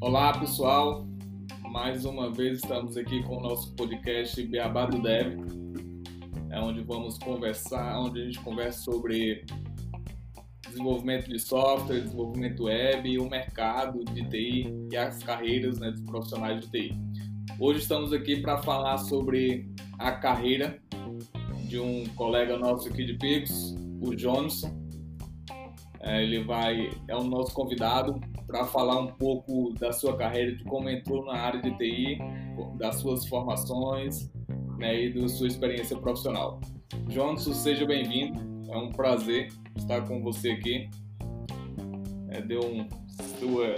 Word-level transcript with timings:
Olá, 0.00 0.38
pessoal. 0.38 1.06
Mais 1.70 2.04
uma 2.04 2.30
vez 2.30 2.58
estamos 2.58 2.96
aqui 2.96 3.22
com 3.24 3.38
o 3.38 3.40
nosso 3.40 3.72
podcast 3.74 4.40
Beabá 4.46 4.86
do 4.86 5.00
Dev, 5.00 5.38
é 6.50 6.60
onde 6.60 6.82
vamos 6.82 7.18
conversar, 7.18 7.98
onde 7.98 8.20
a 8.20 8.24
gente 8.26 8.38
conversa 8.40 8.82
sobre 8.82 9.44
desenvolvimento 10.68 11.28
de 11.28 11.38
software, 11.38 12.02
desenvolvimento 12.02 12.64
web, 12.64 13.18
o 13.18 13.28
mercado 13.28 14.04
de 14.04 14.28
TI 14.28 14.88
e 14.92 14.96
as 14.96 15.22
carreiras 15.22 15.78
né, 15.78 15.90
dos 15.90 16.02
profissionais 16.02 16.60
de 16.60 16.70
TI. 16.70 16.94
Hoje 17.58 17.80
estamos 17.80 18.12
aqui 18.12 18.40
para 18.40 18.58
falar 18.58 18.98
sobre 18.98 19.68
a 19.98 20.12
carreira 20.12 20.78
de 21.68 21.80
um 21.80 22.04
colega 22.14 22.58
nosso 22.58 22.88
aqui 22.88 23.04
de 23.04 23.14
Pix, 23.14 23.74
o 24.00 24.14
Johnson. 24.14 24.81
É, 26.02 26.22
ele 26.22 26.42
vai 26.42 26.90
é 27.06 27.16
o 27.16 27.22
nosso 27.22 27.54
convidado 27.54 28.20
para 28.46 28.64
falar 28.64 28.98
um 28.98 29.06
pouco 29.06 29.72
da 29.78 29.92
sua 29.92 30.16
carreira, 30.16 30.54
de 30.54 30.64
como 30.64 30.88
entrou 30.88 31.24
na 31.24 31.34
área 31.34 31.62
de 31.62 31.70
TI, 31.78 32.18
das 32.76 32.96
suas 32.96 33.26
formações 33.26 34.30
né, 34.78 35.04
e 35.04 35.12
da 35.12 35.28
sua 35.28 35.46
experiência 35.46 35.96
profissional. 35.96 36.60
Johnson, 37.08 37.52
seja 37.52 37.86
bem-vindo. 37.86 38.40
É 38.68 38.76
um 38.76 38.90
prazer 38.90 39.48
estar 39.76 40.02
com 40.02 40.22
você 40.22 40.50
aqui. 40.50 40.90
É, 42.28 42.40
dê 42.40 42.58
um 42.58 42.88
sua, 43.38 43.76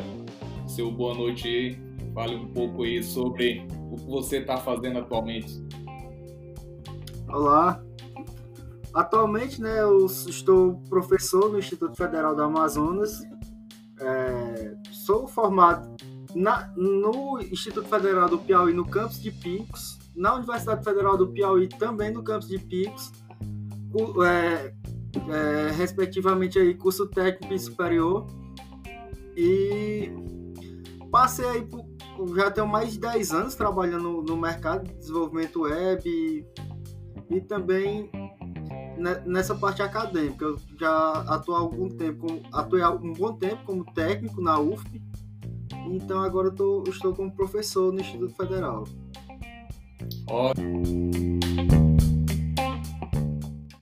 seu 0.67 0.91
boa 0.91 1.15
noite 1.15 1.47
aí. 1.47 1.79
Fale 2.15 2.37
um 2.37 2.47
pouco 2.53 2.85
aí 2.85 3.03
sobre 3.03 3.67
o 3.91 3.97
que 3.97 4.07
você 4.07 4.39
está 4.39 4.57
fazendo 4.57 5.01
atualmente. 5.01 5.63
Olá. 7.29 7.83
Atualmente, 8.95 9.61
né, 9.61 9.83
eu 9.83 10.07
estou 10.07 10.81
professor 10.89 11.51
no 11.51 11.59
Instituto 11.59 11.97
Federal 11.97 12.35
do 12.35 12.43
Amazonas 12.43 13.23
é, 14.01 14.75
sou 14.91 15.27
formado 15.27 15.97
na, 16.35 16.73
no 16.77 17.39
Instituto 17.41 17.89
Federal 17.89 18.29
do 18.29 18.39
Piauí, 18.39 18.73
no 18.73 18.85
campus 18.85 19.21
de 19.21 19.31
Picos, 19.31 19.99
na 20.15 20.35
Universidade 20.35 20.85
Federal 20.85 21.17
do 21.17 21.29
Piauí, 21.29 21.69
também 21.69 22.11
no 22.11 22.23
campus 22.23 22.49
de 22.49 22.59
Picos, 22.59 23.13
é, 24.25 24.75
é, 25.31 25.71
respectivamente 25.73 26.59
aí 26.59 26.75
curso 26.75 27.07
técnico 27.07 27.55
e 27.55 27.59
superior. 27.59 28.27
E 29.37 30.13
passei 31.11 31.47
aí 31.47 31.63
por, 31.63 31.85
já 32.37 32.51
tenho 32.51 32.67
mais 32.67 32.93
de 32.93 33.01
10 33.01 33.33
anos 33.33 33.55
trabalhando 33.55 34.03
no, 34.03 34.23
no 34.23 34.37
mercado 34.37 34.85
de 34.85 34.95
desenvolvimento 34.95 35.63
web 35.63 36.03
e, 36.05 36.45
e 37.31 37.41
também 37.41 38.11
nessa 39.27 39.55
parte 39.55 39.83
acadêmica. 39.83 40.45
Eu 40.45 40.59
já 40.79 41.21
atuo 41.29 41.55
há 41.55 41.59
algum 41.59 41.89
tempo, 41.89 42.27
atuei 42.53 42.85
um 42.85 43.13
bom 43.13 43.33
tempo 43.35 43.65
como 43.65 43.85
técnico 43.93 44.41
na 44.41 44.59
UFP, 44.59 45.03
então 45.87 46.21
agora 46.21 46.51
tô, 46.51 46.83
estou 46.89 47.15
como 47.15 47.35
professor 47.35 47.93
no 47.93 48.01
Instituto 48.01 48.35
Federal. 48.35 48.85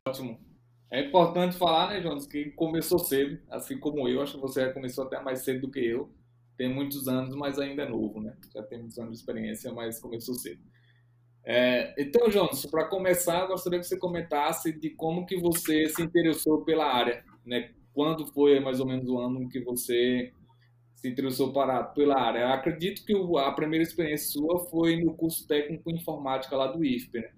Ótimo. 0.05 0.39
É 0.91 1.01
importante 1.01 1.57
falar, 1.57 1.89
né, 1.89 2.03
Jonas, 2.03 2.27
que 2.27 2.51
começou 2.51 2.99
cedo, 2.99 3.39
assim 3.51 3.79
como 3.79 4.07
eu, 4.07 4.21
acho 4.21 4.35
que 4.35 4.41
você 4.41 4.71
começou 4.75 5.05
até 5.05 5.19
mais 5.23 5.43
cedo 5.43 5.63
do 5.63 5.71
que 5.71 5.81
eu. 5.81 6.13
Tem 6.55 6.69
muitos 6.69 7.09
anos, 7.09 7.35
mas 7.35 7.59
ainda 7.59 7.85
é 7.85 7.89
novo, 7.89 8.21
né? 8.21 8.37
Já 8.55 8.63
tem 8.63 8.79
muitos 8.79 8.99
anos 8.99 9.13
de 9.13 9.19
experiência, 9.19 9.73
mas 9.73 9.99
começou 9.99 10.35
cedo. 10.35 10.61
É, 11.45 11.95
então, 12.01 12.31
Jonas, 12.31 12.65
para 12.67 12.85
começar, 12.87 13.47
gostaria 13.47 13.81
que 13.81 13.87
você 13.87 13.99
comentasse 13.99 14.73
de 14.73 14.91
como 14.91 15.27
que 15.27 15.37
você 15.37 15.89
se 15.89 16.03
interessou 16.03 16.65
pela 16.65 16.87
área, 16.87 17.25
né? 17.45 17.73
Quando 17.93 18.27
foi 18.27 18.61
mais 18.61 18.81
ou 18.81 18.87
menos 18.87 19.09
o 19.09 19.19
ano 19.19 19.49
que 19.49 19.61
você 19.61 20.33
se 20.95 21.09
interessou 21.09 21.53
para, 21.53 21.83
pela 21.85 22.21
área? 22.21 22.41
Eu 22.41 22.49
acredito 22.49 23.05
que 23.05 23.13
a 23.39 23.51
primeira 23.53 23.83
experiência 23.83 24.33
sua 24.33 24.61
foi 24.71 24.97
no 25.03 25.15
curso 25.15 25.47
técnico 25.47 25.91
em 25.91 25.97
informática 25.97 26.57
lá 26.57 26.69
do 26.69 26.85
IFPE, 26.85 27.19
né? 27.21 27.31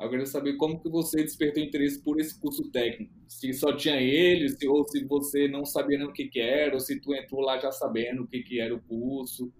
Eu 0.00 0.10
queria 0.10 0.26
saber 0.26 0.56
como 0.56 0.80
que 0.80 0.88
você 0.88 1.22
despertou 1.22 1.62
interesse 1.62 2.02
por 2.02 2.20
esse 2.20 2.38
curso 2.40 2.68
técnico. 2.70 3.14
Se 3.28 3.52
só 3.52 3.74
tinha 3.76 3.96
ele, 3.96 4.48
se, 4.48 4.66
ou 4.66 4.84
se 4.88 5.04
você 5.04 5.46
não 5.46 5.64
sabia 5.64 5.96
nem 5.98 6.06
o 6.06 6.12
que, 6.12 6.26
que 6.26 6.40
era, 6.40 6.74
ou 6.74 6.80
se 6.80 7.00
tu 7.00 7.14
entrou 7.14 7.40
lá 7.40 7.58
já 7.58 7.70
sabendo 7.70 8.24
o 8.24 8.26
que, 8.26 8.42
que 8.42 8.60
era 8.60 8.74
o 8.74 8.82
curso 8.82 9.52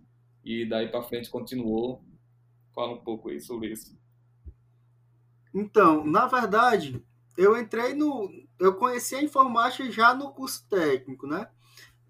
e 0.44 0.66
daí 0.66 0.88
para 0.88 1.03
frente 1.05 1.31
continuou. 1.31 2.03
Fala 2.75 2.93
um 2.93 3.05
pouco 3.05 3.29
aí 3.29 3.41
sobre 3.41 3.73
isso. 3.73 3.97
Então, 5.55 6.05
na 6.05 6.27
verdade, 6.27 7.01
eu 7.37 7.57
entrei 7.57 7.95
no. 7.95 8.29
Eu 8.59 8.75
conheci 8.75 9.15
a 9.15 9.23
informática 9.23 9.89
já 9.91 10.12
no 10.15 10.33
curso 10.33 10.67
técnico, 10.69 11.27
né? 11.27 11.49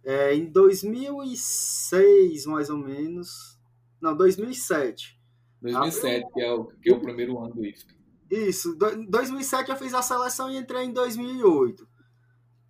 É, 0.02 0.34
em 0.34 0.46
2006, 0.50 2.46
mais 2.46 2.70
ou 2.70 2.78
menos. 2.78 3.58
Não, 4.00 4.16
2007. 4.16 5.20
2007, 5.60 6.32
que 6.32 6.40
é, 6.40 6.52
o, 6.52 6.64
que 6.66 6.90
é 6.90 6.94
o 6.94 7.00
primeiro 7.00 7.38
ano 7.38 7.54
do 7.54 7.64
IFSC. 7.64 7.94
Isso, 8.30 8.76
em 8.94 9.08
2007 9.08 9.70
eu 9.70 9.76
fiz 9.76 9.94
a 9.94 10.02
seleção 10.02 10.50
e 10.50 10.56
entrei 10.58 10.84
em 10.84 10.92
2008. 10.92 11.88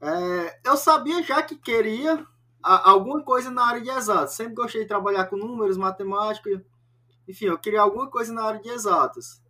É, 0.00 0.61
eu 0.65 0.76
sabia 0.76 1.22
já 1.22 1.43
que 1.43 1.56
queria 1.56 2.25
alguma 2.62 3.22
coisa 3.22 3.50
na 3.50 3.65
área 3.66 3.81
de 3.81 3.91
exatas. 3.91 4.34
Sempre 4.34 4.55
gostei 4.55 4.82
de 4.82 4.88
trabalhar 4.88 5.26
com 5.26 5.37
números, 5.37 5.76
matemática. 5.76 6.65
Enfim, 7.28 7.46
eu 7.46 7.58
queria 7.58 7.80
alguma 7.80 8.08
coisa 8.08 8.32
na 8.32 8.44
área 8.44 8.60
de 8.60 8.68
exatas. 8.68 9.42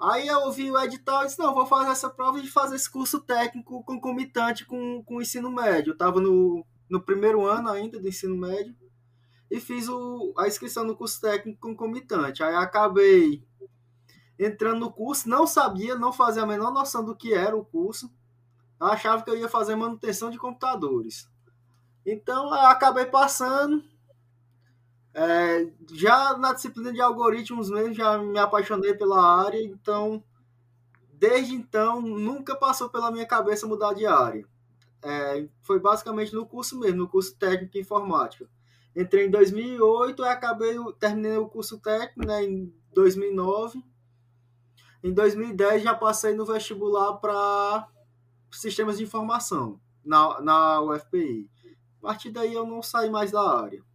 Aí 0.00 0.28
eu 0.28 0.40
ouvi 0.42 0.70
o 0.70 0.78
edital 0.78 1.22
e 1.22 1.26
disse, 1.26 1.38
não, 1.38 1.54
vou 1.54 1.66
fazer 1.66 1.90
essa 1.90 2.08
prova 2.08 2.38
e 2.38 2.46
fazer 2.46 2.76
esse 2.76 2.90
curso 2.90 3.20
técnico 3.20 3.82
concomitante 3.82 4.64
com, 4.64 5.02
com 5.02 5.16
o 5.16 5.22
ensino 5.22 5.50
médio. 5.50 5.90
Eu 5.90 5.94
estava 5.94 6.20
no, 6.20 6.64
no 6.88 7.02
primeiro 7.02 7.44
ano 7.44 7.68
ainda 7.68 7.98
do 7.98 8.08
ensino 8.08 8.36
médio 8.36 8.76
e 9.50 9.58
fiz 9.58 9.88
o, 9.88 10.32
a 10.38 10.46
inscrição 10.46 10.84
no 10.84 10.96
curso 10.96 11.20
técnico 11.20 11.58
concomitante. 11.60 12.42
Aí 12.42 12.54
acabei 12.54 13.42
entrando 14.38 14.78
no 14.78 14.92
curso, 14.92 15.28
não 15.28 15.46
sabia, 15.46 15.96
não 15.96 16.12
fazia 16.12 16.44
a 16.44 16.46
menor 16.46 16.72
noção 16.72 17.04
do 17.04 17.16
que 17.16 17.34
era 17.34 17.56
o 17.56 17.64
curso. 17.64 18.08
Eu 18.80 18.86
achava 18.86 19.24
que 19.24 19.30
eu 19.30 19.36
ia 19.36 19.48
fazer 19.48 19.74
manutenção 19.74 20.30
de 20.30 20.38
computadores. 20.38 21.28
Então, 22.06 22.46
eu 22.46 22.66
acabei 22.68 23.06
passando, 23.06 23.82
é, 25.20 25.68
já 25.92 26.38
na 26.38 26.52
disciplina 26.52 26.92
de 26.92 27.00
algoritmos 27.00 27.68
mesmo, 27.68 27.92
já 27.92 28.18
me 28.18 28.38
apaixonei 28.38 28.94
pela 28.94 29.20
área, 29.20 29.60
então, 29.60 30.22
desde 31.12 31.56
então, 31.56 32.00
nunca 32.00 32.54
passou 32.54 32.88
pela 32.88 33.10
minha 33.10 33.26
cabeça 33.26 33.66
mudar 33.66 33.94
de 33.94 34.06
área. 34.06 34.46
É, 35.02 35.48
foi 35.62 35.80
basicamente 35.80 36.32
no 36.32 36.46
curso 36.46 36.78
mesmo, 36.78 36.98
no 36.98 37.08
curso 37.08 37.34
técnico 37.34 37.72
de 37.72 37.80
informática. 37.80 38.48
Entrei 38.94 39.26
em 39.26 39.30
2008 39.30 40.22
e 40.22 40.28
acabei, 40.28 40.76
terminei 41.00 41.36
o 41.36 41.48
curso 41.48 41.80
técnico 41.80 42.24
né, 42.24 42.44
em 42.44 42.72
2009. 42.94 43.82
Em 45.02 45.12
2010 45.12 45.82
já 45.82 45.94
passei 45.96 46.32
no 46.32 46.46
vestibular 46.46 47.14
para 47.14 47.88
sistemas 48.52 48.98
de 48.98 49.02
informação 49.02 49.80
na, 50.04 50.40
na 50.40 50.80
UFPI. 50.80 51.50
A 51.98 52.06
partir 52.06 52.30
daí 52.30 52.54
eu 52.54 52.64
não 52.64 52.80
saí 52.80 53.10
mais 53.10 53.32
da 53.32 53.42
área. 53.42 53.87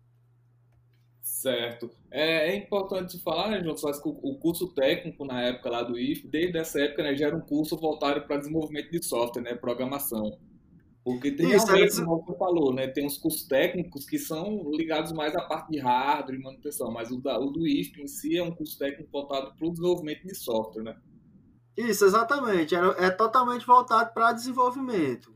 Certo. 1.44 1.92
É, 2.10 2.52
é 2.52 2.56
importante 2.56 3.22
falar, 3.22 3.50
né, 3.50 3.62
João 3.62 3.76
que 3.76 4.08
o 4.08 4.36
curso 4.36 4.66
técnico 4.70 5.26
na 5.26 5.42
época 5.42 5.70
lá 5.70 5.84
do 5.84 6.00
IF, 6.00 6.26
desde 6.26 6.58
essa 6.58 6.80
época, 6.80 7.04
né, 7.04 7.14
já 7.18 7.28
era 7.28 7.36
um 7.36 7.42
curso 7.42 7.76
voltado 7.76 8.22
para 8.22 8.38
desenvolvimento 8.38 8.90
de 8.90 9.06
software, 9.06 9.42
né, 9.42 9.54
programação. 9.54 10.40
Porque 11.04 11.32
tem 11.32 11.52
Isso, 11.52 11.66
realmente, 11.66 12.00
é... 12.00 12.06
como 12.06 12.24
você 12.24 12.38
falou, 12.38 12.74
né, 12.74 12.88
tem 12.88 13.06
uns 13.06 13.18
cursos 13.18 13.46
técnicos 13.46 14.06
que 14.06 14.18
são 14.18 14.72
ligados 14.72 15.12
mais 15.12 15.36
à 15.36 15.42
parte 15.42 15.70
de 15.72 15.80
hardware 15.80 16.40
e 16.40 16.42
manutenção, 16.42 16.90
mas 16.94 17.12
o, 17.12 17.20
da, 17.20 17.38
o 17.38 17.52
do 17.52 17.68
IF 17.68 18.02
em 18.02 18.08
si 18.08 18.38
é 18.38 18.42
um 18.42 18.56
curso 18.56 18.80
técnico 18.80 19.12
voltado 19.12 19.54
para 19.54 19.68
o 19.68 19.70
desenvolvimento 19.70 20.26
de 20.26 20.36
software, 20.36 20.84
né? 20.84 20.96
Isso, 21.76 22.06
exatamente. 22.06 22.74
É, 22.74 22.80
é 23.08 23.10
totalmente 23.10 23.66
voltado 23.66 24.14
para 24.14 24.32
desenvolvimento. 24.32 25.36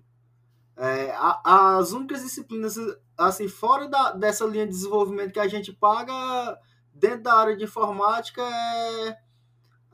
É, 0.78 1.12
a, 1.12 1.80
as 1.80 1.92
únicas 1.92 2.22
disciplinas 2.22 2.78
assim, 3.18 3.48
fora 3.48 3.88
da, 3.88 4.12
dessa 4.12 4.46
linha 4.46 4.66
de 4.66 4.72
desenvolvimento 4.72 5.34
que 5.34 5.40
a 5.40 5.48
gente 5.48 5.74
paga, 5.74 6.58
dentro 6.94 7.24
da 7.24 7.34
área 7.34 7.56
de 7.56 7.64
informática, 7.64 8.42
é 8.42 9.18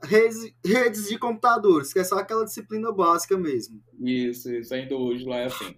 redes, 0.03 0.53
redes 0.65 1.07
de 1.07 1.17
computadores, 1.17 1.93
que 1.93 1.99
é 1.99 2.03
só 2.03 2.17
aquela 2.17 2.45
disciplina 2.45 2.91
básica 2.91 3.37
mesmo. 3.37 3.81
Isso, 3.99 4.53
isso, 4.53 4.73
ainda 4.73 4.95
hoje 4.95 5.25
lá 5.25 5.37
é 5.37 5.45
assim. 5.45 5.75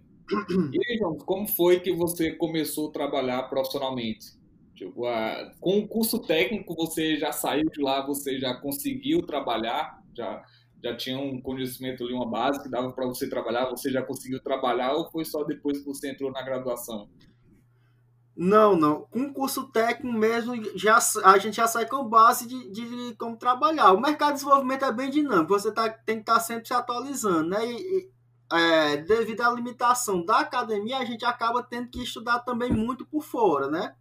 E 0.74 0.80
aí, 0.92 0.98
João, 0.98 1.18
como 1.18 1.48
foi 1.48 1.80
que 1.80 1.94
você 1.94 2.32
começou 2.32 2.90
a 2.90 2.92
trabalhar 2.92 3.44
profissionalmente? 3.44 4.26
Tipo, 4.74 5.06
a, 5.06 5.54
com 5.60 5.80
o 5.80 5.88
curso 5.88 6.20
técnico, 6.20 6.76
você 6.76 7.16
já 7.16 7.32
saiu 7.32 7.70
de 7.70 7.82
lá, 7.82 8.06
você 8.06 8.40
já 8.40 8.56
conseguiu 8.56 9.22
trabalhar? 9.22 10.02
Já, 10.16 10.44
já 10.84 10.98
tinha 10.98 11.18
um 11.18 11.40
conhecimento 11.40 12.04
ali, 12.04 12.14
uma 12.14 12.30
base 12.30 12.62
que 12.62 12.70
dava 12.70 12.92
para 12.92 13.06
você 13.06 13.30
trabalhar? 13.30 13.70
Você 13.70 13.92
já 13.92 14.02
conseguiu 14.02 14.42
trabalhar 14.42 14.94
ou 14.94 15.10
foi 15.12 15.24
só 15.24 15.44
depois 15.44 15.80
que 15.80 15.86
você 15.86 16.10
entrou 16.10 16.32
na 16.32 16.42
graduação? 16.42 17.08
Não, 18.36 18.76
não. 18.76 19.02
Com 19.10 19.34
curso 19.34 19.64
técnico 19.68 20.18
mesmo, 20.18 20.54
já, 20.78 21.00
a 21.24 21.38
gente 21.38 21.56
já 21.56 21.68
sai 21.68 21.86
com 21.86 22.04
base 22.04 22.46
de, 22.46 22.70
de 22.70 23.16
como 23.16 23.38
trabalhar. 23.38 23.94
O 23.94 24.02
mercado 24.02 24.30
de 24.30 24.40
desenvolvimento 24.40 24.84
é 24.84 24.92
bem 24.92 25.10
dinâmico, 25.10 25.58
você 25.58 25.72
tá, 25.72 25.90
tem 25.90 26.18
que 26.18 26.24
estar 26.24 26.36
tá 26.36 26.40
sempre 26.42 26.68
se 26.68 26.74
atualizando, 26.74 27.50
né? 27.50 27.66
E, 27.66 28.10
é, 28.52 28.98
devido 28.98 29.42
à 29.42 29.50
limitação 29.52 30.24
da 30.24 30.40
academia, 30.40 31.00
a 31.00 31.06
gente 31.06 31.26
acaba 31.26 31.64
tendo 31.64 31.90
que 31.90 32.04
estudar 32.04 32.40
também 32.40 32.72
muito 32.72 33.06
por 33.06 33.24
fora, 33.24 33.70
né? 33.70 33.96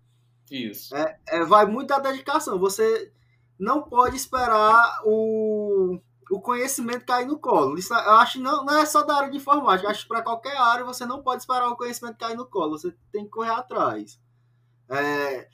Isso. 0.51 0.95
É, 0.95 1.19
é, 1.29 1.45
vai 1.45 1.65
muito 1.65 1.89
da 1.89 1.99
dedicação. 1.99 2.59
Você 2.59 3.13
não 3.59 3.83
pode 3.83 4.17
esperar 4.17 5.01
o, 5.05 5.99
o 6.31 6.41
conhecimento 6.41 7.07
cair 7.07 7.27
no 7.27 7.39
colo. 7.39 7.79
Isso, 7.79 7.95
eu 7.95 8.17
acho 8.17 8.35
que 8.35 8.41
não, 8.41 8.65
não 8.65 8.79
é 8.79 8.85
só 8.85 9.03
da 9.03 9.17
área 9.17 9.31
de 9.31 9.37
informática. 9.37 9.89
acho 9.89 10.03
que 10.03 10.09
para 10.09 10.23
qualquer 10.23 10.57
área 10.57 10.85
você 10.85 11.07
não 11.07 11.23
pode 11.23 11.43
esperar 11.43 11.69
o 11.69 11.77
conhecimento 11.77 12.19
cair 12.19 12.37
no 12.37 12.47
colo. 12.47 12.79
Você 12.79 12.95
tem 13.11 13.25
que 13.25 13.31
correr 13.31 13.51
atrás. 13.51 14.21
É, 14.89 15.49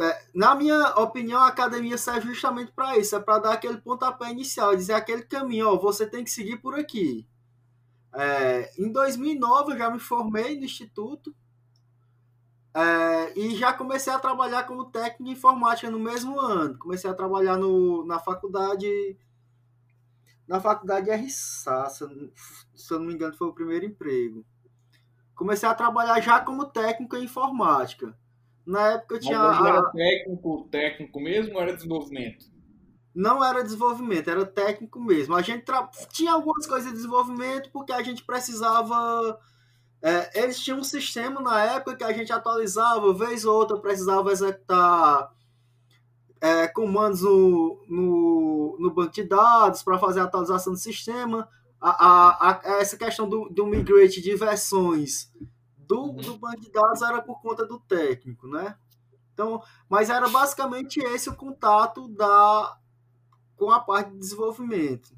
é, 0.00 0.26
na 0.34 0.54
minha 0.54 0.90
opinião, 0.96 1.40
a 1.42 1.48
academia 1.48 1.96
serve 1.96 2.28
justamente 2.28 2.72
para 2.72 2.98
isso. 2.98 3.14
É 3.16 3.20
para 3.20 3.38
dar 3.38 3.52
aquele 3.52 3.78
pontapé 3.78 4.30
inicial, 4.30 4.74
dizer 4.76 4.94
aquele 4.94 5.22
caminho. 5.22 5.68
Ó, 5.68 5.78
você 5.78 6.06
tem 6.06 6.24
que 6.24 6.30
seguir 6.30 6.58
por 6.58 6.78
aqui. 6.78 7.26
É, 8.12 8.72
em 8.78 8.90
2009 8.92 9.72
eu 9.72 9.78
já 9.78 9.90
me 9.90 9.98
formei 9.98 10.56
no 10.56 10.64
instituto 10.64 11.34
é, 12.72 13.38
e 13.38 13.56
já 13.56 13.72
comecei 13.72 14.12
a 14.12 14.18
trabalhar 14.18 14.64
como 14.64 14.90
técnico 14.90 15.32
informática 15.32 15.90
no 15.90 15.98
mesmo 15.98 16.40
ano. 16.40 16.78
Comecei 16.78 17.08
a 17.08 17.14
trabalhar 17.14 17.56
no, 17.56 18.04
na 18.04 18.18
faculdade 18.18 19.16
na 20.46 20.60
faculdade 20.60 21.10
RSA, 21.10 21.88
se, 21.88 22.32
se 22.74 22.92
eu 22.92 22.98
não 22.98 23.06
me 23.06 23.14
engano 23.14 23.34
foi 23.34 23.48
o 23.48 23.54
primeiro 23.54 23.86
emprego. 23.86 24.44
Comecei 25.34 25.68
a 25.68 25.74
trabalhar 25.74 26.20
já 26.20 26.38
como 26.38 26.66
técnico 26.66 27.16
em 27.16 27.24
informática. 27.24 28.16
Na 28.66 28.92
época 28.92 29.16
eu 29.16 29.20
tinha. 29.20 29.38
Mas 29.38 29.66
era 29.66 29.90
técnico, 29.90 30.68
técnico 30.70 31.20
mesmo 31.20 31.54
ou 31.54 31.62
era 31.62 31.74
desenvolvimento? 31.74 32.54
não 33.14 33.44
era 33.44 33.62
desenvolvimento, 33.62 34.28
era 34.28 34.44
técnico 34.44 35.00
mesmo. 35.00 35.36
A 35.36 35.42
gente 35.42 35.64
tra... 35.64 35.88
tinha 36.10 36.32
algumas 36.32 36.66
coisas 36.66 36.88
de 36.88 36.96
desenvolvimento 36.96 37.70
porque 37.70 37.92
a 37.92 38.02
gente 38.02 38.24
precisava. 38.24 39.38
É, 40.02 40.42
eles 40.42 40.58
tinham 40.58 40.80
um 40.80 40.84
sistema 40.84 41.40
na 41.40 41.62
época 41.64 41.96
que 41.96 42.04
a 42.04 42.12
gente 42.12 42.32
atualizava, 42.32 43.14
vez 43.14 43.44
ou 43.44 43.54
outra 43.54 43.78
precisava 43.78 44.32
executar 44.32 45.32
é, 46.40 46.66
comandos 46.68 47.22
no, 47.22 47.82
no, 47.88 48.76
no, 48.78 48.92
banco 48.92 49.12
de 49.12 49.22
dados 49.22 49.82
para 49.82 49.98
fazer 49.98 50.20
a 50.20 50.24
atualização 50.24 50.74
do 50.74 50.78
sistema. 50.78 51.48
A, 51.80 51.90
a, 51.90 52.50
a, 52.50 52.80
essa 52.80 52.98
questão 52.98 53.28
do, 53.28 53.48
do 53.48 53.66
migrate 53.66 54.20
de 54.20 54.34
versões 54.34 55.30
do, 55.86 56.02
uhum. 56.02 56.16
do 56.16 56.38
banco 56.38 56.60
de 56.60 56.70
dados 56.70 57.02
era 57.02 57.20
por 57.22 57.40
conta 57.40 57.66
do 57.66 57.78
técnico, 57.78 58.46
né? 58.48 58.76
Então, 59.32 59.62
mas 59.88 60.10
era 60.10 60.28
basicamente 60.28 61.00
esse 61.00 61.28
o 61.28 61.34
contato 61.34 62.08
da, 62.08 62.78
com 63.56 63.70
a 63.70 63.80
parte 63.80 64.12
de 64.12 64.18
desenvolvimento. 64.18 65.12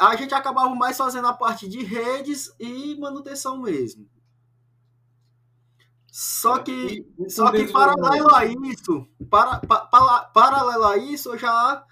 A, 0.00 0.16
gente 0.16 0.32
acabava 0.32 0.74
mais 0.74 0.96
fazendo 0.96 1.26
a 1.26 1.34
parte 1.34 1.68
de 1.68 1.82
redes 1.82 2.54
e 2.58 2.96
manutenção 2.98 3.60
mesmo. 3.60 4.08
Só 6.10 6.60
que, 6.60 7.04
só 7.28 7.50
que 7.50 7.70
paralelo 7.70 8.34
a 8.34 8.46
isso, 8.46 9.06
para, 9.28 9.58
para, 9.58 10.20
paralelo 10.32 10.84
a 10.84 10.96
isso, 10.96 11.30
eu 11.30 11.38
já, 11.38 11.84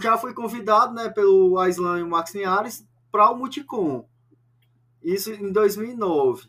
já 0.00 0.16
fui 0.16 0.32
convidado 0.32 0.94
né, 0.94 1.10
pelo 1.10 1.58
Aislan 1.58 2.00
e 2.00 2.02
o 2.02 2.08
Max 2.08 2.34
Linhares 2.34 2.84
para 3.12 3.30
o 3.30 3.36
Multicom. 3.36 4.08
Isso 5.02 5.30
em 5.30 5.52
2009. 5.52 6.48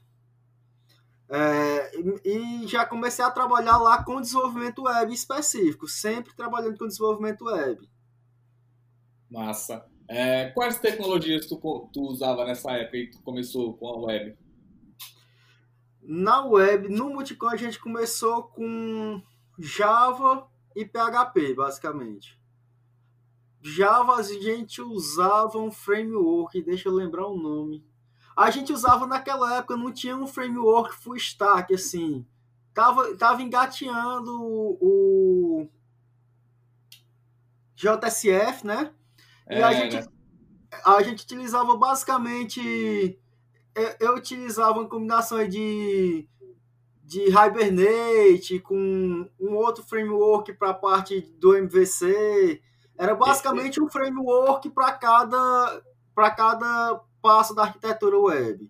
É, 1.31 1.91
e 2.25 2.67
já 2.67 2.85
comecei 2.85 3.23
a 3.23 3.29
trabalhar 3.29 3.77
lá 3.77 4.03
com 4.03 4.19
desenvolvimento 4.19 4.83
web 4.83 5.13
específico, 5.13 5.87
sempre 5.87 6.35
trabalhando 6.35 6.77
com 6.77 6.87
desenvolvimento 6.87 7.45
web. 7.45 7.87
Massa. 9.29 9.85
É, 10.07 10.49
quais 10.49 10.79
tecnologias 10.79 11.45
tu, 11.45 11.57
tu 11.93 12.01
usava 12.01 12.43
nessa 12.45 12.71
época 12.71 12.97
e 12.97 13.11
tu 13.11 13.21
começou 13.21 13.77
com 13.77 13.87
a 13.87 13.99
web? 14.07 14.35
Na 16.01 16.43
web, 16.43 16.89
no 16.89 17.11
Multicom, 17.11 17.49
a 17.49 17.55
gente 17.55 17.79
começou 17.79 18.43
com 18.43 19.21
Java 19.59 20.49
e 20.75 20.83
PHP, 20.83 21.53
basicamente. 21.53 22.39
Java 23.61 24.15
a 24.15 24.23
gente 24.23 24.81
usava 24.81 25.59
um 25.59 25.71
framework, 25.71 26.59
deixa 26.63 26.89
eu 26.89 26.93
lembrar 26.93 27.27
o 27.27 27.37
nome. 27.37 27.85
A 28.39 28.49
gente 28.51 28.71
usava 28.71 29.05
naquela 29.05 29.57
época, 29.57 29.75
não 29.75 29.91
tinha 29.91 30.15
um 30.15 30.25
framework 30.25 30.95
full 30.95 31.17
stack, 31.17 31.73
assim. 31.73 32.25
Tava, 32.73 33.13
tava 33.17 33.41
engateando 33.43 34.31
o 34.41 35.67
JSF, 37.75 38.65
né? 38.65 38.93
E 39.49 39.61
a, 39.61 39.73
é, 39.73 39.75
gente, 39.75 39.95
né? 39.97 40.05
a 40.85 41.03
gente 41.03 41.23
utilizava 41.25 41.75
basicamente. 41.75 43.19
Eu, 43.75 43.95
eu 43.99 44.15
utilizava 44.15 44.79
uma 44.79 44.87
combinação 44.87 45.45
de, 45.45 46.25
de 47.03 47.25
Hibernate 47.27 48.61
com 48.61 49.29
um 49.37 49.53
outro 49.53 49.83
framework 49.83 50.53
para 50.53 50.69
a 50.69 50.73
parte 50.73 51.19
do 51.41 51.57
MVC. 51.57 52.61
Era 52.97 53.15
basicamente 53.15 53.81
um 53.81 53.89
framework 53.89 54.69
para 54.69 54.93
cada, 54.93 55.83
cada 56.37 57.03
passo 57.21 57.53
da 57.53 57.63
arquitetura 57.63 58.19
web. 58.19 58.67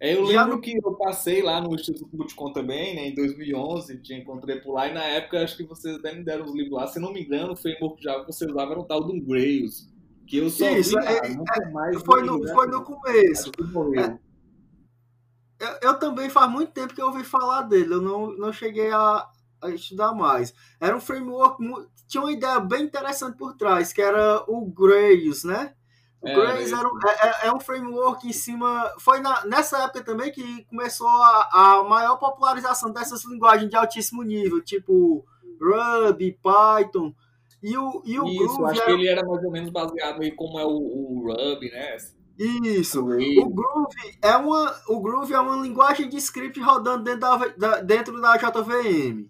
É, 0.00 0.14
eu 0.14 0.22
lembro 0.22 0.60
que 0.60 0.78
eu 0.82 0.94
passei 0.94 1.42
lá 1.42 1.60
no 1.60 1.74
Instituto 1.74 2.16
Multicom 2.16 2.52
também, 2.52 2.94
né, 2.94 3.08
em 3.08 3.14
2011, 3.14 3.98
te 3.98 4.14
encontrei 4.14 4.60
por 4.60 4.74
lá, 4.74 4.86
e 4.86 4.94
na 4.94 5.02
época 5.02 5.42
acho 5.42 5.56
que 5.56 5.64
vocês 5.64 5.96
até 5.96 6.14
me 6.14 6.22
deram 6.22 6.44
os 6.44 6.54
livros 6.54 6.74
lá. 6.74 6.86
Se 6.86 7.00
não 7.00 7.12
me 7.12 7.22
engano, 7.22 7.52
o 7.52 7.56
framework 7.56 8.00
que 8.00 8.26
você 8.26 8.46
usava 8.46 8.72
era 8.72 8.80
o 8.80 8.84
tal 8.84 9.02
do 9.02 9.20
Grails. 9.20 9.88
Que 10.24 10.36
eu 10.36 10.50
só 10.50 10.68
Isso, 10.70 10.90
vi, 10.90 11.06
é, 11.06 11.26
é, 11.26 11.70
mais 11.70 12.00
foi, 12.02 12.22
no, 12.22 12.46
foi 12.48 12.66
no 12.68 12.84
começo. 12.84 13.50
É, 13.98 15.64
eu, 15.64 15.90
eu, 15.90 15.98
também 15.98 16.28
faz 16.28 16.48
muito 16.50 16.70
tempo 16.70 16.94
que 16.94 17.00
eu 17.00 17.06
ouvi 17.06 17.24
falar 17.24 17.62
dele, 17.62 17.94
eu 17.94 18.00
não, 18.00 18.36
não 18.36 18.52
cheguei 18.52 18.92
a, 18.92 19.26
a 19.60 19.70
estudar 19.70 20.14
mais. 20.14 20.54
Era 20.80 20.96
um 20.96 21.00
framework, 21.00 21.64
tinha 22.06 22.22
uma 22.22 22.32
ideia 22.32 22.60
bem 22.60 22.84
interessante 22.84 23.36
por 23.36 23.54
trás, 23.54 23.92
que 23.92 24.02
era 24.02 24.44
o 24.46 24.66
Grails, 24.66 25.42
né? 25.42 25.74
O 26.20 26.28
é, 26.28 26.34
Grails 26.34 26.72
era 26.72 26.88
um, 26.88 26.98
é, 27.06 27.12
é, 27.12 27.48
é, 27.48 27.52
um 27.52 27.60
framework 27.60 28.26
em 28.26 28.32
cima. 28.32 28.92
Foi 28.98 29.20
na, 29.20 29.44
nessa 29.46 29.84
época 29.84 30.02
também 30.02 30.32
que 30.32 30.64
começou 30.64 31.08
a, 31.08 31.48
a 31.52 31.84
maior 31.84 32.16
popularização 32.16 32.92
dessas 32.92 33.24
linguagens 33.24 33.70
de 33.70 33.76
altíssimo 33.76 34.22
nível, 34.22 34.60
tipo 34.62 35.24
Ruby, 35.60 36.38
Python. 36.42 37.14
E 37.62 37.76
o, 37.76 38.02
e 38.04 38.18
o 38.18 38.26
Isso, 38.26 38.56
Groove 38.56 38.70
acho 38.70 38.80
era... 38.80 38.86
que 38.86 38.92
ele 38.92 39.08
era 39.08 39.26
mais 39.26 39.44
ou 39.44 39.50
menos 39.50 39.70
baseado 39.70 40.22
em 40.22 40.34
como 40.34 40.58
é 40.58 40.64
o, 40.64 40.70
o 40.70 41.24
Ruby, 41.26 41.70
né? 41.70 41.96
Isso. 42.38 43.00
O 43.00 43.50
Groove 43.50 44.18
é 44.22 44.36
uma, 44.36 44.74
o 44.88 45.00
Groove 45.00 45.34
é 45.34 45.40
uma 45.40 45.56
linguagem 45.56 46.08
de 46.08 46.16
script 46.18 46.60
rodando 46.60 47.02
dentro 47.02 47.20
da, 47.20 47.36
da 47.36 47.80
dentro 47.80 48.20
da 48.20 48.36
JVM. 48.36 49.28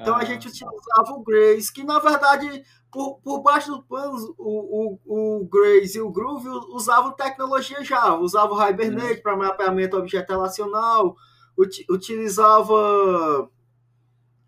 Então 0.00 0.14
ah. 0.14 0.18
a 0.18 0.24
gente 0.24 0.48
utilizava 0.48 1.12
o 1.12 1.22
Grace, 1.22 1.72
que 1.72 1.84
na 1.84 1.98
verdade, 1.98 2.64
por, 2.90 3.20
por 3.20 3.42
baixo 3.42 3.70
do 3.70 3.82
pano, 3.82 4.34
o, 4.38 4.98
o, 5.04 5.40
o 5.40 5.46
Grace 5.46 5.98
e 5.98 6.00
o 6.00 6.10
Groove 6.10 6.48
usavam 6.72 7.12
tecnologia 7.12 7.84
Java, 7.84 8.18
usavam 8.18 8.68
Hibernate 8.68 9.22
para 9.22 9.36
mapeamento 9.36 9.96
objeto 9.96 10.30
relacional, 10.30 11.16
ut, 11.56 11.84
utilizava 11.88 13.48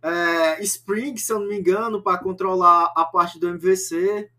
é, 0.03 0.62
Spring, 0.62 1.17
se 1.17 1.33
eu 1.33 1.41
não 1.41 1.49
me 1.49 1.59
engano, 1.59 2.03
para 2.03 2.19
controlar 2.19 2.93
a 2.97 3.05
parte 3.05 3.38
do 3.38 3.49
MVC. 3.49 4.31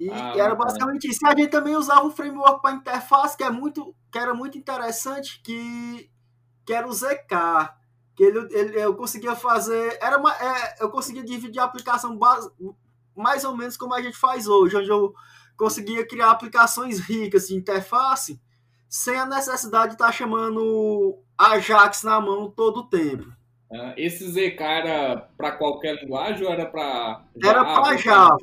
E 0.00 0.10
ah, 0.10 0.34
era 0.36 0.54
basicamente 0.54 1.08
isso. 1.08 1.20
E 1.24 1.28
a 1.28 1.36
gente 1.36 1.50
também 1.50 1.76
usava 1.76 2.04
um 2.04 2.10
framework 2.10 2.60
para 2.60 2.74
interface 2.74 3.36
que, 3.36 3.44
é 3.44 3.50
muito, 3.50 3.94
que 4.10 4.18
era 4.18 4.34
muito 4.34 4.58
interessante, 4.58 5.40
que, 5.42 6.10
que 6.66 6.72
era 6.72 6.88
o 6.88 6.92
ZK. 6.92 7.81
Que 8.14 8.24
ele, 8.24 8.48
ele, 8.50 8.80
eu 8.80 8.94
conseguia 8.94 9.34
fazer. 9.34 9.98
Era 10.00 10.18
uma, 10.18 10.32
é, 10.32 10.76
eu 10.80 10.90
conseguia 10.90 11.24
dividir 11.24 11.60
a 11.60 11.64
aplicação 11.64 12.16
base, 12.16 12.50
mais 13.16 13.44
ou 13.44 13.56
menos 13.56 13.76
como 13.76 13.94
a 13.94 14.02
gente 14.02 14.16
faz 14.16 14.46
hoje, 14.46 14.76
onde 14.76 14.90
eu 14.90 15.14
conseguia 15.56 16.06
criar 16.06 16.30
aplicações 16.30 16.98
ricas 16.98 17.48
de 17.48 17.54
interface 17.54 18.40
sem 18.88 19.16
a 19.16 19.24
necessidade 19.24 19.88
de 19.88 19.94
estar 19.94 20.06
tá 20.06 20.12
chamando 20.12 21.18
Ajax 21.38 22.02
na 22.02 22.20
mão 22.20 22.50
todo 22.50 22.80
o 22.80 22.84
tempo. 22.84 23.24
Uh, 23.70 23.94
esse 23.96 24.30
ZK 24.30 24.60
era 24.60 25.16
para 25.34 25.52
qualquer 25.52 25.94
linguagem 25.94 26.44
ou 26.44 26.52
era 26.52 26.66
para 26.66 27.22
Era 27.42 27.64
para 27.64 27.96
Java. 27.96 28.36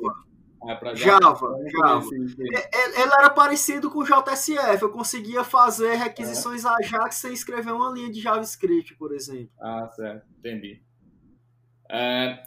É 0.68 0.94
Java. 0.94 0.94
Java, 0.94 1.58
Java. 1.70 2.06
Ele 2.14 3.12
era 3.18 3.30
parecido 3.30 3.90
com 3.90 4.00
o 4.00 4.04
JSF. 4.04 4.82
Eu 4.82 4.90
conseguia 4.90 5.42
fazer 5.42 5.94
requisições 5.94 6.64
é. 6.64 6.68
Ajax 6.68 7.16
sem 7.16 7.32
escrever 7.32 7.72
uma 7.72 7.90
linha 7.90 8.10
de 8.10 8.20
JavaScript, 8.20 8.94
por 8.96 9.12
exemplo. 9.12 9.50
Ah, 9.58 9.88
certo. 9.94 10.26
Entendi. 10.38 10.82
É, 11.90 12.42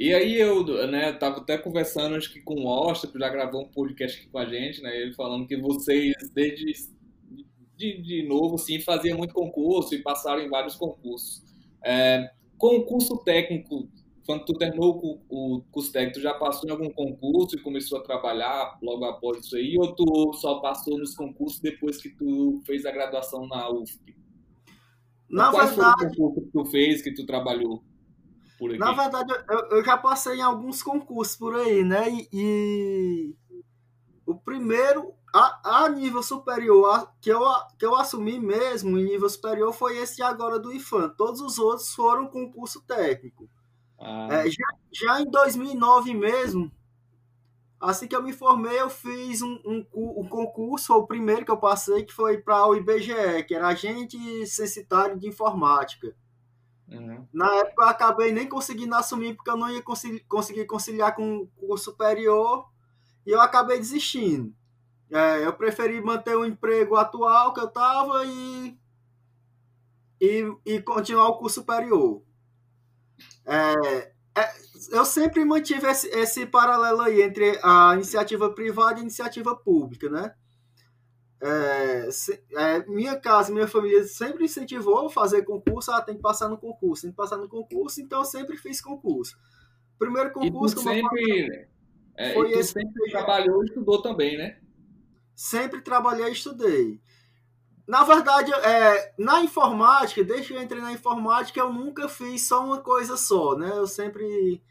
e 0.00 0.12
aí 0.12 0.40
eu 0.40 0.64
né, 0.88 1.12
tava 1.12 1.38
até 1.38 1.58
conversando 1.58 2.16
acho 2.16 2.32
que 2.32 2.40
com 2.40 2.54
o 2.54 2.66
Oster, 2.66 3.10
que 3.10 3.18
já 3.18 3.28
gravou 3.28 3.62
um 3.62 3.68
podcast 3.68 4.18
aqui 4.18 4.28
com 4.28 4.38
a 4.38 4.46
gente, 4.46 4.82
né? 4.82 4.96
Ele 4.96 5.14
falando 5.14 5.46
que 5.46 5.56
vocês, 5.56 6.14
desde 6.34 6.72
de, 7.76 8.00
de 8.00 8.22
novo, 8.26 8.54
assim, 8.54 8.80
faziam 8.80 9.18
muito 9.18 9.34
concurso 9.34 9.94
e 9.94 10.02
passaram 10.02 10.40
em 10.40 10.48
vários 10.48 10.74
concursos. 10.74 11.42
É, 11.84 12.30
concurso 12.56 13.18
técnico 13.18 13.88
quando 14.24 14.44
tu 14.44 14.54
terminou 14.54 15.20
o, 15.28 15.56
o 15.56 15.62
curso 15.70 15.92
técnico, 15.92 16.18
tu 16.18 16.22
já 16.22 16.34
passou 16.34 16.68
em 16.68 16.72
algum 16.72 16.90
concurso 16.90 17.56
e 17.56 17.62
começou 17.62 17.98
a 17.98 18.02
trabalhar 18.02 18.78
logo 18.82 19.04
após 19.04 19.44
isso 19.44 19.56
aí? 19.56 19.76
Ou 19.78 19.94
tu 19.94 20.32
só 20.34 20.60
passou 20.60 20.98
nos 20.98 21.14
concursos 21.14 21.60
depois 21.60 22.00
que 22.00 22.10
tu 22.10 22.60
fez 22.64 22.86
a 22.86 22.92
graduação 22.92 23.46
na 23.46 23.70
UFP? 23.70 24.16
Na 25.28 25.50
Qual 25.50 25.66
verdade, 25.66 26.00
foi 26.00 26.08
o 26.08 26.28
concurso 26.28 26.40
que 26.40 26.52
tu 26.52 26.64
fez, 26.66 27.02
que 27.02 27.14
tu 27.14 27.26
trabalhou 27.26 27.82
por 28.58 28.70
aqui? 28.70 28.78
na 28.78 28.92
verdade 28.92 29.32
eu, 29.50 29.78
eu 29.78 29.84
já 29.84 29.96
passei 29.96 30.36
em 30.36 30.42
alguns 30.42 30.82
concursos 30.82 31.36
por 31.36 31.56
aí, 31.56 31.82
né? 31.82 32.10
E, 32.10 32.28
e 32.32 33.34
o 34.26 34.34
primeiro, 34.34 35.14
a, 35.34 35.84
a 35.84 35.88
nível 35.88 36.22
superior, 36.22 36.94
a, 36.94 37.12
que, 37.20 37.30
eu, 37.30 37.40
que 37.78 37.84
eu 37.84 37.96
assumi 37.96 38.38
mesmo 38.38 38.98
em 38.98 39.04
nível 39.04 39.28
superior, 39.28 39.72
foi 39.72 39.98
esse 39.98 40.22
agora 40.22 40.58
do 40.58 40.72
IFAM. 40.72 41.08
Todos 41.16 41.40
os 41.40 41.58
outros 41.58 41.92
foram 41.94 42.28
concurso 42.28 42.80
técnico. 42.86 43.48
Ah, 44.02 44.28
É, 44.30 44.50
já, 44.50 44.66
já 44.92 45.20
em 45.20 45.30
2009 45.30 46.12
mesmo, 46.14 46.70
assim 47.80 48.08
que 48.08 48.16
eu 48.16 48.22
me 48.22 48.32
formei, 48.32 48.80
eu 48.80 48.90
fiz 48.90 49.42
um, 49.42 49.60
um, 49.64 49.86
um 50.22 50.28
concurso, 50.28 50.92
o 50.94 51.06
primeiro 51.06 51.44
que 51.44 51.50
eu 51.50 51.56
passei, 51.56 52.04
que 52.04 52.12
foi 52.12 52.38
para 52.38 52.66
o 52.66 52.74
IBGE, 52.74 53.44
que 53.46 53.54
era 53.54 53.68
Agente 53.68 54.18
Censitário 54.46 55.18
de 55.18 55.28
Informática. 55.28 56.14
uhum. 56.88 57.26
Na 57.32 57.54
época 57.56 57.84
eu 57.84 57.88
acabei 57.88 58.32
nem 58.32 58.48
conseguindo 58.48 58.94
assumir, 58.96 59.34
porque 59.36 59.50
eu 59.50 59.56
não 59.56 59.70
ia 59.70 59.82
conseguir, 59.82 60.20
conseguir 60.28 60.66
conciliar 60.66 61.14
com 61.14 61.38
o 61.38 61.46
curso 61.48 61.86
superior, 61.86 62.68
e 63.26 63.30
eu 63.30 63.40
acabei 63.40 63.78
desistindo. 63.78 64.52
É, 65.10 65.46
eu 65.46 65.52
preferi 65.52 66.00
manter 66.00 66.36
o 66.36 66.44
emprego 66.44 66.96
atual 66.96 67.52
que 67.52 67.60
eu 67.60 67.66
estava 67.68 68.24
e, 68.26 68.78
e, 70.20 70.56
e 70.64 70.82
continuar 70.82 71.28
o 71.28 71.38
curso 71.38 71.60
superior. 71.60 72.22
É, 73.46 74.12
é, 74.40 74.52
eu 74.92 75.04
sempre 75.04 75.44
mantive 75.44 75.86
esse, 75.86 76.08
esse 76.08 76.46
paralelo 76.46 77.00
aí 77.02 77.22
entre 77.22 77.58
a 77.62 77.94
iniciativa 77.94 78.52
privada 78.54 78.94
e 78.94 78.98
a 78.98 79.02
iniciativa 79.02 79.56
pública, 79.56 80.08
né? 80.08 80.34
É, 81.40 82.08
se- 82.12 82.40
é, 82.56 82.86
minha 82.86 83.18
casa, 83.18 83.52
minha 83.52 83.66
família 83.66 84.04
sempre 84.04 84.44
incentivou 84.44 85.06
a 85.06 85.10
fazer 85.10 85.42
concurso, 85.44 85.90
ah, 85.90 86.00
tem 86.00 86.14
que 86.16 86.22
passar 86.22 86.48
no 86.48 86.56
concurso, 86.56 87.02
tem 87.02 87.10
que 87.10 87.16
passar 87.16 87.36
no 87.36 87.48
concurso, 87.48 88.00
então 88.00 88.20
eu 88.20 88.24
sempre 88.24 88.56
fiz 88.56 88.80
concurso. 88.80 89.36
Primeiro 89.98 90.32
E 90.40 90.50
tu 90.58 90.66
concurso 90.66 90.74
que 90.74 90.80
eu 90.80 90.84
sempre, 90.86 91.68
é, 92.16 92.28
Foi 92.32 92.46
e 92.46 92.52
tu 92.52 92.60
esse 92.60 92.74
sempre 92.74 93.10
trabalhou 93.10 93.62
e 93.62 93.66
estudou 93.66 94.02
também, 94.02 94.36
né? 94.36 94.60
sempre 95.34 95.80
trabalhei 95.82 96.26
e 96.28 96.32
estudei. 96.32 97.00
Na 97.86 98.04
verdade, 98.04 98.52
é, 98.52 99.12
na 99.18 99.42
informática, 99.42 100.22
desde 100.22 100.48
que 100.48 100.54
eu 100.54 100.62
entrei 100.62 100.80
na 100.80 100.92
informática, 100.92 101.58
eu 101.60 101.72
nunca 101.72 102.08
fiz 102.08 102.46
só 102.46 102.64
uma 102.64 102.78
coisa 102.78 103.16
só, 103.16 103.56
né? 103.56 103.70
Eu 103.74 103.86
sempre 103.86 104.62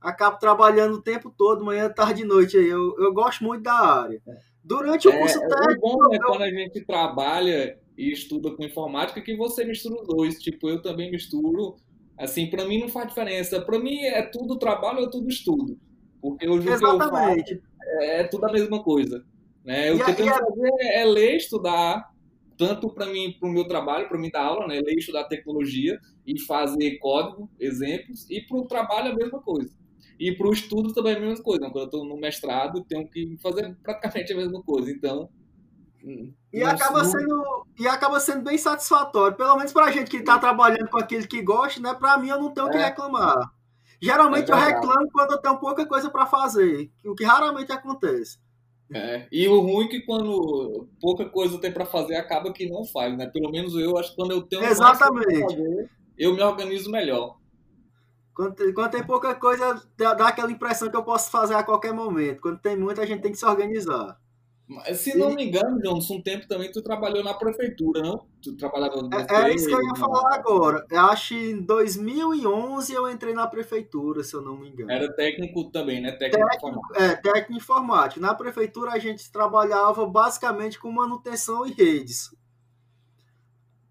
acabo 0.00 0.38
trabalhando 0.38 0.94
o 0.94 1.02
tempo 1.02 1.30
todo, 1.36 1.64
manhã, 1.64 1.88
tarde 1.88 2.22
e 2.22 2.26
noite. 2.26 2.56
Eu, 2.56 2.96
eu 2.98 3.12
gosto 3.12 3.44
muito 3.44 3.62
da 3.62 3.74
área. 3.74 4.20
Durante 4.62 5.08
o 5.08 5.12
É, 5.12 5.18
curso 5.18 5.38
é 5.38 5.48
técnico, 5.48 5.80
bom, 5.80 6.08
né, 6.10 6.18
quando 6.26 6.42
a 6.42 6.50
gente 6.50 6.84
trabalha 6.84 7.78
e 7.96 8.12
estuda 8.12 8.50
com 8.54 8.64
informática, 8.64 9.20
que 9.22 9.36
você 9.36 9.64
mistura 9.64 10.00
os 10.00 10.06
dois. 10.06 10.38
Tipo, 10.38 10.68
eu 10.68 10.82
também 10.82 11.10
misturo. 11.10 11.76
Assim, 12.18 12.50
para 12.50 12.64
mim 12.66 12.80
não 12.80 12.88
faz 12.88 13.08
diferença. 13.08 13.60
Para 13.60 13.78
mim 13.78 14.00
é 14.04 14.22
tudo 14.22 14.58
trabalho 14.58 15.00
ou 15.00 15.10
tudo 15.10 15.28
estudo. 15.28 15.78
Porque 16.20 16.48
hoje 16.48 16.68
o 16.68 16.76
que 16.76 16.84
eu 16.84 16.98
faço 16.98 17.02
exatamente. 17.04 17.62
é 18.00 18.24
tudo 18.24 18.46
a 18.46 18.52
mesma 18.52 18.82
coisa. 18.82 19.24
Né? 19.64 19.92
O 19.92 19.96
E 19.96 20.04
que 20.04 20.10
eu 20.10 20.16
tenho 20.16 20.28
que 20.28 20.34
a- 20.34 20.44
fazer 20.44 20.72
é 20.92 21.04
ler, 21.04 21.36
estudar, 21.36 22.10
tanto 22.58 22.90
para 22.90 23.06
mim, 23.06 23.36
para 23.38 23.48
o 23.48 23.52
meu 23.52 23.66
trabalho, 23.66 24.08
para 24.08 24.18
mim 24.18 24.30
dar 24.30 24.42
aula, 24.42 24.66
né? 24.66 24.80
ler, 24.80 24.98
estudar 24.98 25.24
tecnologia 25.24 25.98
e 26.26 26.38
fazer 26.40 26.98
código, 26.98 27.48
exemplos, 27.58 28.28
e 28.28 28.42
para 28.42 28.58
o 28.58 28.66
trabalho 28.66 29.12
a 29.12 29.14
mesma 29.14 29.40
coisa. 29.40 29.70
E 30.18 30.32
para 30.32 30.48
o 30.48 30.52
estudo 30.52 30.92
também 30.92 31.14
a 31.14 31.20
mesma 31.20 31.42
coisa. 31.44 31.60
Quando 31.66 31.78
eu 31.78 31.84
estou 31.84 32.04
no 32.04 32.16
mestrado, 32.18 32.84
tenho 32.84 33.08
que 33.08 33.38
fazer 33.40 33.76
praticamente 33.82 34.32
a 34.32 34.36
mesma 34.36 34.60
coisa. 34.62 34.90
Então, 34.90 35.28
hum, 36.04 36.34
E 36.52 36.62
acaba, 36.64 37.04
não- 37.04 37.10
sendo, 37.10 37.66
e 37.78 37.86
acaba 37.86 38.18
sendo 38.18 38.42
bem 38.42 38.58
satisfatório. 38.58 39.36
Pelo 39.36 39.56
menos 39.56 39.72
pra 39.72 39.92
gente 39.92 40.10
que 40.10 40.22
tá 40.22 40.36
trabalhando 40.38 40.88
com 40.90 40.98
aquilo 40.98 41.26
que 41.28 41.40
gosta, 41.40 41.80
né? 41.80 41.94
Pra 41.94 42.18
mim 42.18 42.28
eu 42.30 42.40
não 42.40 42.52
tenho 42.52 42.66
o 42.66 42.70
que 42.70 42.76
É. 42.78 42.86
reclamar. 42.86 43.36
Geralmente 44.02 44.50
É 44.50 44.54
eu 44.54 44.58
reclamo 44.58 45.08
quando 45.12 45.32
eu 45.32 45.38
tenho 45.38 45.58
pouca 45.58 45.86
coisa 45.86 46.10
pra 46.10 46.26
fazer, 46.26 46.90
o 47.04 47.14
que 47.14 47.24
raramente 47.24 47.70
acontece. 47.72 48.38
É, 48.92 49.28
E 49.30 49.46
o 49.48 49.60
ruim 49.60 49.84
é 49.86 49.88
que 49.88 50.00
quando 50.00 50.88
pouca 51.00 51.28
coisa 51.28 51.60
tem 51.60 51.70
para 51.72 51.84
fazer, 51.84 52.16
acaba 52.16 52.52
que 52.52 52.68
não 52.68 52.84
faz, 52.86 53.16
né? 53.16 53.26
Pelo 53.26 53.50
menos 53.50 53.74
eu 53.74 53.98
acho 53.98 54.10
que 54.10 54.16
quando 54.16 54.30
eu 54.32 54.42
tenho 54.42 54.64
Exatamente. 54.64 55.40
fazer, 55.40 55.90
eu 56.16 56.34
me 56.34 56.42
organizo 56.42 56.90
melhor. 56.90 57.36
Quando, 58.34 58.54
tem- 58.54 58.72
quando 58.72 58.90
tem 58.92 59.04
pouca 59.04 59.34
coisa, 59.34 59.82
dá, 59.96 60.14
dá 60.14 60.28
aquela 60.28 60.50
impressão 60.50 60.88
que 60.90 60.96
eu 60.96 61.04
posso 61.04 61.30
fazer 61.30 61.54
a 61.54 61.62
qualquer 61.64 61.92
momento. 61.92 62.40
Quando 62.40 62.60
tem 62.60 62.76
muita, 62.76 63.02
a 63.02 63.06
gente 63.06 63.20
tem 63.22 63.32
que 63.32 63.38
se 63.38 63.44
organizar. 63.44 64.18
Se 64.94 65.16
não 65.16 65.34
me 65.34 65.44
engano, 65.46 65.80
Jones, 65.80 66.10
um 66.10 66.20
tempo 66.20 66.46
também 66.46 66.70
tu 66.70 66.82
trabalhou 66.82 67.24
na 67.24 67.32
prefeitura, 67.32 68.02
não? 68.02 68.26
Tu 68.42 68.54
trabalhava 68.54 68.96
no 69.00 69.08
É, 69.14 69.26
é 69.50 69.54
isso 69.54 69.66
que 69.66 69.74
eu 69.74 69.82
ia 69.82 69.94
falar 69.96 70.34
agora. 70.34 70.84
Eu 70.90 71.00
acho 71.00 71.28
que 71.28 71.50
em 71.52 71.62
2011 71.62 72.92
eu 72.92 73.10
entrei 73.10 73.32
na 73.32 73.46
prefeitura, 73.46 74.22
se 74.22 74.34
eu 74.34 74.42
não 74.42 74.58
me 74.58 74.68
engano. 74.68 74.90
Era 74.90 75.10
técnico 75.14 75.70
também, 75.70 76.02
né? 76.02 76.12
Técnico 76.12 76.46
informático. 76.54 77.02
É, 77.02 77.16
técnico 77.16 77.52
informático. 77.54 78.20
Na 78.20 78.34
prefeitura 78.34 78.92
a 78.92 78.98
gente 78.98 79.32
trabalhava 79.32 80.04
basicamente 80.06 80.78
com 80.78 80.90
manutenção 80.92 81.66
e 81.66 81.72
redes. 81.72 82.30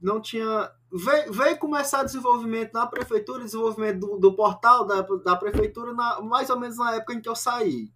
Não 0.02 0.22
tinha. 0.22 0.72
Veio, 0.92 1.34
veio 1.34 1.58
começar 1.58 2.04
desenvolvimento 2.04 2.72
na 2.74 2.86
prefeitura, 2.86 3.44
desenvolvimento 3.44 4.00
do, 4.00 4.18
do 4.20 4.34
portal 4.36 4.86
da, 4.86 5.02
da 5.02 5.36
prefeitura, 5.36 5.92
na- 5.94 6.22
mais 6.22 6.50
ou 6.50 6.60
menos 6.60 6.78
na 6.78 6.96
época 6.96 7.14
em 7.14 7.20
que 7.22 7.28
eu 7.28 7.36
saí. 7.36 7.92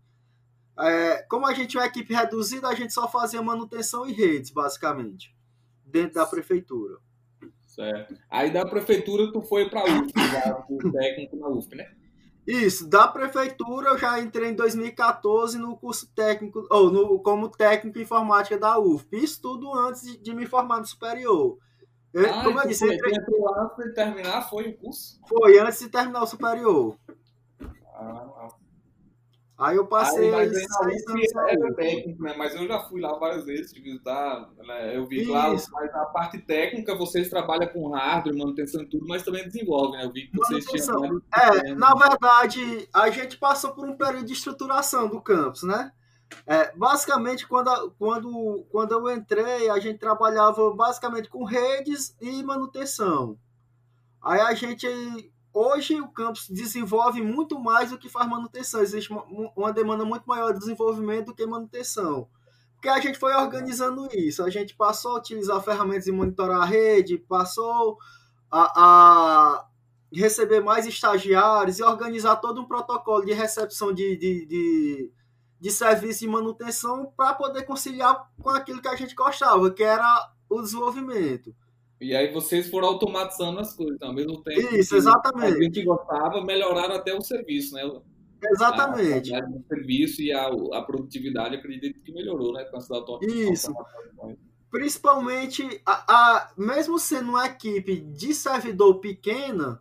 É, 0.79 1.23
como 1.29 1.45
a 1.45 1.53
gente 1.53 1.69
tinha 1.69 1.81
uma 1.81 1.87
equipe 1.87 2.13
reduzida, 2.13 2.67
a 2.67 2.75
gente 2.75 2.93
só 2.93 3.07
fazia 3.07 3.41
manutenção 3.41 4.07
e 4.07 4.13
redes, 4.13 4.51
basicamente, 4.51 5.35
dentro 5.85 6.15
da 6.15 6.25
prefeitura. 6.25 6.97
Certo. 7.67 8.15
Aí 8.29 8.51
da 8.51 8.65
prefeitura 8.65 9.31
tu 9.31 9.41
foi 9.41 9.69
pra 9.69 9.83
UFP, 9.83 10.11
já 10.19 10.65
o 10.69 10.91
técnico 10.91 11.35
na 11.37 11.47
UFP, 11.47 11.75
né? 11.75 11.91
Isso, 12.45 12.89
da 12.89 13.07
prefeitura 13.07 13.91
eu 13.91 13.97
já 13.99 14.19
entrei 14.19 14.49
em 14.49 14.55
2014 14.55 15.57
no 15.59 15.77
curso 15.77 16.11
técnico, 16.13 16.65
ou 16.71 16.91
no, 16.91 17.19
como 17.19 17.47
técnico 17.49 17.99
em 17.99 18.01
informática 18.01 18.57
da 18.57 18.79
UFP. 18.79 19.17
Isso 19.17 19.41
tudo 19.41 19.71
antes 19.73 20.01
de, 20.01 20.17
de 20.17 20.33
me 20.33 20.45
formar 20.47 20.79
no 20.79 20.85
superior. 20.85 21.57
Eu- 22.13 22.33
Ah, 22.33 22.43
como 22.43 22.57
eu 22.57 22.63
tu 22.63 22.67
disse, 22.69 22.85
foi, 22.85 22.95
entrei, 22.95 23.39
antes 23.57 23.85
de 23.85 23.93
terminar, 23.93 24.49
foi 24.49 24.69
o 24.69 24.77
curso? 24.77 25.19
foi 25.29 25.59
antes 25.59 25.79
de 25.79 25.87
terminar 25.89 26.23
o 26.23 26.27
superior. 26.27 26.97
Ah, 27.93 28.47
Aí 29.61 29.75
eu 29.75 29.85
passei 29.85 30.33
Aí, 30.33 30.47
mas 30.47 30.57
aí 30.81 30.95
UFP. 30.95 31.75
técnico, 31.75 32.23
né? 32.23 32.33
Mas 32.35 32.55
eu 32.55 32.67
já 32.67 32.79
fui 32.79 32.99
lá 32.99 33.13
várias 33.13 33.45
vezes 33.45 33.71
de 33.71 33.79
visitar. 33.79 34.49
né? 34.57 34.97
Eu 34.97 35.05
vi 35.05 35.21
Isso. 35.21 35.71
mas 35.71 35.93
a 35.93 36.05
parte 36.05 36.39
técnica 36.39 36.95
vocês 36.95 37.29
trabalham 37.29 37.67
com 37.67 37.91
hardware, 37.91 38.35
manutenção 38.35 38.81
e 38.81 38.87
tudo, 38.87 39.05
mas 39.07 39.21
também 39.21 39.43
desenvolvem, 39.43 39.99
né? 39.99 40.05
Eu 40.05 40.11
vi 40.11 40.27
que 40.27 40.35
vocês 40.35 40.65
tinham 40.65 40.99
Manutenção. 40.99 41.21
É, 41.31 41.75
na 41.75 41.93
verdade, 41.93 42.89
a 42.91 43.11
gente 43.11 43.37
passou 43.37 43.71
por 43.71 43.87
um 43.87 43.95
período 43.95 44.25
de 44.25 44.33
estruturação 44.33 45.07
do 45.07 45.21
campus, 45.21 45.61
né? 45.61 45.91
É, 46.47 46.75
basicamente, 46.75 47.47
quando, 47.47 47.91
quando, 47.99 48.65
quando 48.71 48.93
eu 48.93 49.15
entrei, 49.15 49.69
a 49.69 49.79
gente 49.79 49.99
trabalhava 49.99 50.73
basicamente 50.73 51.29
com 51.29 51.43
redes 51.43 52.15
e 52.19 52.41
manutenção. 52.41 53.37
Aí 54.23 54.39
a 54.39 54.55
gente, 54.55 54.87
hoje 55.53 55.99
o 55.99 56.07
campus 56.07 56.47
desenvolve 56.49 57.21
muito 57.21 57.59
mais 57.59 57.89
do 57.89 57.97
que 57.97 58.09
faz 58.09 58.27
manutenção. 58.27 58.81
Existe 58.81 59.11
uma, 59.55 59.71
demanda 59.71 60.05
muito 60.05 60.25
maior 60.25 60.53
de 60.53 60.59
desenvolvimento 60.59 61.27
do 61.27 61.35
que 61.35 61.45
manutenção. 61.45 62.27
Porque 62.75 62.89
a 62.89 62.99
gente 62.99 63.19
foi 63.19 63.33
organizando 63.33 64.07
isso. 64.13 64.43
A 64.43 64.49
gente 64.49 64.75
passou 64.75 65.15
a 65.15 65.19
utilizar 65.19 65.61
ferramentas 65.61 66.05
de 66.05 66.11
monitorar 66.11 66.61
a 66.61 66.65
rede, 66.65 67.17
passou 67.17 67.97
a, 68.49 68.71
a 68.75 69.67
receber 70.11 70.61
mais 70.61 70.85
estagiários 70.85 71.79
e 71.79 71.83
organizar 71.83 72.37
todo 72.37 72.61
um 72.61 72.65
protocolo 72.65 73.23
de 73.23 73.33
recepção 73.33 73.93
de, 73.93 74.17
de, 74.17 74.45
de, 74.45 75.11
de 75.59 75.71
serviço 75.71 76.21
de 76.21 76.27
manutenção 76.27 77.13
para 77.15 77.33
poder 77.33 77.63
conciliar 77.63 78.29
com 78.41 78.49
aquilo 78.49 78.81
que 78.81 78.87
a 78.87 78.95
gente 78.95 79.15
gostava, 79.15 79.69
que 79.71 79.83
era 79.83 80.31
o 80.49 80.61
desenvolvimento. 80.61 81.55
E 82.01 82.15
aí 82.15 82.33
vocês 82.33 82.67
foram 82.67 82.87
automatizando 82.87 83.59
as 83.59 83.75
coisas, 83.75 84.01
ao 84.01 84.11
mesmo 84.11 84.41
tempo 84.41 84.75
Isso, 84.75 84.89
que 84.89 84.95
exatamente. 84.95 85.55
a 85.55 85.63
gente 85.63 85.83
gostava, 85.83 86.43
melhoraram 86.43 86.95
até 86.95 87.13
o 87.13 87.21
serviço, 87.21 87.75
né? 87.75 87.83
Exatamente. 88.43 89.35
A 89.35 89.39
do 89.41 89.63
serviço 89.67 90.19
e 90.19 90.33
a, 90.33 90.47
a 90.47 90.81
produtividade, 90.81 91.55
acredito 91.55 92.01
que 92.01 92.11
melhorou, 92.11 92.53
né? 92.53 92.65
Com 92.65 92.77
auto- 92.95 93.23
Isso. 93.23 93.71
Principalmente, 94.71 95.81
a, 95.85 96.03
a, 96.07 96.51
mesmo 96.57 96.97
sendo 96.97 97.29
uma 97.29 97.45
equipe 97.45 97.97
de 97.97 98.33
servidor 98.33 98.95
pequena, 98.95 99.79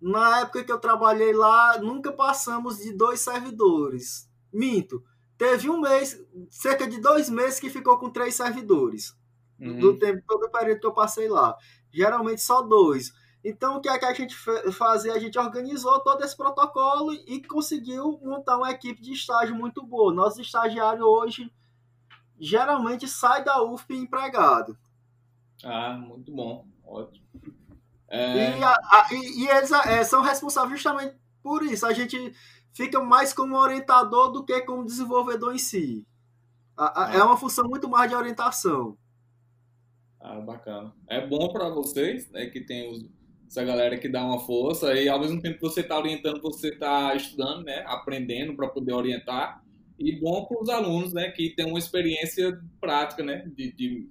na 0.00 0.40
época 0.40 0.64
que 0.64 0.72
eu 0.72 0.80
trabalhei 0.80 1.32
lá, 1.32 1.78
nunca 1.78 2.10
passamos 2.10 2.78
de 2.78 2.92
dois 2.92 3.20
servidores. 3.20 4.28
Minto. 4.52 5.04
Teve 5.38 5.70
um 5.70 5.80
mês, 5.80 6.20
cerca 6.50 6.88
de 6.88 7.00
dois 7.00 7.30
meses, 7.30 7.60
que 7.60 7.70
ficou 7.70 7.98
com 7.98 8.10
três 8.10 8.34
servidores. 8.34 9.14
Uhum. 9.62 9.78
do 9.78 9.98
tempo, 9.98 10.22
todo 10.26 10.44
o 10.44 10.50
período 10.50 10.80
que 10.80 10.86
eu 10.86 10.92
passei 10.92 11.28
lá. 11.28 11.56
Geralmente 11.92 12.40
só 12.40 12.62
dois. 12.62 13.12
Então, 13.44 13.76
o 13.76 13.80
que 13.80 13.88
é 13.88 13.98
que 13.98 14.04
a 14.04 14.14
gente 14.14 14.36
fazia? 14.72 15.12
A 15.12 15.18
gente 15.18 15.38
organizou 15.38 16.00
todo 16.00 16.22
esse 16.24 16.36
protocolo 16.36 17.12
e 17.12 17.42
conseguiu 17.42 18.18
montar 18.22 18.56
uma 18.56 18.70
equipe 18.70 19.00
de 19.00 19.12
estágio 19.12 19.54
muito 19.54 19.84
boa. 19.84 20.12
Nosso 20.12 20.40
estagiário 20.40 21.04
hoje 21.04 21.52
geralmente 22.38 23.06
sai 23.08 23.44
da 23.44 23.62
UFP 23.62 23.94
empregado. 23.94 24.76
Ah, 25.64 25.92
muito 25.92 26.32
bom, 26.32 26.66
ótimo. 26.84 27.24
É... 28.08 28.58
E, 28.58 28.62
a, 28.62 28.70
a, 28.70 29.08
e, 29.12 29.44
e, 29.44 29.48
eles 29.48 29.70
é, 29.70 30.04
são 30.04 30.22
responsáveis 30.22 30.74
justamente 30.80 31.16
por 31.42 31.62
isso. 31.62 31.86
A 31.86 31.92
gente 31.92 32.34
fica 32.72 33.00
mais 33.00 33.32
como 33.32 33.56
orientador 33.56 34.30
do 34.30 34.44
que 34.44 34.60
como 34.62 34.84
desenvolvedor 34.84 35.54
em 35.54 35.58
si. 35.58 36.06
A, 36.76 37.04
ah. 37.04 37.14
É 37.14 37.22
uma 37.22 37.36
função 37.36 37.68
muito 37.68 37.88
mais 37.88 38.10
de 38.10 38.16
orientação. 38.16 38.96
Ah, 40.22 40.40
bacana. 40.40 40.94
É 41.08 41.26
bom 41.26 41.52
para 41.52 41.68
vocês, 41.68 42.30
né, 42.30 42.46
que 42.46 42.60
tem 42.60 42.88
os, 42.90 43.04
essa 43.48 43.64
galera 43.64 43.98
que 43.98 44.08
dá 44.08 44.24
uma 44.24 44.38
força 44.38 44.94
e 44.94 45.08
ao 45.08 45.20
mesmo 45.20 45.42
tempo 45.42 45.56
que 45.56 45.62
você 45.62 45.80
está 45.80 45.98
orientando, 45.98 46.40
você 46.40 46.68
está 46.68 47.14
estudando, 47.14 47.64
né, 47.64 47.82
aprendendo 47.86 48.54
para 48.54 48.68
poder 48.68 48.92
orientar. 48.92 49.62
E 49.98 50.18
bom 50.18 50.46
para 50.46 50.62
os 50.62 50.68
alunos, 50.68 51.12
né, 51.12 51.30
que 51.30 51.50
tem 51.50 51.66
uma 51.66 51.78
experiência 51.78 52.58
prática, 52.80 53.22
né, 53.22 53.44
de, 53.54 53.72
de, 53.72 54.08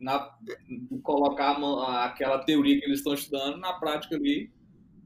na, 0.00 0.30
de 0.42 0.98
colocar 1.02 1.58
aquela 2.04 2.38
teoria 2.38 2.78
que 2.78 2.86
eles 2.86 3.00
estão 3.00 3.14
estudando 3.14 3.58
na 3.58 3.72
prática 3.74 4.14
ali, 4.14 4.52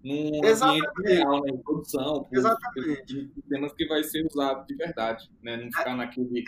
num 0.04 0.44
Exatamente. 0.44 0.86
ambiente 0.86 1.18
real, 1.18 1.42
né, 1.42 1.52
produção, 1.64 2.28
Exatamente. 2.30 3.30
temas 3.48 3.72
que 3.72 3.86
vai 3.86 4.04
ser 4.04 4.26
usado 4.26 4.66
de 4.66 4.74
verdade, 4.74 5.28
né, 5.42 5.56
não 5.56 5.64
ficar 5.64 5.96
naquele 5.96 6.44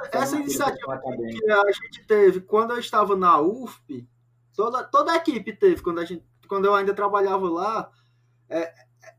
essa, 0.00 0.18
essa 0.18 0.36
iniciativa 0.36 0.98
que 0.98 1.50
a 1.50 1.72
gente 1.72 2.06
teve 2.06 2.40
quando 2.40 2.72
eu 2.72 2.78
estava 2.78 3.16
na 3.16 3.40
UFP, 3.40 4.06
toda, 4.54 4.84
toda 4.84 5.12
a 5.12 5.16
equipe 5.16 5.52
teve 5.54 5.82
quando, 5.82 6.00
a 6.00 6.04
gente, 6.04 6.24
quando 6.48 6.66
eu 6.66 6.74
ainda 6.74 6.94
trabalhava 6.94 7.48
lá, 7.48 7.90
é, 8.48 8.72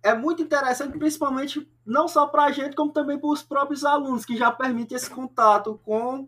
é 0.04 0.14
muito 0.14 0.42
interessante, 0.42 0.98
principalmente 0.98 1.70
não 1.86 2.08
só 2.08 2.28
para 2.28 2.46
a 2.46 2.52
gente, 2.52 2.76
como 2.76 2.92
também 2.92 3.18
para 3.18 3.30
os 3.30 3.44
próprios 3.44 3.84
alunos, 3.84 4.26
que 4.26 4.38
já 4.38 4.52
permite 4.52 4.94
esse 4.94 5.10
contato 5.10 5.80
com, 5.84 6.28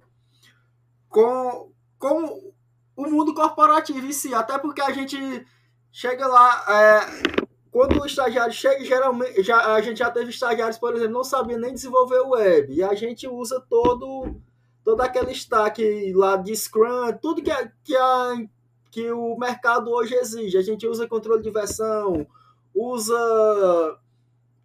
com, 1.10 1.72
com 1.98 2.54
o 2.96 3.10
mundo 3.10 3.34
corporativo 3.34 4.06
em 4.06 4.12
si. 4.12 4.34
Até 4.34 4.58
porque 4.58 4.82
a 4.82 4.92
gente 4.92 5.46
chega 5.92 6.28
lá, 6.28 6.66
é, 6.68 7.45
quando 7.76 8.02
o 8.02 8.06
estagiário 8.06 8.54
chega, 8.54 8.86
geralmente 8.86 9.44
já, 9.44 9.74
a 9.74 9.82
gente 9.82 9.98
já 9.98 10.10
teve 10.10 10.30
estagiários, 10.30 10.78
por 10.78 10.96
exemplo, 10.96 11.12
não 11.12 11.26
sabia 11.26 11.58
nem 11.58 11.74
desenvolver 11.74 12.20
o 12.20 12.30
web. 12.30 12.74
E 12.74 12.82
a 12.82 12.94
gente 12.94 13.28
usa 13.28 13.62
todo, 13.70 14.34
todo 14.82 15.02
aquele 15.02 15.34
stack 15.34 16.14
lá 16.14 16.38
de 16.38 16.56
Scrum, 16.56 17.12
tudo 17.22 17.44
que, 17.44 17.52
a, 17.52 17.70
que, 17.84 17.94
a, 17.94 18.48
que 18.90 19.12
o 19.12 19.36
mercado 19.38 19.92
hoje 19.92 20.16
exige. 20.16 20.58
A 20.58 20.62
gente 20.62 20.88
usa 20.88 21.06
controle 21.06 21.44
de 21.44 21.52
versão, 21.52 22.26
usa 22.74 24.00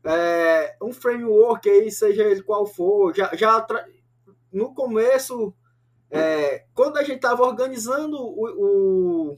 é, 0.05 0.77
um 0.81 0.93
framework 0.93 1.69
aí, 1.69 1.91
seja 1.91 2.23
ele 2.23 2.45
qual 2.45 2.65
for. 2.65 3.13
Já, 3.13 3.35
já 3.35 3.67
no 4.53 4.73
começo, 4.73 5.53
é, 6.09 6.65
quando 6.73 6.97
a 6.97 7.03
gente 7.03 7.17
estava 7.17 7.43
organizando 7.43 8.19
o, 8.19 9.33
o 9.33 9.37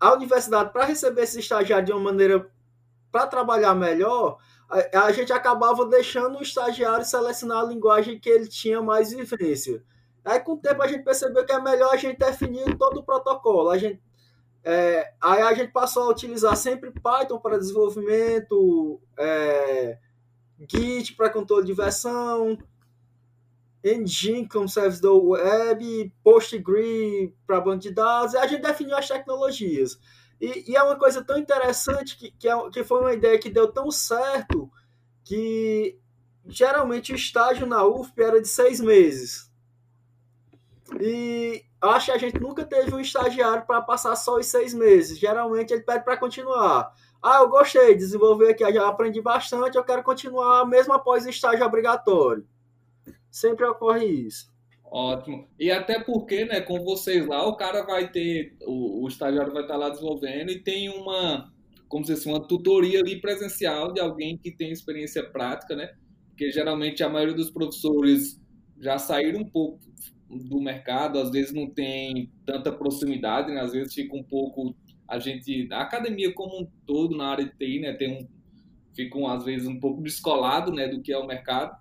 a 0.00 0.14
universidade, 0.14 0.72
para 0.72 0.86
receber 0.86 1.22
esse 1.22 1.38
estagiário 1.38 1.84
de 1.84 1.92
uma 1.92 2.00
maneira 2.00 2.50
para 3.12 3.26
trabalhar 3.26 3.74
melhor, 3.74 4.38
a, 4.68 5.06
a, 5.06 5.12
gente 5.12 5.32
acabava 5.32 5.84
deixando 5.86 6.38
o 6.38 6.42
estagiário 6.42 7.04
selecionar 7.04 7.58
a 7.58 7.66
linguagem 7.66 8.18
que 8.18 8.28
ele 8.28 8.48
tinha 8.48 8.80
mais 8.80 9.12
vivência. 9.12 9.82
Aí, 10.24 10.40
com 10.40 10.52
o 10.52 10.56
tempo, 10.56 10.82
a 10.82 10.86
gente 10.86 11.04
percebeu 11.04 11.44
que 11.44 11.52
é 11.52 11.60
melhor 11.60 11.92
a 11.92 11.96
gente 11.96 12.18
definir 12.18 12.76
todo 12.78 13.00
o 13.00 13.02
protocolo. 13.02 13.70
A 13.70 13.76
gente, 13.76 14.00
é, 14.62 15.12
aí 15.20 15.42
a 15.42 15.52
gente 15.54 15.72
passou 15.72 16.04
a 16.04 16.10
utilizar 16.10 16.56
sempre 16.56 16.90
Python 16.90 17.38
para 17.38 17.58
desenvolvimento, 17.58 19.00
é, 19.18 19.98
Git 20.68 21.14
para 21.14 21.30
controle 21.30 21.66
de 21.66 21.72
versão, 21.72 22.56
Engine 23.82 24.46
como 24.46 24.68
serviço 24.68 25.02
do 25.02 25.30
web, 25.30 26.12
PostgreSQL 26.22 27.34
para 27.46 27.60
banco 27.60 27.78
de 27.78 27.90
dados, 27.90 28.34
a 28.34 28.46
gente 28.46 28.62
definiu 28.62 28.96
as 28.96 29.08
tecnologias. 29.08 29.98
E, 30.40 30.70
e 30.70 30.76
é 30.76 30.82
uma 30.82 30.96
coisa 30.96 31.22
tão 31.22 31.38
interessante 31.38 32.16
que, 32.16 32.30
que, 32.32 32.48
é, 32.48 32.70
que 32.70 32.84
foi 32.84 33.00
uma 33.00 33.12
ideia 33.12 33.38
que 33.38 33.50
deu 33.50 33.70
tão 33.70 33.90
certo 33.90 34.70
que 35.24 35.98
geralmente 36.46 37.12
o 37.12 37.16
estágio 37.16 37.66
na 37.66 37.84
UFP 37.84 38.22
era 38.22 38.40
de 38.40 38.48
seis 38.48 38.80
meses. 38.80 39.50
E 40.98 41.64
acho 41.80 42.06
que 42.06 42.12
a 42.12 42.18
gente 42.18 42.40
nunca 42.40 42.64
teve 42.64 42.94
um 42.94 43.00
estagiário 43.00 43.64
para 43.64 43.80
passar 43.80 44.16
só 44.16 44.36
os 44.36 44.46
seis 44.46 44.74
meses. 44.74 45.18
Geralmente 45.18 45.72
ele 45.72 45.82
pede 45.82 46.04
para 46.04 46.16
continuar. 46.16 46.92
Ah, 47.22 47.38
eu 47.40 47.48
gostei 47.48 47.94
de 47.94 48.00
desenvolver 48.00 48.50
aqui, 48.50 48.72
já 48.72 48.88
aprendi 48.88 49.20
bastante, 49.20 49.76
eu 49.76 49.84
quero 49.84 50.02
continuar 50.02 50.66
mesmo 50.66 50.94
após 50.94 51.26
o 51.26 51.30
estágio 51.30 51.64
obrigatório. 51.66 52.46
Sempre 53.30 53.64
ocorre 53.66 54.06
isso. 54.06 54.50
Ótimo. 54.84 55.48
E 55.58 55.70
até 55.70 56.02
porque, 56.02 56.44
né, 56.44 56.60
com 56.60 56.82
vocês 56.82 57.26
lá, 57.26 57.46
o 57.46 57.56
cara 57.56 57.82
vai 57.82 58.10
ter, 58.10 58.56
o, 58.62 59.04
o 59.04 59.08
estagiário 59.08 59.52
vai 59.52 59.62
estar 59.62 59.76
lá 59.76 59.88
desenvolvendo 59.88 60.50
e 60.50 60.60
tem 60.60 60.88
uma, 60.88 61.52
como 61.88 62.04
se 62.04 62.12
fosse 62.14 62.28
uma 62.28 62.46
tutoria 62.46 62.98
ali 62.98 63.20
presencial 63.20 63.92
de 63.92 64.00
alguém 64.00 64.36
que 64.36 64.50
tem 64.50 64.72
experiência 64.72 65.22
prática, 65.22 65.76
né? 65.76 65.94
Porque 66.28 66.50
geralmente 66.50 67.04
a 67.04 67.08
maioria 67.08 67.34
dos 67.34 67.50
professores 67.50 68.40
já 68.80 68.98
saíram 68.98 69.40
um 69.40 69.48
pouco 69.48 69.78
do 70.28 70.60
mercado, 70.60 71.18
às 71.18 71.30
vezes 71.30 71.52
não 71.52 71.68
tem 71.70 72.32
tanta 72.44 72.72
proximidade, 72.72 73.52
né? 73.52 73.60
Às 73.60 73.72
vezes 73.72 73.94
fica 73.94 74.16
um 74.16 74.24
pouco 74.24 74.74
a 75.10 75.18
gente, 75.18 75.68
a 75.72 75.80
academia 75.80 76.32
como 76.32 76.62
um 76.62 76.66
todo 76.86 77.16
na 77.16 77.30
área 77.30 77.44
de 77.44 77.56
TI, 77.56 77.80
né, 77.80 77.92
tem 77.94 78.12
um 78.12 78.28
ficam 78.94 79.26
às 79.26 79.44
vezes 79.44 79.66
um 79.66 79.78
pouco 79.78 80.02
descolado, 80.02 80.72
né, 80.72 80.86
do 80.86 81.00
que 81.00 81.12
é 81.12 81.18
o 81.18 81.26
mercado. 81.26 81.76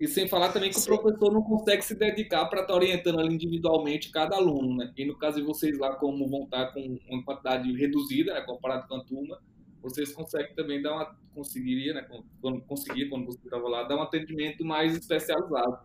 E 0.00 0.06
sem 0.06 0.28
falar 0.28 0.52
também 0.52 0.70
que 0.70 0.78
Sim. 0.78 0.92
o 0.92 0.98
professor 0.98 1.32
não 1.32 1.42
consegue 1.42 1.82
se 1.82 1.94
dedicar 1.94 2.46
para 2.46 2.60
estar 2.60 2.72
tá 2.72 2.78
orientando 2.78 3.18
ali 3.18 3.34
individualmente 3.34 4.10
cada 4.12 4.36
aluno, 4.36 4.76
né? 4.76 4.92
E 4.96 5.04
no 5.04 5.18
caso 5.18 5.38
de 5.38 5.42
vocês 5.42 5.76
lá, 5.76 5.96
como 5.96 6.28
vão 6.28 6.44
estar 6.44 6.66
tá 6.66 6.72
com 6.72 6.98
uma 7.08 7.24
quantidade 7.24 7.72
reduzida, 7.72 8.32
né, 8.32 8.40
comparado 8.42 8.86
com 8.86 8.94
a 8.94 9.04
turma, 9.04 9.38
vocês 9.82 10.12
conseguem 10.12 10.54
também 10.54 10.80
dar 10.80 10.92
uma 10.94 11.16
conseguiria, 11.34 11.94
né, 11.94 12.06
quando 12.40 12.60
conseguir 12.62 13.08
quando 13.08 13.26
você 13.26 13.38
estava 13.44 13.68
lá, 13.68 13.84
dar 13.84 13.96
um 13.96 14.02
atendimento 14.02 14.64
mais 14.64 14.96
especializado. 14.96 15.78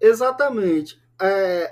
Exatamente. 0.00 0.98
É, 1.20 1.68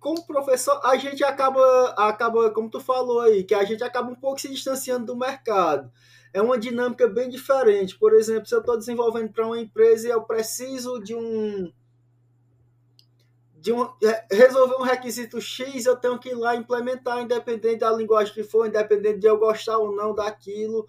como 0.00 0.26
professor, 0.26 0.80
a 0.84 0.96
gente 0.96 1.22
acaba 1.22 1.94
acaba, 1.96 2.50
como 2.50 2.70
tu 2.70 2.80
falou 2.80 3.20
aí, 3.20 3.44
que 3.44 3.54
a 3.54 3.64
gente 3.64 3.84
acaba 3.84 4.10
um 4.10 4.14
pouco 4.14 4.40
se 4.40 4.48
distanciando 4.48 5.06
do 5.06 5.16
mercado 5.16 5.90
é 6.36 6.42
uma 6.42 6.58
dinâmica 6.58 7.08
bem 7.08 7.30
diferente. 7.30 7.98
Por 7.98 8.12
exemplo, 8.12 8.44
se 8.44 8.54
eu 8.54 8.60
estou 8.60 8.76
desenvolvendo 8.76 9.32
para 9.32 9.46
uma 9.46 9.58
empresa 9.58 10.06
e 10.06 10.10
eu 10.10 10.20
preciso 10.22 11.02
de 11.02 11.14
um 11.14 11.72
de 13.58 13.72
um, 13.72 13.84
é, 14.04 14.26
resolver 14.30 14.76
um 14.76 14.82
requisito 14.82 15.40
X, 15.40 15.86
eu 15.86 15.96
tenho 15.96 16.18
que 16.18 16.28
ir 16.28 16.34
lá 16.34 16.54
implementar, 16.54 17.22
independente 17.22 17.78
da 17.78 17.90
linguagem 17.90 18.34
que 18.34 18.44
for, 18.44 18.66
independente 18.66 19.18
de 19.18 19.26
eu 19.26 19.38
gostar 19.38 19.78
ou 19.78 19.96
não 19.96 20.14
daquilo. 20.14 20.86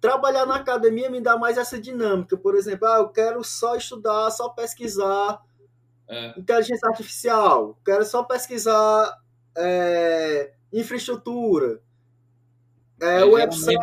Trabalhar 0.00 0.46
na 0.46 0.56
academia 0.56 1.10
me 1.10 1.20
dá 1.20 1.36
mais 1.36 1.58
essa 1.58 1.78
dinâmica. 1.78 2.34
Por 2.38 2.56
exemplo, 2.56 2.88
ah, 2.88 3.00
eu 3.00 3.10
quero 3.10 3.44
só 3.44 3.76
estudar, 3.76 4.30
só 4.30 4.48
pesquisar 4.48 5.42
é. 6.08 6.32
inteligência 6.40 6.88
artificial, 6.88 7.78
quero 7.84 8.06
só 8.06 8.22
pesquisar 8.22 9.18
é, 9.54 10.54
infraestrutura. 10.72 11.82
É, 13.00 13.24
o 13.24 13.32
website, 13.32 13.78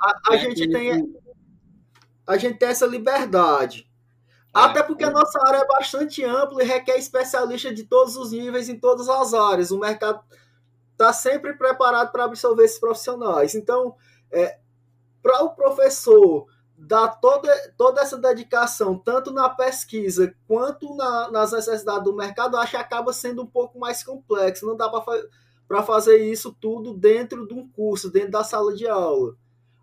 a, 0.00 0.32
a 0.32 0.36
gente 0.36 0.68
tem 0.68 1.14
a 2.26 2.36
gente 2.36 2.58
tem 2.58 2.68
essa 2.68 2.86
liberdade. 2.86 3.88
É, 4.54 4.60
Até 4.60 4.82
porque 4.82 5.04
a 5.04 5.10
nossa 5.10 5.38
área 5.46 5.58
é 5.58 5.66
bastante 5.66 6.24
ampla 6.24 6.62
e 6.62 6.66
requer 6.66 6.96
especialistas 6.96 7.74
de 7.74 7.84
todos 7.84 8.16
os 8.16 8.32
níveis 8.32 8.68
em 8.68 8.78
todas 8.78 9.08
as 9.08 9.34
áreas. 9.34 9.70
O 9.70 9.78
mercado 9.78 10.20
está 10.92 11.12
sempre 11.12 11.54
preparado 11.54 12.12
para 12.12 12.24
absorver 12.24 12.64
esses 12.64 12.78
profissionais. 12.78 13.54
Então, 13.54 13.94
é, 14.32 14.58
para 15.22 15.42
o 15.42 15.50
professor 15.50 16.46
dar 16.76 17.08
toda, 17.20 17.50
toda 17.76 18.00
essa 18.00 18.16
dedicação, 18.16 18.98
tanto 18.98 19.32
na 19.32 19.48
pesquisa 19.48 20.34
quanto 20.46 20.94
na, 20.96 21.30
nas 21.30 21.52
necessidades 21.52 22.04
do 22.04 22.14
mercado, 22.14 22.56
acho 22.56 22.72
que 22.72 22.76
acaba 22.76 23.12
sendo 23.12 23.42
um 23.42 23.46
pouco 23.46 23.78
mais 23.78 24.02
complexo. 24.02 24.66
Não 24.66 24.76
dá 24.76 24.88
para 24.88 25.04
para 25.66 25.82
fazer 25.82 26.30
isso 26.30 26.56
tudo 26.60 26.94
dentro 26.94 27.46
de 27.46 27.54
um 27.54 27.68
curso, 27.68 28.10
dentro 28.10 28.32
da 28.32 28.44
sala 28.44 28.74
de 28.74 28.86
aula. 28.86 29.36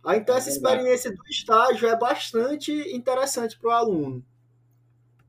Aí, 0.04 0.20
então, 0.20 0.36
é 0.36 0.38
essa 0.40 0.50
experiência 0.50 1.12
do 1.12 1.24
estágio 1.30 1.88
é 1.88 1.98
bastante 1.98 2.72
interessante 2.96 3.58
para 3.60 3.70
o 3.70 3.72
aluno. 3.72 4.26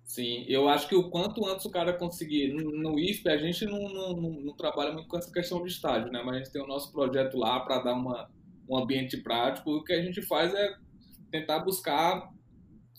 Sim, 0.05 0.45
eu 0.47 0.69
acho 0.69 0.89
que 0.89 0.95
o 0.95 1.09
quanto 1.09 1.47
antes 1.47 1.65
o 1.65 1.71
cara 1.71 1.93
conseguir. 1.93 2.53
No, 2.53 2.99
IFP, 2.99 3.31
a 3.31 3.39
gente 3.39 3.65
não, 3.65 3.89
não, 3.89 4.15
não, 4.15 4.55
trabalha 4.55 4.93
muito 4.93 5.09
com 5.09 5.17
essa 5.17 5.33
questão 5.33 5.63
de 5.63 5.71
estágio, 5.71 6.13
né? 6.13 6.23
Mas 6.23 6.35
a 6.35 6.39
gente 6.39 6.53
tem 6.53 6.63
o 6.63 6.67
nosso 6.67 6.93
projeto 6.93 7.39
lá 7.39 7.61
para 7.61 7.79
dar 7.79 7.95
uma, 7.95 8.31
um 8.69 8.77
ambiente 8.77 9.17
prático. 9.17 9.71
O 9.71 9.85
que 9.85 9.93
a 9.93 10.03
gente 10.03 10.21
faz 10.21 10.53
é 10.53 10.75
tentar 11.31 11.61
buscar 11.61 12.31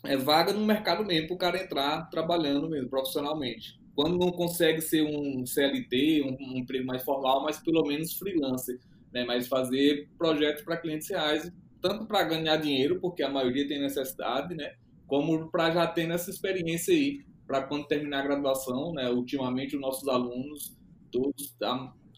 é, 0.04 0.18
vaga 0.18 0.54
no 0.54 0.66
mercado 0.66 1.06
mesmo 1.06 1.28
para 1.28 1.36
o 1.36 1.38
cara 1.38 1.64
entrar 1.64 2.10
trabalhando 2.10 2.68
mesmo, 2.68 2.90
profissionalmente. 2.90 3.80
Quando 3.96 4.18
não 4.18 4.32
consegue 4.32 4.82
ser 4.82 5.04
um 5.04 5.46
CLT, 5.46 6.24
um, 6.24 6.54
um 6.54 6.58
emprego 6.58 6.86
mais 6.86 7.04
formal, 7.04 7.44
mas 7.44 7.60
pelo 7.60 7.86
menos 7.86 8.18
freelancer, 8.18 8.80
né? 9.12 9.24
Mas 9.24 9.48
fazer 9.48 10.10
projetos 10.18 10.64
para 10.64 10.78
clientes 10.78 11.10
reais, 11.10 11.52
tanto 11.82 12.06
para 12.06 12.24
ganhar 12.24 12.58
dinheiro, 12.58 13.00
porque 13.00 13.22
a 13.22 13.30
maioria 13.30 13.68
tem 13.68 13.80
necessidade, 13.80 14.56
né? 14.56 14.74
Como 15.06 15.50
para 15.52 15.72
já 15.72 15.86
ter 15.86 16.10
essa 16.10 16.30
experiência 16.30 16.94
aí, 16.94 17.24
para 17.46 17.62
quando 17.64 17.86
terminar 17.86 18.22
a 18.22 18.28
graduação, 18.28 18.94
né? 18.94 19.10
Ultimamente 19.10 19.76
os 19.76 19.82
nossos 19.82 20.08
alunos, 20.08 20.76
todos, 21.12 21.56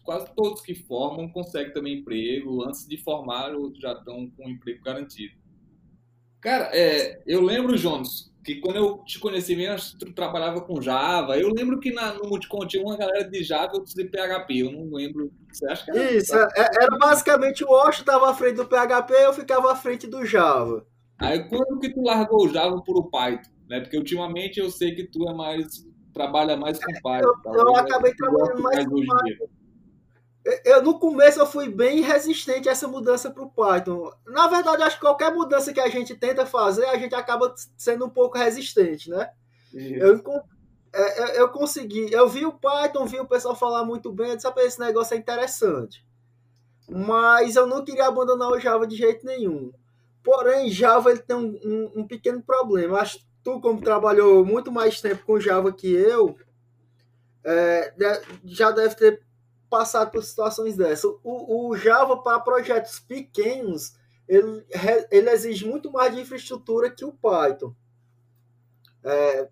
quase 0.02 0.34
todos 0.34 0.62
que 0.62 0.74
formam 0.74 1.28
conseguem 1.28 1.74
também 1.74 1.98
emprego, 1.98 2.64
antes 2.64 2.86
de 2.86 2.96
formar 2.96 3.52
já 3.74 3.92
estão 3.92 4.30
com 4.30 4.46
um 4.46 4.50
emprego 4.50 4.82
garantido. 4.82 5.34
Cara, 6.40 6.70
é, 6.72 7.20
eu 7.26 7.42
lembro, 7.42 7.76
Jones, 7.76 8.32
que 8.46 8.60
quando 8.60 8.76
eu 8.76 8.98
te 9.04 9.18
conheci 9.18 9.56
mesmo, 9.56 9.98
tu 9.98 10.12
trabalhava 10.12 10.60
com 10.60 10.80
Java. 10.80 11.36
Eu 11.36 11.48
lembro 11.48 11.80
que 11.80 11.92
na, 11.92 12.14
no 12.14 12.28
Multicon 12.28 12.64
tinha 12.64 12.80
uma 12.80 12.96
galera 12.96 13.28
de 13.28 13.42
Java 13.42 13.72
e 13.74 13.78
outros 13.78 13.92
de 13.92 14.04
PHP. 14.04 14.58
Eu 14.58 14.70
não 14.70 14.88
lembro. 14.92 15.32
Você 15.52 15.68
acha 15.68 15.84
que 15.84 15.90
era 15.90 16.12
Isso, 16.12 16.36
é, 16.36 16.48
era 16.80 16.96
basicamente 16.96 17.64
o 17.64 17.68
Osh 17.68 17.98
estava 17.98 18.30
à 18.30 18.34
frente 18.34 18.54
do 18.54 18.64
PHP 18.64 19.12
eu 19.14 19.32
ficava 19.32 19.72
à 19.72 19.74
frente 19.74 20.06
do 20.06 20.24
Java. 20.24 20.86
Aí 21.18 21.48
quando 21.48 21.80
que 21.80 21.92
tu 21.92 22.02
largou 22.02 22.46
o 22.46 22.48
Java 22.48 22.80
por 22.82 22.96
o 22.96 23.10
Python? 23.10 23.50
Né? 23.68 23.80
Porque 23.80 23.98
ultimamente 23.98 24.60
eu 24.60 24.70
sei 24.70 24.94
que 24.94 25.02
tu 25.02 25.28
é 25.28 25.34
mais 25.34 25.84
trabalha 26.14 26.56
mais 26.56 26.78
com 26.78 26.92
Python. 27.02 27.32
Eu, 27.46 27.52
eu 27.52 27.76
acabei 27.76 28.14
trabalhando 28.14 28.62
mais 28.62 28.86
com 28.86 28.94
Python 28.94 29.55
eu 30.64 30.82
no 30.82 30.98
começo 30.98 31.40
eu 31.40 31.46
fui 31.46 31.68
bem 31.68 32.02
resistente 32.02 32.68
a 32.68 32.72
essa 32.72 32.86
mudança 32.86 33.30
para 33.30 33.42
o 33.42 33.50
Python. 33.50 34.12
Na 34.26 34.46
verdade, 34.46 34.82
acho 34.82 34.96
que 34.96 35.04
qualquer 35.04 35.32
mudança 35.32 35.72
que 35.72 35.80
a 35.80 35.88
gente 35.88 36.14
tenta 36.14 36.46
fazer, 36.46 36.84
a 36.86 36.96
gente 36.96 37.14
acaba 37.14 37.52
sendo 37.76 38.06
um 38.06 38.10
pouco 38.10 38.38
resistente, 38.38 39.10
né? 39.10 39.30
Eu, 39.72 40.22
é, 40.92 41.40
eu 41.40 41.48
consegui, 41.48 42.12
eu 42.12 42.28
vi 42.28 42.46
o 42.46 42.52
Python, 42.52 43.04
vi 43.06 43.18
o 43.18 43.26
pessoal 43.26 43.56
falar 43.56 43.84
muito 43.84 44.12
bem, 44.12 44.30
eu 44.30 44.36
disse, 44.36 44.48
esse 44.58 44.78
negócio 44.78 45.14
é 45.14 45.18
interessante. 45.18 46.06
Mas 46.88 47.56
eu 47.56 47.66
não 47.66 47.84
queria 47.84 48.06
abandonar 48.06 48.50
o 48.50 48.60
Java 48.60 48.86
de 48.86 48.94
jeito 48.94 49.26
nenhum. 49.26 49.72
Porém, 50.22 50.70
Java 50.70 51.10
ele 51.10 51.20
tem 51.20 51.36
um, 51.36 51.58
um, 51.64 52.00
um 52.00 52.06
pequeno 52.06 52.40
problema. 52.40 53.00
Acho 53.00 53.18
tu, 53.42 53.60
como 53.60 53.82
trabalhou 53.82 54.44
muito 54.44 54.70
mais 54.70 55.00
tempo 55.00 55.24
com 55.26 55.40
Java 55.40 55.72
que 55.72 55.92
eu, 55.92 56.36
é, 57.44 57.92
já 58.44 58.70
deve 58.70 58.94
ter 58.94 59.25
passado 59.68 60.10
por 60.10 60.22
situações 60.22 60.76
dessas. 60.76 61.04
O, 61.22 61.68
o 61.68 61.76
Java 61.76 62.16
para 62.22 62.40
projetos 62.40 62.98
pequenos, 62.98 63.94
ele, 64.28 64.64
ele 65.10 65.30
exige 65.30 65.66
muito 65.66 65.90
mais 65.90 66.14
de 66.14 66.20
infraestrutura 66.20 66.90
que 66.90 67.04
o 67.04 67.12
Python. 67.12 67.74
É, 69.04 69.48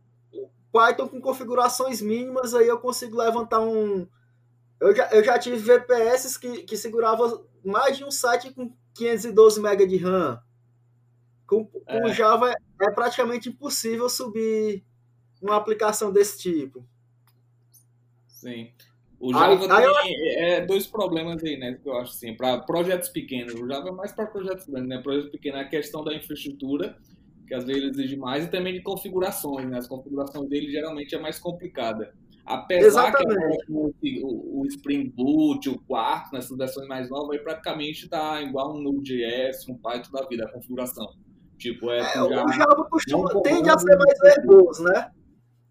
Python 0.72 1.08
com 1.08 1.20
configurações 1.20 2.02
mínimas, 2.02 2.54
aí 2.54 2.66
eu 2.66 2.78
consigo 2.78 3.16
levantar 3.16 3.60
um. 3.60 4.08
Eu 4.80 4.94
já, 4.94 5.08
eu 5.10 5.22
já 5.22 5.38
tive 5.38 5.56
VPS 5.56 6.36
que, 6.36 6.64
que 6.64 6.76
segurava 6.76 7.44
mais 7.64 7.96
de 7.96 8.04
um 8.04 8.10
site 8.10 8.52
com 8.52 8.74
512 8.94 9.60
MB 9.60 9.86
de 9.86 9.96
RAM. 9.96 10.42
Com, 11.46 11.66
com 11.66 12.08
é. 12.08 12.12
Java 12.12 12.50
é, 12.50 12.54
é 12.82 12.90
praticamente 12.90 13.48
impossível 13.48 14.08
subir 14.08 14.84
uma 15.40 15.56
aplicação 15.56 16.12
desse 16.12 16.38
tipo. 16.38 16.84
Sim. 18.26 18.72
O 19.24 19.32
Java 19.32 19.54
aí, 19.54 19.58
tem 19.58 20.34
eu... 20.34 20.44
é, 20.44 20.66
dois 20.66 20.86
problemas 20.86 21.42
aí, 21.42 21.56
né? 21.56 21.78
Que 21.82 21.88
eu 21.88 21.96
acho 21.96 22.12
assim, 22.12 22.36
para 22.36 22.58
projetos 22.58 23.08
pequenos. 23.08 23.54
O 23.54 23.66
Java 23.66 23.88
é 23.88 23.92
mais 23.92 24.12
para 24.12 24.26
projetos 24.26 24.66
grandes, 24.66 24.86
né? 24.86 24.98
Projetos 24.98 25.30
pequenos 25.30 25.60
é 25.60 25.62
a 25.62 25.68
questão 25.68 26.04
da 26.04 26.14
infraestrutura, 26.14 26.94
que 27.48 27.54
às 27.54 27.64
vezes 27.64 27.96
exige 27.96 28.18
mais, 28.18 28.44
e 28.44 28.50
também 28.50 28.74
de 28.74 28.82
configurações, 28.82 29.66
né? 29.66 29.78
As 29.78 29.88
configurações 29.88 30.46
dele 30.50 30.70
geralmente 30.70 31.14
é 31.14 31.18
mais 31.18 31.38
complicada. 31.38 32.12
Apesar 32.44 33.08
Exatamente. 33.08 33.66
que 33.98 34.20
o, 34.22 34.26
o, 34.26 34.60
o, 34.60 34.66
Spring 34.66 35.08
Boot, 35.08 35.70
o 35.70 35.78
Quark, 35.86 36.30
nessas 36.30 36.54
versões 36.58 36.86
mais 36.86 37.08
novas, 37.08 37.38
aí 37.38 37.42
praticamente 37.42 38.04
está 38.04 38.42
igual 38.42 38.76
um 38.76 38.82
Node.js, 38.82 39.66
um 39.70 39.78
Python 39.78 40.12
da 40.12 40.26
vida, 40.26 40.44
a 40.44 40.52
configuração. 40.52 41.08
Tipo, 41.56 41.90
é, 41.90 42.00
é 42.14 42.22
o 42.22 42.28
Java 42.52 42.86
costuma, 42.90 43.40
tende 43.40 43.70
a 43.70 43.78
ser 43.78 43.96
mais 43.96 44.18
verboso, 44.20 44.84
né? 44.84 45.10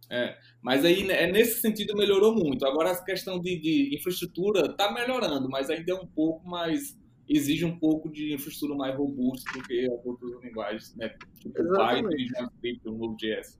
É, 0.10 0.36
mas 0.64 0.86
aí 0.86 1.10
é, 1.12 1.30
nesse 1.30 1.60
sentido 1.60 1.96
melhorou 1.96 2.34
muito. 2.34 2.66
Agora 2.66 2.92
a 2.92 3.04
questão 3.04 3.40
de, 3.40 3.60
de 3.60 3.96
infraestrutura 3.96 4.68
está 4.68 4.92
melhorando, 4.92 5.50
mas 5.50 5.70
ainda 5.70 5.92
é 5.92 5.96
um 5.96 6.08
pouco 6.08 6.48
mais 6.48 6.98
exige 7.28 7.66
um 7.66 7.78
pouco 7.78 8.10
de 8.10 8.34
infraestrutura 8.34 8.78
mais 8.78 8.96
robusta 8.96 9.52
do 9.54 9.64
que 9.64 9.86
as 9.86 10.06
outras 10.06 10.32
linguagens, 10.42 10.96
né? 10.96 11.16
Tipo 11.40 11.54
Python 11.54 12.12
e 12.12 12.28
JavaScript, 12.28 12.86
Node.js. 12.86 13.60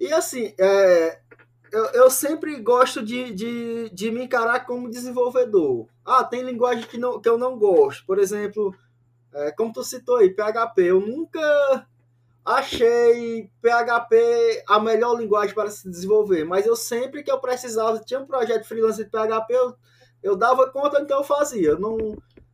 E 0.00 0.12
assim, 0.12 0.54
é, 0.58 1.20
eu, 1.72 1.84
eu 1.86 2.10
sempre 2.10 2.60
gosto 2.60 3.02
de, 3.02 3.32
de, 3.32 3.90
de 3.90 4.10
me 4.10 4.24
encarar 4.24 4.66
como 4.66 4.90
desenvolvedor. 4.90 5.88
Ah, 6.04 6.24
tem 6.24 6.42
linguagem 6.42 6.86
que, 6.86 6.98
não, 6.98 7.20
que 7.20 7.28
eu 7.28 7.38
não 7.38 7.58
gosto. 7.58 8.04
Por 8.06 8.18
exemplo, 8.18 8.74
é, 9.34 9.52
como 9.52 9.72
tu 9.72 9.82
citou 9.82 10.16
aí, 10.16 10.30
PHP. 10.30 10.82
Eu 10.82 11.00
nunca 11.00 11.86
achei 12.44 13.50
PHP 13.62 14.64
a 14.68 14.78
melhor 14.78 15.18
linguagem 15.18 15.54
para 15.54 15.70
se 15.70 15.88
desenvolver, 15.88 16.44
mas 16.44 16.66
eu 16.66 16.76
sempre 16.76 17.22
que 17.22 17.30
eu 17.30 17.40
precisava, 17.40 17.98
tinha 18.00 18.20
um 18.20 18.26
projeto 18.26 18.66
freelance 18.66 19.02
de 19.02 19.10
PHP, 19.10 19.54
eu, 19.54 19.74
eu 20.22 20.36
dava 20.36 20.70
conta 20.70 21.00
do 21.00 21.06
que 21.06 21.12
eu 21.12 21.24
fazia. 21.24 21.70
Eu, 21.70 21.80
não, 21.80 21.96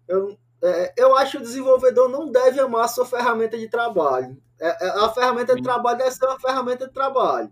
eu, 0.06 0.38
é, 0.62 0.94
eu 0.96 1.16
acho 1.16 1.32
que 1.32 1.36
o 1.38 1.46
desenvolvedor 1.46 2.08
não 2.08 2.30
deve 2.30 2.60
amar 2.60 2.84
a 2.84 2.88
sua 2.88 3.04
ferramenta 3.04 3.58
de 3.58 3.68
trabalho. 3.68 4.40
É, 4.60 4.86
é, 4.86 4.90
a 5.04 5.08
ferramenta 5.08 5.56
de 5.56 5.62
trabalho 5.62 5.98
deve 5.98 6.10
ser 6.12 6.26
uma 6.26 6.38
ferramenta 6.38 6.86
de 6.86 6.92
trabalho. 6.92 7.50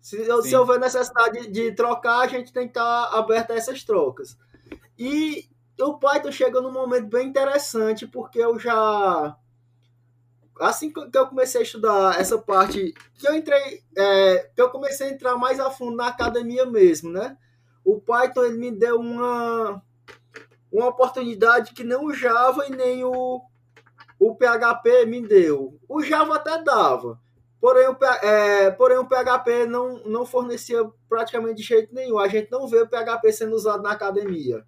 Se, 0.00 0.24
se 0.42 0.56
houver 0.56 0.78
necessidade 0.78 1.40
de, 1.40 1.50
de, 1.50 1.72
trocar, 1.72 2.20
a 2.20 2.26
gente 2.26 2.52
tem 2.52 2.64
que 2.64 2.78
estar 2.78 3.04
aberto 3.14 3.52
a 3.52 3.54
essas 3.54 3.82
trocas. 3.82 4.36
E 4.98 5.48
o 5.80 5.98
Python 5.98 6.32
chega 6.32 6.60
num 6.60 6.72
momento 6.72 7.06
bem 7.06 7.28
interessante, 7.28 8.06
porque 8.06 8.38
eu 8.38 8.58
já 8.58 9.36
assim 10.60 10.92
que 10.92 11.18
eu 11.18 11.26
comecei 11.26 11.60
a 11.60 11.64
estudar 11.64 12.20
essa 12.20 12.38
parte, 12.38 12.94
que 13.14 13.28
eu 13.28 13.34
entrei, 13.34 13.82
é, 13.96 14.50
que 14.54 14.60
eu 14.60 14.70
comecei 14.70 15.08
a 15.08 15.10
entrar 15.10 15.36
mais 15.36 15.60
a 15.60 15.70
fundo 15.70 15.96
na 15.96 16.08
academia 16.08 16.66
mesmo, 16.66 17.10
né? 17.10 17.36
O 17.84 18.00
Python 18.00 18.44
ele 18.44 18.58
me 18.58 18.70
deu 18.70 19.00
uma, 19.00 19.82
uma 20.70 20.88
oportunidade 20.88 21.72
que 21.72 21.84
nem 21.84 21.96
o 21.96 22.12
Java 22.12 22.66
e 22.66 22.70
nem 22.70 23.04
o, 23.04 23.40
o 24.18 24.34
PHP 24.34 25.06
me 25.06 25.26
deu. 25.26 25.78
O 25.88 26.02
Java 26.02 26.36
até 26.36 26.62
dava, 26.62 27.18
porém 27.60 27.88
o, 27.88 27.96
é, 28.22 28.70
porém 28.70 28.98
o 28.98 29.08
PHP 29.08 29.66
não, 29.66 30.02
não 30.04 30.26
fornecia 30.26 30.88
praticamente 31.08 31.56
de 31.56 31.62
jeito 31.62 31.94
nenhum. 31.94 32.18
A 32.18 32.28
gente 32.28 32.50
não 32.50 32.66
vê 32.66 32.82
o 32.82 32.88
PHP 32.88 33.32
sendo 33.32 33.54
usado 33.54 33.82
na 33.82 33.92
academia. 33.92 34.64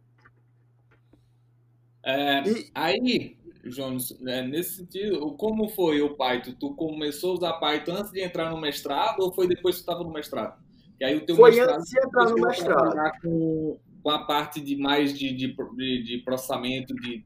É, 2.03 2.49
e, 2.49 2.71
aí, 2.75 3.37
Jones, 3.65 4.17
é, 4.27 4.43
nesse 4.43 4.77
sentido, 4.77 5.33
como 5.35 5.69
foi 5.69 6.01
o 6.01 6.17
Python? 6.17 6.55
Tu 6.59 6.75
começou 6.75 7.33
a 7.33 7.35
usar 7.35 7.53
Python 7.55 7.93
antes 7.93 8.11
de 8.11 8.23
entrar 8.23 8.51
no 8.51 8.61
mestrado 8.61 9.21
ou 9.21 9.33
foi 9.33 9.47
depois 9.47 9.77
que 9.77 9.83
tu 9.83 9.91
estava 9.91 10.03
no 10.03 10.13
mestrado? 10.13 10.59
E 10.99 11.05
aí 11.05 11.17
o 11.17 11.27
teu 11.27 11.37
foi 11.37 11.51
mestrado, 11.51 11.79
antes 11.79 11.91
de 11.91 11.99
entrar 11.99 12.31
no 12.31 12.35
mestrado. 12.37 13.21
Com, 13.23 13.79
com 14.03 14.11
a 14.11 14.25
parte 14.25 14.61
de 14.61 14.77
mais 14.77 15.17
de, 15.17 15.33
de, 15.33 15.55
de, 16.03 16.19
processamento 16.25 16.95
de 16.95 17.25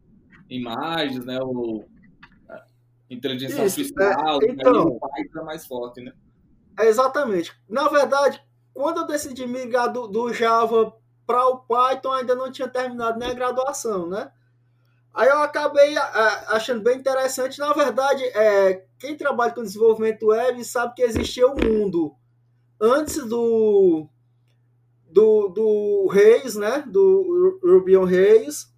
imagens, 0.51 1.25
né? 1.25 1.39
O, 1.41 1.85
inteligência 3.09 3.65
Isso, 3.65 3.81
artificial, 3.81 4.41
é, 4.43 4.47
então, 4.47 4.83
o 4.89 5.01
Python 5.01 5.41
é 5.41 5.45
mais 5.45 5.67
forte, 5.67 6.01
né? 6.01 6.13
É 6.79 6.87
exatamente. 6.87 7.53
Na 7.69 7.89
verdade, 7.89 8.43
quando 8.73 9.03
eu 9.03 9.07
decidi 9.07 9.47
migrar 9.47 9.93
do, 9.93 10.09
do 10.09 10.33
Java 10.33 10.93
para 11.27 11.47
o 11.47 11.59
Python, 11.59 12.13
ainda 12.13 12.35
não 12.35 12.51
tinha 12.51 12.69
terminado 12.69 13.19
nem 13.19 13.31
a 13.31 13.35
graduação, 13.35 14.09
né? 14.09 14.31
Aí 15.15 15.29
eu 15.29 15.39
acabei 15.39 15.97
achando 16.49 16.83
bem 16.83 16.99
interessante. 16.99 17.59
Na 17.61 17.73
verdade, 17.73 18.25
é, 18.25 18.85
quem 18.99 19.17
trabalha 19.17 19.53
com 19.53 19.63
desenvolvimento 19.63 20.27
web 20.27 20.65
sabe 20.65 20.95
que 20.95 21.03
existia 21.03 21.47
um 21.47 21.55
mundo 21.55 22.15
antes 22.81 23.25
do 23.25 24.09
do, 25.09 25.49
do 25.49 26.09
Reis, 26.09 26.57
né? 26.57 26.83
Do 26.87 27.61
Ruby 27.63 27.97
on 27.97 28.05
Reis 28.05 28.75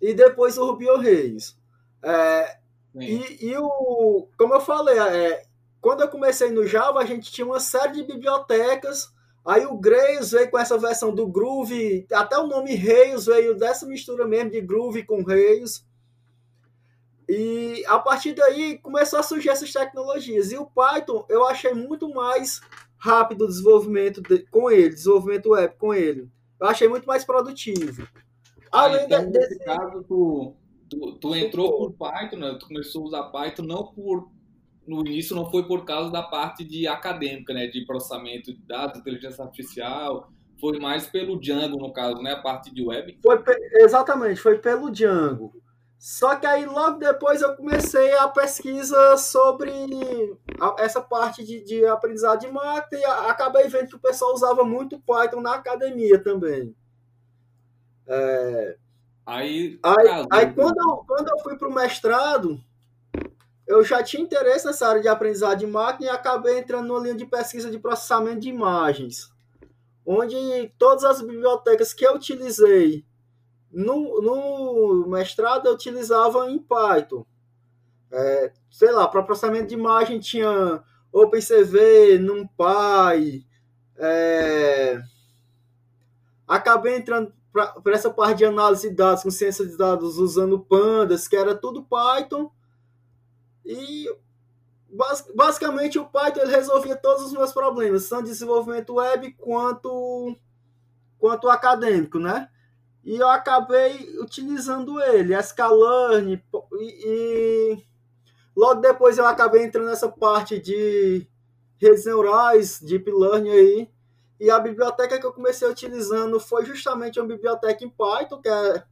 e 0.00 0.12
depois 0.12 0.58
o 0.58 0.66
Ruby 0.66 0.90
on 0.90 0.98
Reis. 0.98 1.58
É, 2.02 2.58
e, 2.94 3.46
e, 3.46 3.56
o, 3.56 4.28
como 4.36 4.54
eu 4.54 4.60
falei, 4.60 4.98
é, 4.98 5.42
quando 5.80 6.02
eu 6.02 6.08
comecei 6.08 6.50
no 6.50 6.66
Java, 6.66 7.00
a 7.00 7.06
gente 7.06 7.32
tinha 7.32 7.46
uma 7.46 7.60
série 7.60 7.94
de 7.94 8.02
bibliotecas. 8.02 9.10
Aí 9.44 9.64
o 9.64 9.76
Grails 9.76 10.32
veio 10.32 10.50
com 10.50 10.58
essa 10.58 10.76
versão 10.76 11.14
do 11.14 11.26
Groove, 11.26 12.06
até 12.12 12.36
o 12.38 12.46
nome 12.46 12.74
Rails 12.74 13.26
veio 13.26 13.56
dessa 13.56 13.86
mistura 13.86 14.26
mesmo 14.26 14.50
de 14.50 14.60
Groove 14.60 15.04
com 15.04 15.22
Rails. 15.22 15.84
E 17.28 17.84
a 17.86 17.98
partir 17.98 18.34
daí 18.34 18.78
começou 18.78 19.18
a 19.18 19.22
surgir 19.22 19.50
essas 19.50 19.72
tecnologias. 19.72 20.52
E 20.52 20.58
o 20.58 20.66
Python 20.66 21.24
eu 21.28 21.46
achei 21.46 21.72
muito 21.72 22.12
mais 22.12 22.60
rápido 22.98 23.44
o 23.44 23.48
desenvolvimento 23.48 24.20
de, 24.20 24.40
com 24.50 24.70
ele, 24.70 24.90
desenvolvimento 24.90 25.50
web 25.50 25.74
com 25.78 25.94
ele. 25.94 26.28
Eu 26.60 26.66
achei 26.66 26.86
muito 26.86 27.06
mais 27.06 27.24
produtivo. 27.24 28.06
Ah, 28.70 28.82
Além 28.82 29.06
então, 29.06 29.24
de, 29.24 29.30
desse 29.30 29.58
caso, 29.60 30.04
tu, 30.06 30.54
tu, 30.88 31.12
tu 31.14 31.34
entrou 31.34 31.78
por 31.78 31.92
Python, 31.92 32.36
né? 32.36 32.56
tu 32.60 32.66
começou 32.68 33.02
a 33.02 33.06
usar 33.06 33.22
Python 33.30 33.62
não 33.62 33.86
por 33.86 34.28
no 34.90 35.06
início 35.06 35.36
não 35.36 35.48
foi 35.48 35.62
por 35.62 35.84
causa 35.84 36.10
da 36.10 36.22
parte 36.22 36.64
de 36.64 36.88
acadêmica, 36.88 37.54
né, 37.54 37.68
de 37.68 37.86
processamento 37.86 38.52
de 38.52 38.60
dados, 38.62 38.98
inteligência 38.98 39.44
artificial, 39.44 40.28
foi 40.60 40.78
mais 40.80 41.06
pelo 41.06 41.40
Django, 41.40 41.78
no 41.78 41.92
caso, 41.92 42.20
né, 42.20 42.32
a 42.32 42.42
parte 42.42 42.74
de 42.74 42.84
web? 42.84 43.18
Foi, 43.22 43.42
exatamente, 43.74 44.40
foi 44.40 44.58
pelo 44.58 44.90
Django. 44.90 45.52
Só 45.96 46.34
que 46.34 46.46
aí 46.46 46.66
logo 46.66 46.98
depois 46.98 47.40
eu 47.40 47.54
comecei 47.54 48.12
a 48.14 48.26
pesquisa 48.26 49.16
sobre 49.16 49.70
essa 50.78 51.00
parte 51.00 51.44
de, 51.44 51.62
de 51.62 51.86
aprendizado 51.86 52.40
de 52.40 52.50
máquina 52.50 53.00
e 53.00 53.04
acabei 53.04 53.68
vendo 53.68 53.88
que 53.88 53.96
o 53.96 54.00
pessoal 54.00 54.32
usava 54.32 54.64
muito 54.64 54.98
Python 54.98 55.40
na 55.40 55.54
academia 55.54 56.18
também. 56.18 56.74
É... 58.08 58.76
Aí, 59.26 59.78
aí, 59.82 60.26
aí 60.32 60.52
quando, 60.52 60.78
eu, 60.78 61.04
quando 61.06 61.28
eu 61.28 61.38
fui 61.40 61.56
para 61.56 61.68
o 61.68 61.74
mestrado, 61.74 62.58
eu 63.70 63.84
já 63.84 64.02
tinha 64.02 64.22
interesse 64.22 64.66
nessa 64.66 64.88
área 64.88 65.00
de 65.00 65.06
aprendizado 65.06 65.58
de 65.58 65.66
máquina 65.66 66.10
e 66.10 66.14
acabei 66.14 66.58
entrando 66.58 66.88
numa 66.88 67.00
linha 67.00 67.14
de 67.14 67.24
pesquisa 67.24 67.70
de 67.70 67.78
processamento 67.78 68.40
de 68.40 68.48
imagens, 68.48 69.32
onde 70.04 70.36
todas 70.76 71.04
as 71.04 71.22
bibliotecas 71.22 71.92
que 71.94 72.04
eu 72.04 72.16
utilizei 72.16 73.04
no, 73.70 74.20
no 74.20 75.06
mestrado 75.08 75.66
eu 75.66 75.74
utilizava 75.74 76.50
em 76.50 76.58
Python. 76.58 77.24
É, 78.12 78.52
sei 78.68 78.90
lá, 78.90 79.06
para 79.06 79.22
processamento 79.22 79.68
de 79.68 79.74
imagem 79.74 80.18
tinha 80.18 80.82
OpenCV, 81.12 82.18
NumPy. 82.18 83.46
É... 83.96 85.00
Acabei 86.48 86.96
entrando 86.96 87.32
para 87.52 87.94
essa 87.94 88.10
parte 88.10 88.38
de 88.38 88.44
análise 88.44 88.88
de 88.88 88.96
dados 88.96 89.22
com 89.22 89.30
ciência 89.30 89.64
de 89.64 89.76
dados 89.76 90.18
usando 90.18 90.58
Pandas, 90.58 91.28
que 91.28 91.36
era 91.36 91.54
tudo 91.54 91.84
Python. 91.84 92.50
E 93.64 94.06
basicamente 95.34 95.98
o 95.98 96.06
Python 96.06 96.40
ele 96.40 96.50
resolvia 96.50 96.96
todos 96.96 97.26
os 97.26 97.32
meus 97.32 97.52
problemas, 97.52 98.08
tanto 98.08 98.24
de 98.24 98.30
desenvolvimento 98.30 98.94
web 98.94 99.32
quanto 99.34 100.36
quanto 101.18 101.48
acadêmico, 101.48 102.18
né? 102.18 102.48
E 103.04 103.16
eu 103.16 103.28
acabei 103.28 104.18
utilizando 104.18 105.00
ele, 105.00 105.34
sklearn, 105.38 106.32
e, 106.32 106.42
e 106.80 107.84
logo 108.56 108.80
depois 108.80 109.16
eu 109.16 109.26
acabei 109.26 109.64
entrando 109.64 109.86
nessa 109.86 110.08
parte 110.08 110.58
de 110.58 111.26
redes 111.78 112.04
neurais, 112.04 112.80
deep 112.80 113.10
learning 113.10 113.50
aí, 113.50 113.90
e 114.38 114.50
a 114.50 114.58
biblioteca 114.58 115.18
que 115.18 115.26
eu 115.26 115.32
comecei 115.32 115.68
utilizando 115.68 116.40
foi 116.40 116.64
justamente 116.64 117.20
uma 117.20 117.28
biblioteca 117.28 117.84
em 117.84 117.90
Python, 117.90 118.40
que 118.40 118.48
é, 118.48 118.84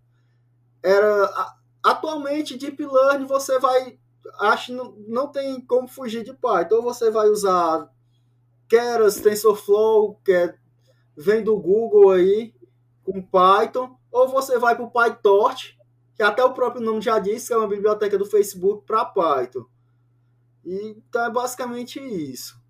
era 0.82 1.54
atualmente 1.82 2.56
deep 2.56 2.84
learning 2.84 3.26
você 3.26 3.58
vai 3.58 3.98
acho 4.40 4.72
não, 4.72 4.94
não 5.06 5.28
tem 5.28 5.60
como 5.60 5.88
fugir 5.88 6.24
de 6.24 6.32
Python, 6.32 6.76
ou 6.76 6.82
você 6.82 7.10
vai 7.10 7.28
usar 7.28 7.90
Keras, 8.68 9.16
TensorFlow, 9.16 10.20
que 10.24 10.32
é, 10.32 10.54
vem 11.16 11.42
do 11.42 11.56
Google 11.58 12.10
aí, 12.10 12.54
com 13.04 13.22
Python, 13.22 13.96
ou 14.12 14.28
você 14.28 14.58
vai 14.58 14.76
para 14.76 14.84
o 14.84 14.90
PyTorch, 14.90 15.78
que 16.14 16.22
até 16.22 16.44
o 16.44 16.52
próprio 16.52 16.84
nome 16.84 17.00
já 17.00 17.18
disse, 17.18 17.48
que 17.48 17.52
é 17.52 17.56
uma 17.56 17.68
biblioteca 17.68 18.18
do 18.18 18.26
Facebook 18.26 18.84
para 18.86 19.04
Python. 19.04 19.64
E, 20.64 20.90
então 20.90 21.24
é 21.24 21.30
basicamente 21.30 22.00
isso. 22.00 22.60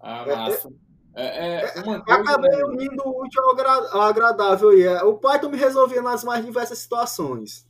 Ah, 0.00 0.24
é, 0.26 0.36
massa. 0.36 0.68
É, 1.14 1.24
é, 1.24 1.78
é 1.78 1.82
uma 1.82 2.02
coisa, 2.02 2.20
acabei 2.20 2.50
né? 2.50 2.64
unindo 2.64 3.02
o 3.06 3.22
útil 3.22 3.42
ao 3.42 4.02
agradável. 4.02 4.76
E 4.76 4.82
é, 4.82 5.02
o 5.02 5.18
Python 5.18 5.50
me 5.50 5.58
resolvia 5.58 6.00
nas 6.00 6.24
mais 6.24 6.44
diversas 6.44 6.78
situações. 6.78 7.66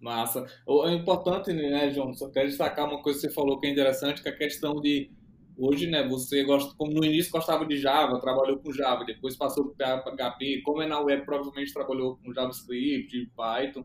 Massa. 0.00 0.46
É 0.84 0.92
importante, 0.92 1.52
né, 1.52 1.90
João? 1.90 2.12
Só 2.14 2.28
quero 2.30 2.48
destacar 2.48 2.86
uma 2.86 3.02
coisa 3.02 3.18
que 3.20 3.26
você 3.26 3.34
falou 3.34 3.58
que 3.58 3.66
é 3.66 3.70
interessante, 3.70 4.22
que 4.22 4.28
é 4.28 4.32
a 4.32 4.36
questão 4.36 4.80
de 4.80 5.10
Hoje, 5.58 5.86
né, 5.86 6.06
você 6.06 6.44
gosta, 6.44 6.74
como 6.76 6.92
no 6.92 7.04
início 7.04 7.32
gostava 7.32 7.64
de 7.64 7.78
Java, 7.78 8.20
trabalhou 8.20 8.58
com 8.58 8.70
Java, 8.70 9.06
depois 9.06 9.36
passou 9.36 9.70
para 9.70 10.02
PHP, 10.02 10.60
como 10.62 10.82
é 10.82 10.86
na 10.86 11.00
web, 11.00 11.24
provavelmente 11.24 11.72
trabalhou 11.72 12.18
com 12.18 12.32
JavaScript, 12.32 13.30
Python. 13.34 13.82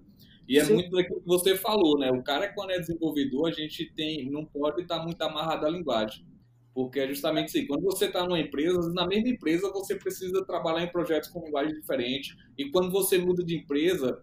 E 0.50 0.60
é 0.60 0.65
Sim. 0.65 0.74
muito 0.74 0.91
daquilo 0.91 1.21
que 1.21 1.28
você 1.28 1.56
falou, 1.56 1.97
né? 1.97 2.12
O 2.12 2.21
cara, 2.24 2.54
quando 2.54 2.71
é 2.71 2.80
desenvolvedor, 2.80 3.47
a 3.47 3.52
gente 3.54 3.89
tem, 3.95 4.30
não 4.30 4.43
pode 4.43 4.82
estar 4.82 5.02
muito 5.02 5.21
amarrado 5.21 5.65
à 5.65 5.69
linguagem. 5.69 6.26
Porque 6.74 7.00
é 7.00 7.08
justamente 7.08 7.45
assim, 7.45 7.65
quando 7.65 7.84
você 7.84 8.06
está 8.06 8.24
numa 8.24 8.39
empresa, 8.39 8.91
na 8.93 9.08
mesma 9.08 9.30
empresa 9.30 9.71
você 9.71 9.95
precisa 9.95 10.43
trabalhar 10.45 10.84
em 10.84 10.91
projetos 10.91 11.30
com 11.30 11.45
linguagem 11.45 11.74
diferente. 11.80 12.36
E 12.58 12.69
quando 12.69 12.91
você 12.91 13.17
muda 13.17 13.45
de 13.45 13.56
empresa, 13.56 14.21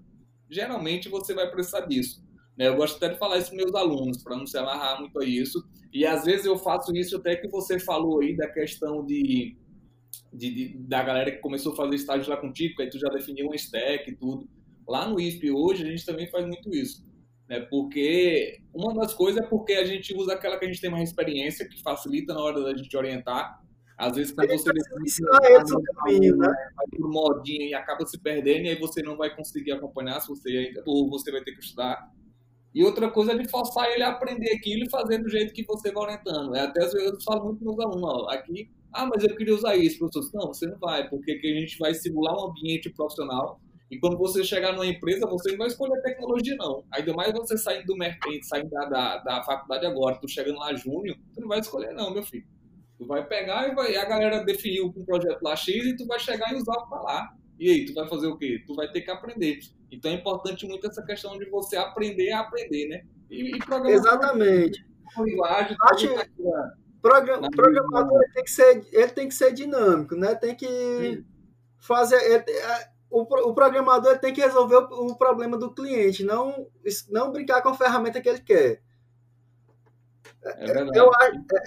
geralmente 0.50 1.08
você 1.08 1.34
vai 1.34 1.50
precisar 1.50 1.80
disso. 1.82 2.22
Né? 2.56 2.68
Eu 2.68 2.76
gosto 2.76 2.96
até 2.96 3.12
de 3.12 3.18
falar 3.18 3.38
isso 3.38 3.48
para 3.50 3.56
meus 3.56 3.74
alunos, 3.74 4.22
para 4.22 4.37
não 4.37 4.46
se 4.46 4.58
amarrar 4.58 5.00
muito 5.00 5.18
a 5.20 5.24
isso. 5.24 5.64
E 5.92 6.04
às 6.04 6.24
vezes 6.24 6.44
eu 6.44 6.58
faço 6.58 6.94
isso 6.96 7.16
até 7.16 7.37
que 7.37 7.48
você 7.48 7.78
falou 7.78 8.20
aí 8.20 8.37
da 8.37 8.48
questão 8.48 9.06
de, 9.06 9.56
de, 10.32 10.50
de 10.50 10.78
da 10.78 11.02
galera 11.02 11.30
que 11.30 11.38
começou 11.38 11.72
a 11.72 11.76
fazer 11.76 11.94
estágio 11.94 12.28
lá 12.28 12.37
contigo, 12.37 12.82
aí 12.82 12.90
tu 12.90 12.98
já 12.98 13.08
definiu 13.08 13.48
um 13.48 13.54
stack 13.54 14.11
e 14.11 14.16
tudo. 14.16 14.48
Lá 14.87 15.08
no 15.08 15.20
ISP 15.20 15.50
hoje 15.50 15.84
a 15.84 15.87
gente 15.87 16.04
também 16.04 16.28
faz 16.28 16.46
muito 16.46 16.74
isso. 16.74 17.06
Né? 17.48 17.61
Porque 17.61 18.61
uma 18.74 18.92
das 18.94 19.14
coisas 19.14 19.42
é 19.42 19.46
porque 19.46 19.74
a 19.74 19.84
gente 19.84 20.14
usa 20.14 20.34
aquela 20.34 20.58
que 20.58 20.64
a 20.64 20.68
gente 20.68 20.80
tem 20.80 20.90
mais 20.90 21.08
experiência, 21.08 21.68
que 21.68 21.80
facilita 21.80 22.34
na 22.34 22.40
hora 22.40 22.62
da 22.62 22.76
gente 22.76 22.94
orientar. 22.96 23.62
Às 23.98 24.14
vezes, 24.14 24.32
quando 24.32 24.48
você 24.50 24.70
ensinar 25.02 25.38
o 25.38 25.82
caminho, 25.94 26.37
né? 26.37 26.46
Vai 26.76 26.87
por 26.96 27.11
modinha 27.11 27.68
e 27.68 27.74
acaba 27.74 28.06
se 28.06 28.16
perdendo, 28.18 28.66
e 28.66 28.68
aí 28.68 28.78
você 28.78 29.02
não 29.02 29.16
vai 29.16 29.34
conseguir 29.34 29.72
acompanhar 29.72 30.20
se 30.20 30.28
você 30.28 30.72
ou 30.87 31.11
você 31.11 31.32
vai 31.32 31.42
ter 31.42 31.52
que 31.52 31.61
estudar. 31.61 32.08
E 32.72 32.84
outra 32.84 33.11
coisa 33.11 33.32
é 33.32 33.38
de 33.38 33.48
forçar 33.50 33.90
ele 33.90 34.04
a 34.04 34.11
aprender 34.11 34.52
aquilo 34.52 34.84
e 34.84 34.90
fazer 34.90 35.18
do 35.18 35.28
jeito 35.28 35.52
que 35.52 35.64
você 35.64 35.90
vai 35.90 36.04
orientando. 36.04 36.54
É, 36.54 36.61
até 36.61 36.84
às 36.84 36.92
vezes 36.92 37.11
eu 37.11 37.20
falo 37.22 37.46
muito 37.46 37.64
para 37.64 37.72
os 37.72 37.80
alunos, 37.80 38.04
ó, 38.04 38.30
aqui, 38.30 38.70
ah, 38.92 39.06
mas 39.06 39.24
eu 39.24 39.34
queria 39.34 39.54
usar 39.54 39.74
isso, 39.76 39.98
professor. 39.98 40.30
Não, 40.32 40.46
você 40.46 40.66
não 40.66 40.78
vai, 40.78 41.08
porque 41.08 41.32
aqui 41.32 41.52
a 41.52 41.61
gente 41.61 41.76
vai 41.78 41.92
simular 41.92 42.37
um 42.38 42.50
ambiente 42.50 42.88
profissional 42.90 43.61
e 43.90 43.98
quando 43.98 44.18
você 44.18 44.44
chegar 44.44 44.72
numa 44.72 44.87
empresa, 44.87 45.26
você 45.26 45.50
não 45.50 45.58
vai 45.58 45.68
escolher 45.68 46.00
tecnologia, 46.02 46.54
não. 46.56 46.84
Ainda 46.92 47.12
mais 47.14 47.32
você 47.32 47.56
saindo 47.56 47.87
do 47.87 47.96
mercado, 47.96 48.38
saindo 48.42 48.68
da, 48.68 48.84
da, 48.84 49.16
da 49.18 49.42
faculdade 49.42 49.87
agora, 49.87 50.18
tu 50.20 50.28
chegando 50.28 50.58
lá 50.58 50.74
junho, 50.74 51.16
tu 51.34 51.40
não 51.40 51.48
vai 51.48 51.58
escolher, 51.58 51.94
não, 51.94 52.12
meu 52.12 52.22
filho. 52.22 52.46
Tu 52.98 53.06
vai 53.06 53.24
pegar 53.26 53.68
e 53.68 53.74
vai, 53.74 53.96
a 53.96 54.04
galera 54.04 54.44
definiu 54.44 54.87
um 54.87 55.04
projeto 55.04 55.40
lá 55.42 55.54
X 55.54 55.87
e 55.87 55.96
tu 55.96 56.06
vai 56.06 56.18
chegar 56.18 56.52
e 56.52 56.56
usar 56.56 56.80
para 56.87 57.00
lá. 57.00 57.34
E 57.58 57.70
aí, 57.70 57.84
tu 57.84 57.94
vai 57.94 58.08
fazer 58.08 58.26
o 58.26 58.37
quê? 58.37 58.62
Tu 58.66 58.74
vai 58.74 58.90
ter 58.90 59.02
que 59.02 59.11
aprender. 59.11 59.61
Então 59.90 60.11
é 60.11 60.14
importante 60.14 60.66
muito 60.66 60.87
essa 60.87 61.02
questão 61.02 61.38
de 61.38 61.48
você 61.48 61.76
aprender 61.76 62.32
a 62.32 62.40
aprender, 62.40 62.88
né? 62.88 63.02
E, 63.30 63.56
e 63.56 63.92
Exatamente. 63.92 64.87
Linguagem, 65.16 65.76
Acho... 65.80 66.08
Program, 67.00 67.40
programador 67.50 68.20
ele 68.22 68.32
tem 68.32 68.44
que 68.44 68.50
ser 68.50 68.87
ele 68.92 69.11
tem 69.11 69.28
que 69.28 69.34
ser 69.34 69.52
dinâmico, 69.52 70.16
né? 70.16 70.34
Tem 70.34 70.54
que 70.54 70.66
Sim. 70.66 71.24
fazer 71.78 72.16
ele, 72.16 72.50
é, 72.50 72.88
o, 73.08 73.20
o 73.20 73.54
programador 73.54 74.18
tem 74.18 74.34
que 74.34 74.40
resolver 74.40 74.76
o, 74.76 75.12
o, 75.12 75.16
problema 75.16 75.56
do 75.56 75.72
cliente, 75.72 76.24
não 76.24 76.66
não 77.08 77.30
brincar 77.30 77.62
com 77.62 77.68
a 77.68 77.74
ferramenta 77.74 78.20
que 78.20 78.28
ele 78.28 78.40
quer. 78.40 78.82
É 80.56 80.98
eu, 80.98 81.11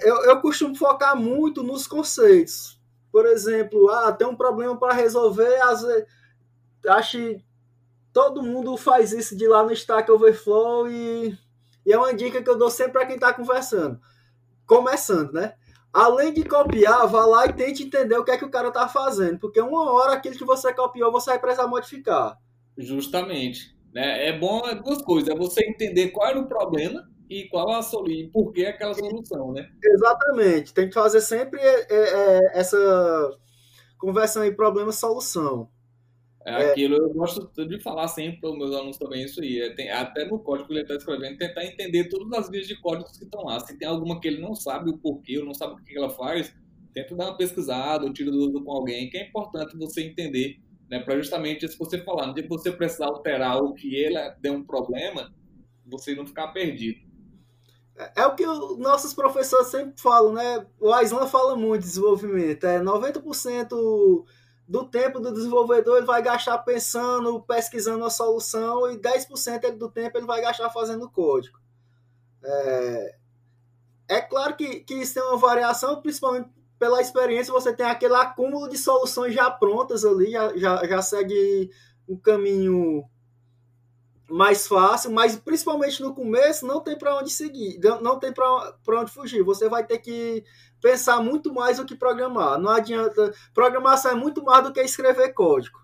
eu, 0.00 0.16
eu 0.24 0.40
costumo 0.40 0.74
focar 0.74 1.16
muito 1.16 1.62
nos 1.62 1.86
conceitos. 1.86 2.80
Por 3.10 3.26
exemplo, 3.26 3.90
ah, 3.90 4.12
tem 4.12 4.26
um 4.26 4.34
problema 4.34 4.76
para 4.76 4.94
resolver, 4.94 5.60
às 5.62 5.82
vezes, 5.82 6.06
acho 6.88 7.40
todo 8.12 8.42
mundo 8.42 8.76
faz 8.76 9.12
isso 9.12 9.36
de 9.36 9.46
lá 9.46 9.62
no 9.62 9.72
Stack 9.72 10.10
Overflow 10.10 10.88
e, 10.88 11.36
e 11.84 11.92
é 11.92 11.96
uma 11.96 12.14
dica 12.14 12.42
que 12.42 12.48
eu 12.48 12.58
dou 12.58 12.70
sempre 12.70 12.92
para 12.92 13.06
quem 13.06 13.14
está 13.16 13.32
conversando. 13.32 14.00
Começando, 14.66 15.32
né? 15.32 15.54
Além 15.92 16.32
de 16.32 16.44
copiar, 16.44 17.06
vá 17.06 17.26
lá 17.26 17.46
e 17.46 17.52
tente 17.52 17.82
entender 17.82 18.16
o 18.16 18.24
que 18.24 18.30
é 18.30 18.38
que 18.38 18.44
o 18.44 18.50
cara 18.50 18.68
está 18.68 18.88
fazendo, 18.88 19.38
porque 19.38 19.60
uma 19.60 19.92
hora 19.92 20.14
aquilo 20.14 20.36
que 20.36 20.44
você 20.44 20.72
copiou 20.72 21.12
você 21.12 21.30
vai 21.30 21.38
precisar 21.38 21.66
modificar. 21.66 22.38
Justamente. 22.78 23.76
Né? 23.92 24.28
É 24.28 24.38
bom 24.38 24.66
é 24.66 24.74
duas 24.74 25.02
coisas, 25.02 25.28
é 25.28 25.36
você 25.36 25.66
entender 25.66 26.08
qual 26.08 26.28
era 26.28 26.40
o 26.40 26.48
problema 26.48 27.06
e 27.32 27.48
qual 27.48 27.70
a 27.70 27.82
solução, 27.82 28.14
e 28.14 28.28
por 28.28 28.52
que 28.52 28.66
aquela 28.66 28.92
solução, 28.92 29.52
né? 29.52 29.70
Exatamente. 29.82 30.74
Tem 30.74 30.88
que 30.88 30.94
fazer 30.94 31.22
sempre 31.22 31.58
é, 31.60 31.86
é, 31.90 32.60
essa 32.60 32.76
conversão 33.96 34.44
em 34.44 34.54
problema-solução. 34.54 35.68
É, 36.44 36.50
é 36.50 36.70
aquilo, 36.70 36.96
eu 36.96 37.14
gosto 37.14 37.50
de 37.66 37.80
falar 37.80 38.08
sempre 38.08 38.40
para 38.40 38.50
os 38.50 38.58
meus 38.58 38.74
alunos 38.74 38.98
também 38.98 39.24
isso 39.24 39.40
aí. 39.40 39.60
É, 39.60 39.70
tem, 39.74 39.90
até 39.90 40.26
no 40.26 40.38
código 40.40 40.68
que 40.68 40.74
ele 40.74 40.82
está 40.82 40.94
escrevendo, 40.94 41.38
tentar 41.38 41.64
entender 41.64 42.10
todas 42.10 42.38
as 42.38 42.50
vias 42.50 42.66
de 42.66 42.78
código 42.78 43.08
que 43.10 43.24
estão 43.24 43.44
lá. 43.44 43.58
Se 43.60 43.78
tem 43.78 43.88
alguma 43.88 44.20
que 44.20 44.28
ele 44.28 44.40
não 44.40 44.54
sabe 44.54 44.90
o 44.90 44.98
porquê, 44.98 45.38
ou 45.38 45.46
não 45.46 45.54
sabe 45.54 45.80
o 45.80 45.84
que 45.84 45.96
ela 45.96 46.10
faz, 46.10 46.54
tenta 46.92 47.16
dar 47.16 47.30
uma 47.30 47.36
pesquisada, 47.36 48.04
ou 48.04 48.12
tira 48.12 48.30
dúvida 48.30 48.62
com 48.62 48.72
alguém, 48.72 49.08
que 49.08 49.16
é 49.16 49.26
importante 49.26 49.74
você 49.78 50.02
entender, 50.02 50.58
né? 50.90 50.98
Para 50.98 51.16
justamente 51.16 51.66
se 51.66 51.78
você 51.78 51.96
falar, 51.98 52.26
no 52.26 52.34
dia 52.34 52.42
que 52.42 52.48
você 52.50 52.70
precisar 52.70 53.06
alterar 53.06 53.62
o 53.62 53.72
que 53.72 53.94
ele 53.94 54.18
deu 54.40 54.52
um 54.52 54.64
problema, 54.64 55.32
você 55.86 56.14
não 56.14 56.26
ficar 56.26 56.48
perdido. 56.48 57.11
É, 58.02 58.22
é 58.22 58.26
o 58.26 58.34
que 58.34 58.46
os 58.46 58.78
nossos 58.78 59.14
professores 59.14 59.68
sempre 59.68 60.00
falam, 60.00 60.32
né? 60.32 60.66
O 60.80 60.92
Aislan 60.92 61.26
fala 61.26 61.56
muito 61.56 61.82
de 61.82 61.88
desenvolvimento. 61.88 62.64
É 62.64 62.80
90% 62.80 64.24
do 64.68 64.84
tempo 64.88 65.20
do 65.20 65.32
desenvolvedor 65.32 65.98
ele 65.98 66.06
vai 66.06 66.22
gastar 66.22 66.58
pensando, 66.58 67.42
pesquisando 67.42 68.04
a 68.04 68.10
solução 68.10 68.90
e 68.90 68.98
10% 68.98 69.76
do 69.76 69.90
tempo 69.90 70.16
ele 70.16 70.26
vai 70.26 70.40
gastar 70.40 70.70
fazendo 70.70 71.10
código. 71.10 71.58
É, 72.44 73.16
é 74.08 74.20
claro 74.20 74.56
que, 74.56 74.80
que 74.80 74.94
isso 74.94 75.14
tem 75.14 75.22
uma 75.22 75.36
variação, 75.36 76.00
principalmente 76.00 76.50
pela 76.78 77.00
experiência, 77.00 77.52
você 77.52 77.72
tem 77.72 77.86
aquele 77.86 78.14
acúmulo 78.14 78.68
de 78.68 78.76
soluções 78.76 79.34
já 79.34 79.50
prontas 79.50 80.04
ali, 80.04 80.32
já, 80.32 80.56
já, 80.56 80.86
já 80.86 81.02
segue 81.02 81.70
um 82.08 82.16
caminho 82.16 83.04
mais 84.32 84.66
fácil, 84.66 85.12
mas 85.12 85.36
principalmente 85.36 86.00
no 86.00 86.14
começo 86.14 86.66
não 86.66 86.80
tem 86.80 86.96
para 86.96 87.18
onde 87.18 87.30
seguir, 87.30 87.78
não 88.00 88.18
tem 88.18 88.32
para 88.32 88.74
onde 88.88 89.12
fugir. 89.12 89.42
Você 89.42 89.68
vai 89.68 89.84
ter 89.84 89.98
que 89.98 90.42
pensar 90.80 91.20
muito 91.20 91.52
mais 91.52 91.76
do 91.76 91.84
que 91.84 91.94
programar. 91.94 92.58
Não 92.58 92.70
adianta. 92.70 93.32
Programação 93.52 94.12
é 94.12 94.14
muito 94.14 94.42
mais 94.42 94.64
do 94.64 94.72
que 94.72 94.80
escrever 94.80 95.34
código. 95.34 95.78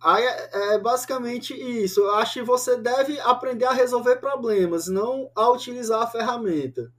Aí 0.00 0.22
é, 0.22 0.74
é 0.74 0.78
basicamente 0.78 1.52
isso. 1.54 2.00
Eu 2.00 2.14
acho 2.14 2.34
que 2.34 2.42
você 2.42 2.76
deve 2.76 3.18
aprender 3.20 3.64
a 3.64 3.72
resolver 3.72 4.16
problemas, 4.16 4.86
não 4.86 5.28
a 5.34 5.50
utilizar 5.50 6.02
a 6.02 6.06
ferramenta. 6.06 6.92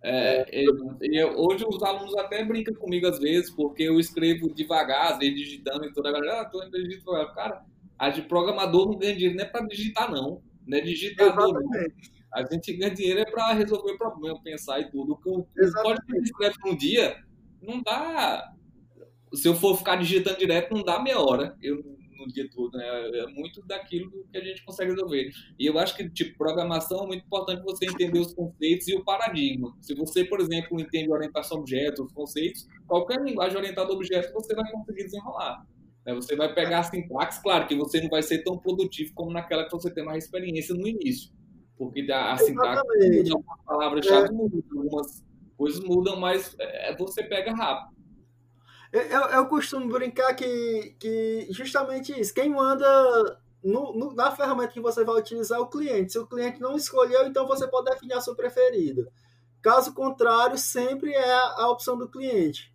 É, 0.00 0.46
eu, 0.52 1.36
hoje 1.36 1.64
os 1.66 1.82
alunos 1.82 2.14
até 2.16 2.44
brincam 2.44 2.74
comigo 2.74 3.06
às 3.08 3.18
vezes, 3.18 3.50
porque 3.50 3.82
eu 3.82 3.98
escrevo 3.98 4.54
devagar, 4.54 5.12
às 5.12 5.18
vezes 5.18 5.34
digitando 5.34 5.86
e 5.86 5.92
toda 5.92 6.10
a 6.10 6.12
galera, 6.12 6.42
ah, 6.42 6.44
tô 6.44 6.60
digitando. 6.68 7.34
Cara, 7.34 7.64
a 7.98 8.10
de 8.10 8.22
programador 8.22 8.86
não 8.86 8.98
ganha 8.98 9.14
dinheiro, 9.14 9.36
não 9.36 9.44
é 9.44 9.48
para 9.48 9.66
digitar, 9.66 10.10
não. 10.10 10.42
Não 10.66 10.78
é 10.78 10.80
digitador, 10.80 11.54
não. 11.54 11.70
A 12.32 12.44
gente 12.44 12.72
ganha 12.74 12.94
dinheiro 12.94 13.20
é 13.20 13.24
para 13.24 13.52
resolver 13.52 13.96
problema, 13.96 14.40
pensar 14.42 14.80
e 14.80 14.90
tudo. 14.90 15.18
O 15.24 15.44
que 15.44 15.72
pode 15.82 16.00
escrever 16.22 16.54
num 16.64 16.76
dia, 16.76 17.16
não 17.62 17.82
dá. 17.82 18.52
Se 19.34 19.48
eu 19.48 19.54
for 19.54 19.76
ficar 19.76 19.96
digitando 19.96 20.38
direto, 20.38 20.74
não 20.74 20.82
dá 20.82 21.00
meia 21.00 21.20
hora. 21.20 21.56
Eu 21.62 21.82
no 22.18 22.26
dia 22.26 22.48
todo, 22.50 22.76
né? 22.76 22.84
É 22.84 23.26
muito 23.28 23.62
daquilo 23.66 24.10
que 24.30 24.36
a 24.36 24.44
gente 24.44 24.64
consegue 24.64 24.90
resolver. 24.90 25.30
E 25.58 25.66
eu 25.66 25.78
acho 25.78 25.96
que, 25.96 26.08
tipo, 26.10 26.36
programação 26.36 27.04
é 27.04 27.06
muito 27.06 27.24
importante 27.24 27.62
você 27.62 27.86
entender 27.86 28.18
os 28.18 28.34
conceitos 28.34 28.88
e 28.88 28.94
o 28.94 29.04
paradigma. 29.04 29.76
Se 29.80 29.94
você, 29.94 30.24
por 30.24 30.40
exemplo, 30.40 30.80
entende 30.80 31.10
orientação 31.10 31.58
a 31.58 31.60
objetos, 31.60 32.06
os 32.06 32.12
conceitos, 32.12 32.66
qualquer 32.86 33.22
linguagem 33.22 33.56
orientada 33.56 33.90
a 33.90 33.94
objetos 33.94 34.32
você 34.32 34.54
vai 34.54 34.70
conseguir 34.70 35.04
desenrolar. 35.04 35.64
Você 36.14 36.36
vai 36.36 36.52
pegar 36.54 36.80
a 36.80 36.82
sintaxe, 36.82 37.42
claro 37.42 37.66
que 37.66 37.76
você 37.76 38.00
não 38.00 38.08
vai 38.08 38.22
ser 38.22 38.42
tão 38.42 38.58
produtivo 38.58 39.12
como 39.14 39.32
naquela 39.32 39.64
que 39.64 39.72
você 39.72 39.90
tem 39.90 40.04
mais 40.04 40.24
experiência 40.24 40.74
no 40.74 40.86
início. 40.86 41.32
Porque 41.76 42.10
a, 42.10 42.32
a 42.32 42.38
sintaxe 42.38 42.82
muda, 42.82 43.32
algumas 43.32 43.64
palavras-chave 43.64 44.28
é. 44.28 44.32
mudam, 44.32 44.62
algumas 44.76 45.24
coisas 45.56 45.80
mudam, 45.80 46.18
mas 46.18 46.56
é, 46.58 46.96
você 46.96 47.22
pega 47.22 47.54
rápido. 47.54 47.96
Eu, 48.92 49.20
eu 49.20 49.46
costumo 49.46 49.86
brincar 49.88 50.34
que, 50.34 50.96
que 50.98 51.46
justamente 51.50 52.18
isso. 52.18 52.32
Quem 52.32 52.48
manda 52.48 53.38
no, 53.62 53.92
no, 53.92 54.14
na 54.14 54.30
ferramenta 54.30 54.72
que 54.72 54.80
você 54.80 55.04
vai 55.04 55.20
utilizar 55.20 55.58
é 55.58 55.62
o 55.62 55.68
cliente. 55.68 56.12
Se 56.12 56.18
o 56.18 56.26
cliente 56.26 56.60
não 56.60 56.76
escolheu, 56.76 57.26
então 57.26 57.46
você 57.46 57.68
pode 57.68 57.90
definir 57.90 58.14
a 58.14 58.20
sua 58.20 58.34
preferida. 58.34 59.10
Caso 59.60 59.92
contrário, 59.92 60.56
sempre 60.56 61.12
é 61.12 61.32
a 61.32 61.68
opção 61.68 61.98
do 61.98 62.08
cliente. 62.08 62.72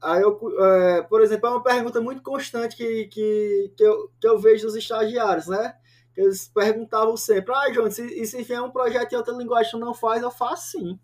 Aí 0.00 0.22
eu, 0.22 0.38
é, 0.64 1.02
por 1.02 1.20
exemplo, 1.20 1.48
é 1.48 1.50
uma 1.50 1.62
pergunta 1.62 2.00
muito 2.00 2.22
constante 2.22 2.76
que, 2.76 3.06
que, 3.06 3.72
que, 3.76 3.82
eu, 3.84 4.10
que 4.20 4.28
eu 4.28 4.38
vejo 4.38 4.66
dos 4.66 4.76
estagiários, 4.76 5.46
né? 5.46 5.74
Eles 6.16 6.48
perguntavam 6.48 7.16
sempre, 7.16 7.54
ah, 7.54 7.72
João, 7.72 7.90
se, 7.90 8.02
e 8.02 8.26
se 8.26 8.42
vier 8.42 8.60
um 8.60 8.70
projeto 8.70 9.12
em 9.12 9.16
outra 9.16 9.34
linguagem 9.34 9.72
que 9.72 9.78
não 9.78 9.94
faz, 9.94 10.22
eu 10.22 10.30
faço 10.30 10.72
sim. 10.72 10.98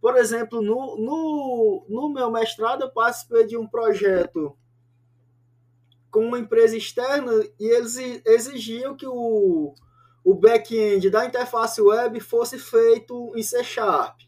Por 0.00 0.16
exemplo, 0.16 0.62
no, 0.62 0.96
no, 0.96 1.86
no 1.88 2.08
meu 2.10 2.30
mestrado, 2.30 2.82
eu 2.82 2.90
participei 2.90 3.46
de 3.46 3.56
um 3.56 3.66
projeto 3.66 4.56
com 6.10 6.20
uma 6.20 6.38
empresa 6.38 6.76
externa 6.76 7.32
e 7.58 7.66
eles 7.66 7.96
exigiam 8.24 8.96
que 8.96 9.06
o, 9.06 9.74
o 10.24 10.34
back-end 10.34 11.10
da 11.10 11.26
interface 11.26 11.80
web 11.80 12.20
fosse 12.20 12.58
feito 12.58 13.32
em 13.36 13.42
C 13.42 13.62
Sharp. 13.64 14.20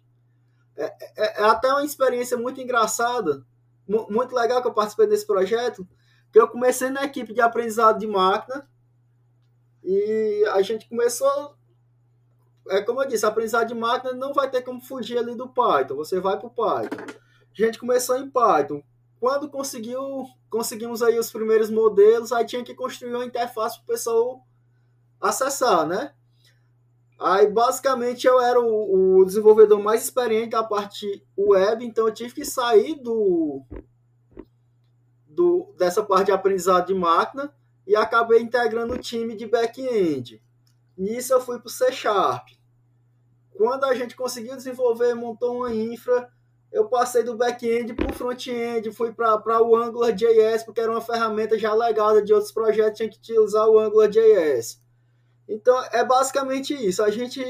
É, 0.77 0.85
é, 0.85 1.43
é, 1.43 1.45
até 1.45 1.69
uma 1.69 1.85
experiência 1.85 2.37
muito 2.37 2.61
engraçada, 2.61 3.45
muito 3.89 4.35
legal 4.35 4.61
que 4.61 4.69
eu 4.69 4.75
participei 4.75 5.07
desse 5.07 5.27
projeto, 5.27 5.87
que 6.33 6.39
eu 6.39 6.49
comecei 6.49 6.91
na 6.91 7.05
equipe 7.05 7.33
de 7.33 7.41
aprendizado 7.41 7.99
de 7.99 8.07
máquina 8.07 8.69
e 9.83 10.45
a 10.53 10.61
gente 10.63 10.89
começou 10.89 11.57
é 12.71 12.83
como 12.83 13.03
eu 13.03 13.09
disse, 13.09 13.25
aprendizado 13.25 13.69
de 13.69 13.75
máquina 13.75 14.13
não 14.13 14.33
vai 14.33 14.51
ter 14.51 14.63
como 14.63 14.81
fugir 14.81 15.19
ali 15.19 15.35
do 15.35 15.49
Python. 15.49 15.97
Você 15.97 16.21
vai 16.21 16.39
para 16.39 16.47
o 16.47 16.51
Python. 16.51 17.03
A 17.03 17.63
gente 17.63 17.79
começou 17.79 18.17
em 18.19 18.31
Python. 18.31 18.83
Quando 19.19 19.49
conseguiu, 19.49 20.27
conseguimos 20.51 21.03
aí 21.03 21.19
os 21.19 21.33
primeiros 21.33 21.71
modelos, 21.71 22.31
aí 22.31 22.45
tinha 22.45 22.63
que 22.63 22.75
construir 22.75 23.15
uma 23.15 23.25
interface 23.25 23.77
para 23.77 23.85
o 23.85 23.87
pessoal 23.87 24.47
acessar, 25.21 25.87
né? 25.87 26.15
Aí, 27.19 27.49
basicamente, 27.49 28.27
eu 28.27 28.41
era 28.41 28.61
o, 28.61 29.19
o, 29.19 29.25
desenvolvedor 29.25 29.83
mais 29.83 30.05
experiente 30.05 30.51
da 30.51 30.63
parte 30.63 31.27
web, 31.37 31.85
então 31.85 32.07
eu 32.07 32.15
tive 32.15 32.33
que 32.33 32.45
sair 32.45 32.95
do, 32.95 33.65
do 35.27 35.75
dessa 35.77 36.03
parte 36.03 36.27
de 36.27 36.33
aprendizado 36.33 36.87
de 36.87 36.95
máquina 36.95 37.53
e 37.85 37.97
acabei 37.97 38.41
integrando 38.41 38.95
o 38.95 38.99
time 38.99 39.35
de 39.35 39.47
back-end. 39.47 40.41
Nisso 40.97 41.33
eu 41.33 41.41
fui 41.41 41.59
para 41.59 41.67
o 41.67 41.71
C 41.71 41.91
Sharp. 41.91 42.49
Quando 43.57 43.85
a 43.85 43.95
gente 43.95 44.15
conseguiu 44.15 44.55
desenvolver, 44.55 45.15
montou 45.15 45.57
uma 45.57 45.75
infra, 45.75 46.31
eu 46.71 46.89
passei 46.89 47.25
do 47.25 47.37
back-end 47.37 47.95
para 47.95 48.09
o 48.09 48.15
front-end, 48.15 48.93
fui 48.93 49.13
para 49.13 49.61
o 49.61 49.75
AngularJS, 49.75 50.63
porque 50.63 50.81
era 50.81 50.93
uma 50.93 51.01
ferramenta 51.01 51.59
já 51.59 51.75
legada 51.75 52.23
de 52.23 52.33
outros 52.33 52.53
projetos, 52.53 52.99
tinha 52.99 53.09
que 53.09 53.19
utilizar 53.19 53.67
o 53.69 53.79
AngularJS. 53.81 54.81
Então, 55.49 55.83
é 55.93 56.05
basicamente 56.05 56.75
isso. 56.75 57.03
A 57.03 57.11
gente. 57.11 57.41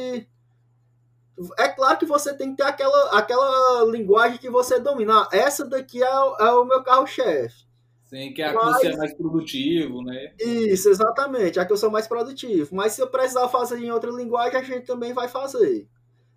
É 1.59 1.69
claro 1.69 1.99
que 1.99 2.07
você 2.07 2.35
tem 2.35 2.51
que 2.51 2.57
ter 2.57 2.69
aquela, 2.69 3.19
aquela 3.19 3.85
linguagem 3.91 4.39
que 4.39 4.51
você 4.51 4.79
domina. 4.79 5.29
Essa 5.33 5.65
daqui 5.65 6.03
é, 6.03 6.07
é 6.07 6.53
o 6.53 6.65
meu 6.65 6.83
carro-chefe. 6.83 7.67
Sim, 8.05 8.33
que 8.33 8.41
é 8.41 8.47
a 8.47 8.53
que 8.53 8.65
você 8.65 8.89
é 8.89 8.97
mais 8.97 9.15
produtivo, 9.15 10.03
né? 10.03 10.33
Isso, 10.41 10.89
exatamente. 10.89 11.61
A 11.61 11.67
que 11.67 11.73
eu 11.73 11.77
sou 11.77 11.91
mais 11.91 12.07
produtivo. 12.07 12.75
Mas 12.75 12.93
se 12.93 13.03
eu 13.03 13.09
precisar 13.09 13.49
fazer 13.49 13.79
em 13.79 13.91
outra 13.91 14.11
linguagem, 14.11 14.59
a 14.59 14.63
gente 14.63 14.87
também 14.87 15.13
vai 15.13 15.29
fazer. 15.29 15.87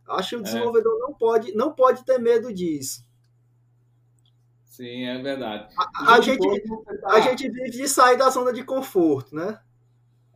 Acho 0.08 0.30
que 0.30 0.36
o 0.36 0.40
é. 0.40 0.44
desenvolvedor 0.44 0.94
é. 0.94 1.00
não, 1.00 1.14
pode, 1.14 1.54
não 1.54 1.72
pode 1.72 2.04
ter 2.04 2.20
medo 2.20 2.54
disso. 2.54 3.06
Sim, 4.66 5.06
é 5.06 5.22
verdade. 5.22 5.74
A, 5.78 6.16
a 6.16 6.22
gente, 6.22 6.62
tá... 7.02 7.14
a 7.14 7.20
gente 7.22 7.50
vive 7.50 7.70
de 7.70 7.88
sair 7.88 8.18
da 8.18 8.30
zona 8.30 8.52
de 8.52 8.64
conforto, 8.64 9.34
né? 9.34 9.60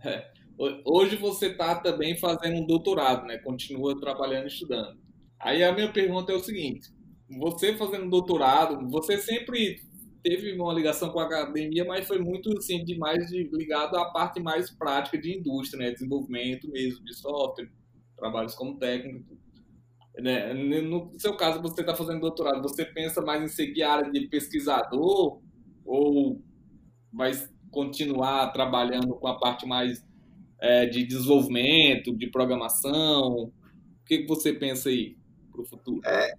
É. 0.04 0.35
Hoje 0.58 1.18
você 1.18 1.48
está 1.48 1.76
também 1.76 2.18
fazendo 2.18 2.62
um 2.62 2.66
doutorado, 2.66 3.26
né? 3.26 3.38
Continua 3.40 4.00
trabalhando 4.00 4.46
e 4.46 4.48
estudando. 4.48 4.98
Aí 5.40 5.64
a 5.64 5.74
minha 5.74 5.92
pergunta 5.92 6.32
é 6.32 6.36
o 6.36 6.40
seguinte: 6.40 6.90
você 7.30 7.76
fazendo 7.76 8.10
doutorado, 8.10 8.90
você 8.90 9.18
sempre 9.18 9.82
teve 10.24 10.54
uma 10.54 10.74
ligação 10.74 11.10
com 11.10 11.20
a 11.20 11.26
academia, 11.26 11.84
mas 11.86 12.08
foi 12.08 12.20
muito 12.20 12.58
assim, 12.58 12.84
demais 12.84 13.28
de, 13.28 13.50
ligado 13.54 13.98
à 13.98 14.06
parte 14.12 14.40
mais 14.40 14.72
prática 14.72 15.18
de 15.18 15.38
indústria, 15.38 15.86
né? 15.86 15.92
Desenvolvimento 15.92 16.70
mesmo 16.70 17.04
de 17.04 17.14
software, 17.14 17.70
trabalhos 18.18 18.56
como 18.56 18.80
técnico. 18.80 19.38
Né? 20.18 20.54
No 20.82 21.12
seu 21.20 21.36
caso, 21.36 21.62
você 21.62 21.82
está 21.82 21.94
fazendo 21.94 22.22
doutorado, 22.22 22.62
você 22.62 22.86
pensa 22.86 23.22
mais 23.22 23.44
em 23.44 23.48
seguir 23.48 23.84
a 23.84 23.94
área 23.94 24.12
de 24.12 24.28
pesquisador 24.28 25.42
ou 25.86 26.42
vai 27.12 27.32
continuar 27.70 28.52
trabalhando 28.54 29.14
com 29.16 29.28
a 29.28 29.38
parte 29.38 29.68
mais 29.68 30.02
é, 30.60 30.86
de 30.86 31.04
desenvolvimento, 31.04 32.16
de 32.16 32.28
programação? 32.28 33.46
O 33.46 33.52
que, 34.06 34.20
que 34.20 34.28
você 34.28 34.54
pensa 34.54 34.90
aí 34.90 35.18
para 35.52 35.62
o 35.62 35.66
futuro? 35.66 36.02
É... 36.06 36.34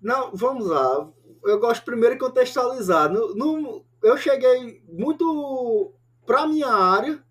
Não, 0.00 0.32
vamos 0.34 0.66
lá. 0.66 1.10
Eu 1.44 1.58
gosto 1.58 1.84
primeiro 1.84 2.14
de 2.14 2.20
contextualizar. 2.20 3.10
No, 3.10 3.34
no 3.34 3.84
eu 4.02 4.18
cheguei 4.18 4.82
muito 4.86 5.94
para 6.26 6.42
a 6.42 6.46
minha 6.46 6.68
área, 6.68 7.22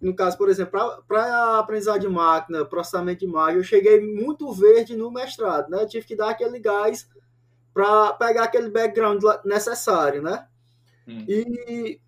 no 0.00 0.14
caso, 0.14 0.36
por 0.36 0.48
exemplo, 0.48 0.80
para 1.06 1.58
aprendizagem 1.58 2.02
de 2.02 2.08
máquina, 2.08 2.64
processamento 2.64 3.20
de 3.20 3.26
imagem, 3.26 3.58
eu 3.58 3.64
cheguei 3.64 4.00
muito 4.00 4.52
verde 4.52 4.96
no 4.96 5.10
mestrado, 5.10 5.68
né? 5.70 5.82
Eu 5.82 5.88
tive 5.88 6.06
que 6.06 6.16
dar 6.16 6.30
aquele 6.30 6.58
gás 6.58 7.08
para 7.72 8.12
pegar 8.14 8.44
aquele 8.44 8.70
background 8.70 9.22
necessário, 9.44 10.22
né? 10.22 10.46
Hum. 11.06 11.24
E 11.28 12.00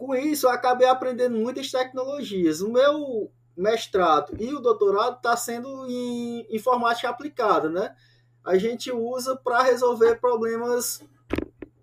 com 0.00 0.14
isso 0.14 0.46
eu 0.46 0.50
acabei 0.50 0.88
aprendendo 0.88 1.36
muitas 1.36 1.70
tecnologias. 1.70 2.62
O 2.62 2.72
meu 2.72 3.30
mestrado 3.54 4.34
e 4.40 4.54
o 4.54 4.58
doutorado 4.58 5.16
está 5.16 5.36
sendo 5.36 5.86
em 5.86 6.46
informática 6.48 7.10
aplicada, 7.10 7.68
né? 7.68 7.94
A 8.42 8.56
gente 8.56 8.90
usa 8.90 9.36
para 9.36 9.62
resolver 9.62 10.18
problemas 10.18 11.04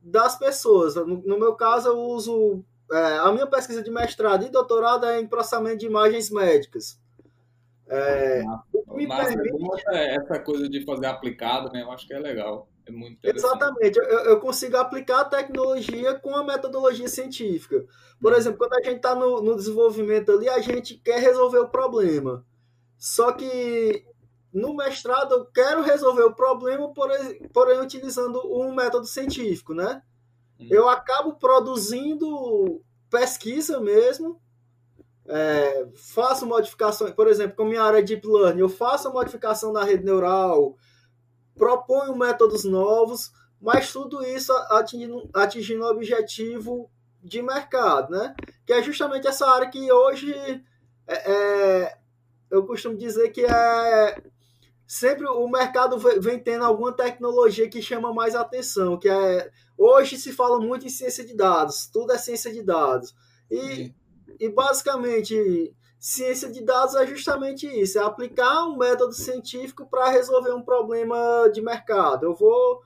das 0.01 0.35
pessoas. 0.35 0.95
No, 0.95 1.05
no 1.05 1.37
meu 1.37 1.53
caso, 1.53 1.89
eu 1.89 1.99
uso 1.99 2.65
é, 2.91 3.17
a 3.19 3.31
minha 3.31 3.45
pesquisa 3.45 3.83
de 3.83 3.91
mestrado 3.91 4.43
e 4.43 4.49
doutorado 4.49 5.05
é 5.05 5.21
em 5.21 5.27
processamento 5.27 5.77
de 5.77 5.85
imagens 5.85 6.31
médicas. 6.31 6.99
É, 7.87 8.41
me 8.87 9.07
permite... 9.07 9.83
É 9.91 10.15
essa 10.15 10.39
coisa 10.39 10.67
de 10.67 10.83
fazer 10.83 11.05
aplicado, 11.05 11.71
né? 11.71 11.83
Eu 11.83 11.91
acho 11.91 12.07
que 12.07 12.15
é 12.15 12.19
legal. 12.19 12.67
É 12.87 12.91
muito 12.91 13.19
Exatamente. 13.21 13.97
Eu, 13.97 14.05
eu, 14.05 14.39
consigo 14.39 14.77
aplicar 14.77 15.21
a 15.21 15.25
tecnologia 15.25 16.15
com 16.15 16.35
a 16.35 16.43
metodologia 16.43 17.07
científica. 17.07 17.85
Por 18.19 18.31
uhum. 18.31 18.37
exemplo, 18.37 18.57
quando 18.57 18.73
a 18.73 18.83
gente 18.83 18.97
está 18.97 19.13
no, 19.13 19.41
no, 19.41 19.55
desenvolvimento 19.55 20.31
ali, 20.31 20.47
a 20.47 20.59
gente 20.59 20.95
quer 20.95 21.19
resolver 21.19 21.59
o 21.59 21.69
problema. 21.69 22.45
Só 22.97 23.33
que 23.33 24.05
no 24.53 24.73
mestrado 24.73 25.33
eu 25.33 25.45
quero 25.45 25.81
resolver 25.81 26.23
o 26.23 26.33
problema, 26.33 26.91
porém, 26.93 27.47
porém 27.53 27.79
utilizando 27.79 28.41
um 28.45 28.73
método 28.73 29.05
científico, 29.05 29.73
né? 29.73 30.01
Hum. 30.59 30.67
Eu 30.71 30.87
acabo 30.87 31.35
produzindo 31.35 32.81
pesquisa 33.09 33.79
mesmo, 33.79 34.41
é, 35.27 35.87
faço 36.13 36.45
modificações, 36.45 37.11
por 37.11 37.27
exemplo, 37.27 37.57
com 37.57 37.65
minha 37.65 37.83
área 37.83 38.01
de 38.01 38.15
Deep 38.15 38.27
Learning, 38.27 38.61
eu 38.61 38.69
faço 38.69 39.09
a 39.09 39.11
modificação 39.11 39.73
na 39.73 39.83
rede 39.83 40.03
neural, 40.03 40.77
proponho 41.57 42.15
métodos 42.15 42.63
novos, 42.63 43.31
mas 43.59 43.91
tudo 43.91 44.23
isso 44.23 44.53
atingindo, 44.69 45.29
atingindo 45.33 45.83
o 45.83 45.89
objetivo 45.89 46.89
de 47.23 47.41
mercado, 47.41 48.11
né? 48.11 48.35
Que 48.65 48.73
é 48.73 48.83
justamente 48.83 49.27
essa 49.27 49.47
área 49.47 49.69
que 49.69 49.91
hoje 49.91 50.33
é, 51.07 51.31
é, 51.31 51.97
eu 52.49 52.65
costumo 52.65 52.95
dizer 52.95 53.29
que 53.29 53.45
é 53.45 54.21
sempre 54.85 55.27
o 55.27 55.47
mercado 55.49 55.97
vem 55.97 56.39
tendo 56.39 56.63
alguma 56.63 56.93
tecnologia 56.93 57.69
que 57.69 57.81
chama 57.81 58.13
mais 58.13 58.35
atenção, 58.35 58.97
que 58.97 59.09
é 59.09 59.51
hoje 59.77 60.17
se 60.17 60.31
fala 60.31 60.59
muito 60.59 60.85
em 60.85 60.89
ciência 60.89 61.25
de 61.25 61.35
dados, 61.35 61.87
tudo 61.91 62.13
é 62.13 62.17
ciência 62.17 62.53
de 62.53 62.63
dados. 62.63 63.13
E, 63.51 63.93
e 64.39 64.49
basicamente 64.49 65.75
ciência 65.99 66.49
de 66.49 66.63
dados 66.63 66.95
é 66.95 67.05
justamente 67.05 67.67
isso, 67.67 67.99
é 67.99 68.03
aplicar 68.03 68.65
um 68.65 68.77
método 68.77 69.13
científico 69.13 69.85
para 69.85 70.09
resolver 70.09 70.53
um 70.53 70.61
problema 70.61 71.49
de 71.51 71.61
mercado. 71.61 72.25
Eu 72.25 72.35
vou 72.35 72.81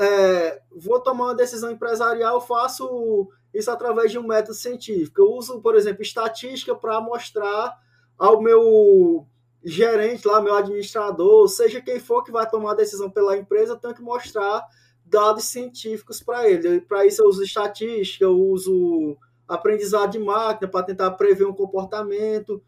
é, 0.00 0.62
vou 0.74 1.00
tomar 1.00 1.26
uma 1.26 1.34
decisão 1.34 1.70
empresarial, 1.70 2.40
faço 2.40 3.28
isso 3.52 3.70
através 3.70 4.10
de 4.10 4.18
um 4.18 4.26
método 4.26 4.54
científico. 4.54 5.20
Eu 5.20 5.32
uso, 5.32 5.60
por 5.60 5.74
exemplo, 5.74 6.02
estatística 6.02 6.74
para 6.74 7.00
mostrar 7.00 7.76
ao 8.16 8.40
meu 8.40 9.26
gerente 9.62 10.26
lá, 10.26 10.40
meu 10.40 10.54
administrador, 10.54 11.48
seja 11.48 11.80
quem 11.80 11.98
for 11.98 12.22
que 12.22 12.30
vai 12.30 12.48
tomar 12.48 12.72
a 12.72 12.76
decisão 12.76 13.10
pela 13.10 13.36
empresa, 13.36 13.72
eu 13.72 13.76
tenho 13.76 13.94
que 13.94 14.02
mostrar 14.02 14.64
dados 15.04 15.44
científicos 15.44 16.22
para 16.22 16.48
ele. 16.48 16.80
Para 16.80 17.04
isso 17.04 17.22
eu 17.22 17.28
uso 17.28 17.42
estatística, 17.42 18.24
eu 18.24 18.38
uso 18.38 19.16
aprendizado 19.48 20.12
de 20.12 20.18
máquina 20.18 20.70
para 20.70 20.86
tentar 20.86 21.10
prever 21.12 21.46
um 21.46 21.54
comportamento. 21.54 22.62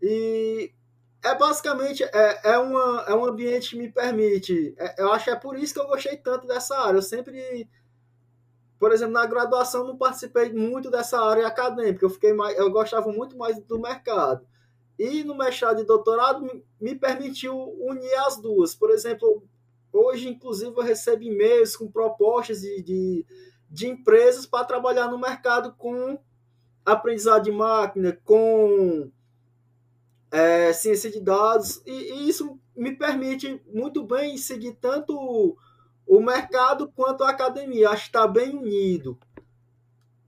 E 0.00 0.72
é 1.24 1.34
basicamente 1.36 2.02
é, 2.02 2.40
é, 2.44 2.58
uma, 2.58 3.04
é 3.06 3.14
um 3.14 3.24
ambiente 3.24 3.70
que 3.70 3.76
me 3.76 3.90
permite. 3.90 4.74
É, 4.78 5.02
eu 5.02 5.12
acho 5.12 5.24
que 5.24 5.30
é 5.30 5.36
por 5.36 5.56
isso 5.56 5.74
que 5.74 5.80
eu 5.80 5.86
gostei 5.86 6.16
tanto 6.16 6.46
dessa 6.46 6.76
área. 6.76 6.98
Eu 6.98 7.02
sempre, 7.02 7.68
por 8.78 8.92
exemplo, 8.92 9.14
na 9.14 9.26
graduação 9.26 9.86
não 9.86 9.96
participei 9.96 10.52
muito 10.52 10.90
dessa 10.90 11.20
área 11.20 11.46
acadêmica. 11.46 12.04
Eu 12.04 12.10
fiquei 12.10 12.32
mais, 12.32 12.58
eu 12.58 12.70
gostava 12.70 13.10
muito 13.12 13.36
mais 13.36 13.58
do 13.60 13.78
mercado. 13.78 14.44
E 14.98 15.24
no 15.24 15.36
mestrado 15.36 15.80
e 15.80 15.86
doutorado 15.86 16.44
me 16.80 16.94
permitiu 16.94 17.56
unir 17.80 18.14
as 18.26 18.36
duas. 18.36 18.74
Por 18.74 18.90
exemplo, 18.90 19.42
hoje, 19.92 20.28
inclusive, 20.28 20.72
eu 20.76 20.82
recebo 20.82 21.22
e-mails 21.22 21.76
com 21.76 21.90
propostas 21.90 22.60
de, 22.60 22.82
de, 22.82 23.26
de 23.72 23.88
empresas 23.88 24.44
para 24.44 24.66
trabalhar 24.66 25.08
no 25.08 25.18
mercado 25.18 25.72
com 25.72 26.18
aprendizado 26.84 27.44
de 27.44 27.50
máquina, 27.50 28.18
com 28.22 29.10
é, 30.30 30.72
ciência 30.74 31.10
de 31.10 31.20
dados, 31.20 31.82
e, 31.86 31.90
e, 31.90 32.28
isso 32.28 32.60
me 32.76 32.94
permite 32.94 33.62
muito 33.72 34.04
bem 34.04 34.36
seguir 34.36 34.72
tanto 34.74 35.16
o, 35.16 35.56
o 36.06 36.20
mercado 36.20 36.92
quanto 36.94 37.24
a 37.24 37.30
academia. 37.30 37.88
Acho 37.88 38.02
que 38.02 38.08
está 38.08 38.26
bem 38.26 38.50
unido. 38.50 39.18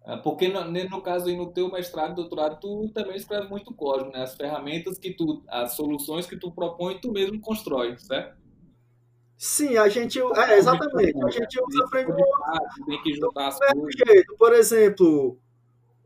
É, 0.06 0.16
porque 0.16 0.48
no, 0.48 0.64
no 0.64 1.02
caso 1.02 1.28
aí 1.28 1.36
no 1.36 1.52
teu 1.52 1.70
mestrado, 1.70 2.14
doutorado, 2.14 2.60
tu 2.60 2.88
também 2.94 3.16
escreve 3.16 3.48
muito 3.48 3.74
código, 3.74 4.10
né? 4.10 4.22
As 4.22 4.34
ferramentas 4.34 4.98
que 4.98 5.12
tu, 5.12 5.42
as 5.48 5.72
soluções 5.72 6.26
que 6.26 6.36
tu 6.36 6.50
propõe, 6.50 6.98
tu 6.98 7.12
mesmo 7.12 7.40
constrói, 7.40 7.96
certo? 7.98 8.43
Sim, 9.36 9.76
a 9.76 9.88
gente, 9.88 10.20
é, 10.20 10.56
exatamente, 10.58 11.22
a 11.24 11.30
gente 11.30 11.60
usa 11.60 11.88
framework 11.88 12.84
tem 12.86 13.02
que 13.02 13.14
juntar 13.14 13.48
as 13.48 13.58
coisas. 13.58 14.24
Por 14.38 14.52
exemplo, 14.52 15.38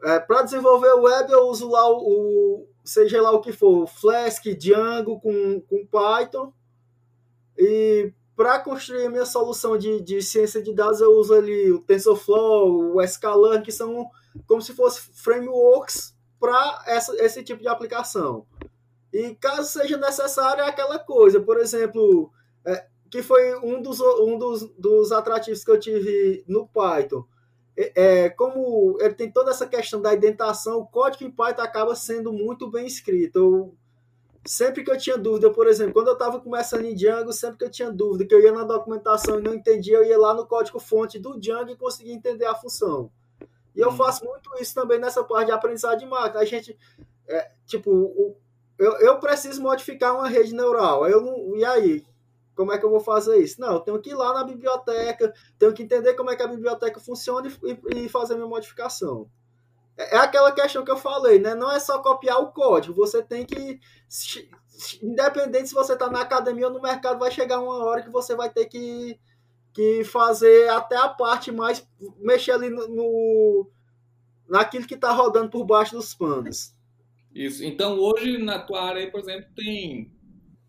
é, 0.02 0.18
para 0.18 0.42
desenvolver 0.42 0.92
o 0.94 1.02
web 1.02 1.30
eu 1.30 1.46
uso 1.48 1.68
lá 1.70 1.88
o, 1.90 1.98
o, 1.98 2.68
seja 2.84 3.20
lá 3.20 3.30
o 3.30 3.40
que 3.40 3.52
for, 3.52 3.86
Flask, 3.86 4.44
Django 4.56 5.20
com, 5.20 5.60
com 5.60 5.86
Python 5.86 6.52
e 7.56 8.12
para 8.38 8.60
construir 8.60 9.06
a 9.06 9.10
minha 9.10 9.26
solução 9.26 9.76
de, 9.76 10.00
de 10.00 10.22
ciência 10.22 10.62
de 10.62 10.72
dados, 10.72 11.00
eu 11.00 11.10
uso 11.10 11.34
ali 11.34 11.72
o 11.72 11.80
TensorFlow, 11.80 12.96
o 12.96 13.06
Scala, 13.06 13.60
que 13.60 13.72
são 13.72 14.08
como 14.46 14.62
se 14.62 14.72
fossem 14.74 15.12
frameworks 15.12 16.16
para 16.38 16.84
esse 17.18 17.42
tipo 17.42 17.60
de 17.60 17.66
aplicação. 17.66 18.46
E 19.12 19.34
caso 19.34 19.68
seja 19.68 19.96
necessário, 19.96 20.62
é 20.62 20.68
aquela 20.68 21.00
coisa. 21.00 21.40
Por 21.40 21.58
exemplo, 21.58 22.30
é, 22.64 22.86
que 23.10 23.22
foi 23.22 23.56
um, 23.60 23.80
dos, 23.80 24.00
um 24.00 24.38
dos, 24.38 24.68
dos 24.76 25.12
atrativos 25.12 25.64
que 25.64 25.70
eu 25.70 25.80
tive 25.80 26.44
no 26.46 26.66
Python. 26.66 27.24
É, 27.76 27.92
é, 28.24 28.30
como 28.30 28.98
ele 29.00 29.14
tem 29.14 29.30
toda 29.30 29.50
essa 29.50 29.66
questão 29.66 30.00
da 30.00 30.14
indentação, 30.14 30.78
o 30.80 30.86
código 30.86 31.24
em 31.24 31.30
Python 31.30 31.62
acaba 31.62 31.94
sendo 31.94 32.32
muito 32.32 32.70
bem 32.70 32.86
escrito. 32.86 33.38
Eu, 33.38 33.74
sempre 34.44 34.82
que 34.82 34.90
eu 34.90 34.98
tinha 34.98 35.16
dúvida, 35.16 35.50
por 35.50 35.66
exemplo, 35.66 35.92
quando 35.92 36.08
eu 36.08 36.14
estava 36.14 36.40
começando 36.40 36.84
em 36.84 36.94
Django, 36.94 37.32
sempre 37.32 37.58
que 37.58 37.64
eu 37.64 37.70
tinha 37.70 37.90
dúvida, 37.90 38.26
que 38.26 38.34
eu 38.34 38.40
ia 38.40 38.52
na 38.52 38.64
documentação 38.64 39.38
e 39.38 39.42
não 39.42 39.54
entendia, 39.54 39.98
eu 39.98 40.04
ia 40.04 40.18
lá 40.18 40.34
no 40.34 40.46
código-fonte 40.46 41.18
do 41.18 41.38
Django 41.38 41.70
e 41.70 41.76
conseguia 41.76 42.14
entender 42.14 42.46
a 42.46 42.54
função. 42.54 43.10
E 43.76 43.80
eu 43.80 43.90
hum. 43.90 43.96
faço 43.96 44.24
muito 44.24 44.50
isso 44.60 44.74
também 44.74 44.98
nessa 44.98 45.22
parte 45.22 45.46
de 45.46 45.52
aprendizagem 45.52 46.00
de 46.00 46.06
máquina. 46.06 46.40
A 46.40 46.44
gente, 46.44 46.76
é, 47.28 47.50
tipo, 47.64 47.90
o, 47.90 48.36
eu, 48.78 48.92
eu 48.98 49.18
preciso 49.18 49.60
modificar 49.60 50.14
uma 50.14 50.28
rede 50.28 50.54
neural. 50.54 51.06
Eu 51.06 51.20
não, 51.20 51.56
e 51.56 51.64
aí? 51.64 52.04
Como 52.58 52.72
é 52.72 52.78
que 52.78 52.84
eu 52.84 52.90
vou 52.90 52.98
fazer 52.98 53.38
isso? 53.38 53.60
Não, 53.60 53.74
eu 53.74 53.78
tenho 53.78 54.00
que 54.00 54.10
ir 54.10 54.14
lá 54.14 54.34
na 54.34 54.42
biblioteca, 54.42 55.32
tenho 55.56 55.72
que 55.72 55.80
entender 55.80 56.14
como 56.14 56.28
é 56.28 56.34
que 56.34 56.42
a 56.42 56.48
biblioteca 56.48 56.98
funciona 56.98 57.48
e, 57.62 58.04
e 58.04 58.08
fazer 58.08 58.34
minha 58.34 58.48
modificação. 58.48 59.30
É, 59.96 60.16
é 60.16 60.18
aquela 60.18 60.50
questão 60.50 60.84
que 60.84 60.90
eu 60.90 60.96
falei, 60.96 61.38
né? 61.38 61.54
Não 61.54 61.70
é 61.70 61.78
só 61.78 62.02
copiar 62.02 62.42
o 62.42 62.50
código, 62.50 62.96
você 62.96 63.22
tem 63.22 63.46
que. 63.46 63.78
Independente 65.00 65.68
se 65.68 65.74
você 65.74 65.92
está 65.92 66.10
na 66.10 66.22
academia 66.22 66.66
ou 66.66 66.72
no 66.72 66.82
mercado, 66.82 67.20
vai 67.20 67.30
chegar 67.30 67.60
uma 67.60 67.84
hora 67.84 68.02
que 68.02 68.10
você 68.10 68.34
vai 68.34 68.50
ter 68.50 68.66
que, 68.66 69.16
que 69.72 70.02
fazer 70.02 70.68
até 70.68 70.96
a 70.96 71.08
parte 71.08 71.52
mais. 71.52 71.86
mexer 72.18 72.50
ali 72.50 72.70
no, 72.70 72.88
no 72.88 73.70
naquilo 74.48 74.84
que 74.84 74.94
está 74.94 75.12
rodando 75.12 75.48
por 75.48 75.64
baixo 75.64 75.94
dos 75.94 76.12
panos. 76.12 76.74
Isso. 77.32 77.64
Então, 77.64 78.00
hoje, 78.00 78.36
na 78.36 78.58
tua 78.58 78.82
área, 78.82 79.08
por 79.08 79.20
exemplo, 79.20 79.48
tem. 79.54 80.10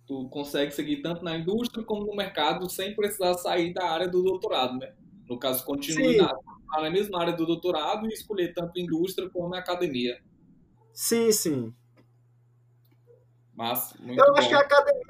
Tu 0.09 0.27
consegue 0.29 0.71
seguir 0.71 1.03
tanto 1.03 1.23
na 1.23 1.37
indústria 1.37 1.85
como 1.85 2.03
no 2.03 2.15
mercado 2.15 2.67
sem 2.67 2.95
precisar 2.95 3.35
sair 3.35 3.71
da 3.71 3.91
área 3.91 4.07
do 4.07 4.23
doutorado, 4.23 4.75
né? 4.79 4.91
No 5.29 5.37
caso, 5.37 5.63
continue 5.63 6.17
na, 6.17 6.35
na 6.81 6.89
mesma 6.89 7.21
área 7.21 7.33
do 7.33 7.45
doutorado 7.45 8.07
e 8.07 8.09
escolher 8.09 8.51
tanto 8.51 8.79
indústria 8.79 9.29
como 9.29 9.53
academia. 9.53 10.19
Sim, 10.91 11.31
sim. 11.31 11.75
Mas, 13.55 13.93
eu 14.03 14.15
bom. 14.15 14.35
acho 14.35 14.49
que 14.49 14.55
a 14.55 14.59
academia, 14.61 15.03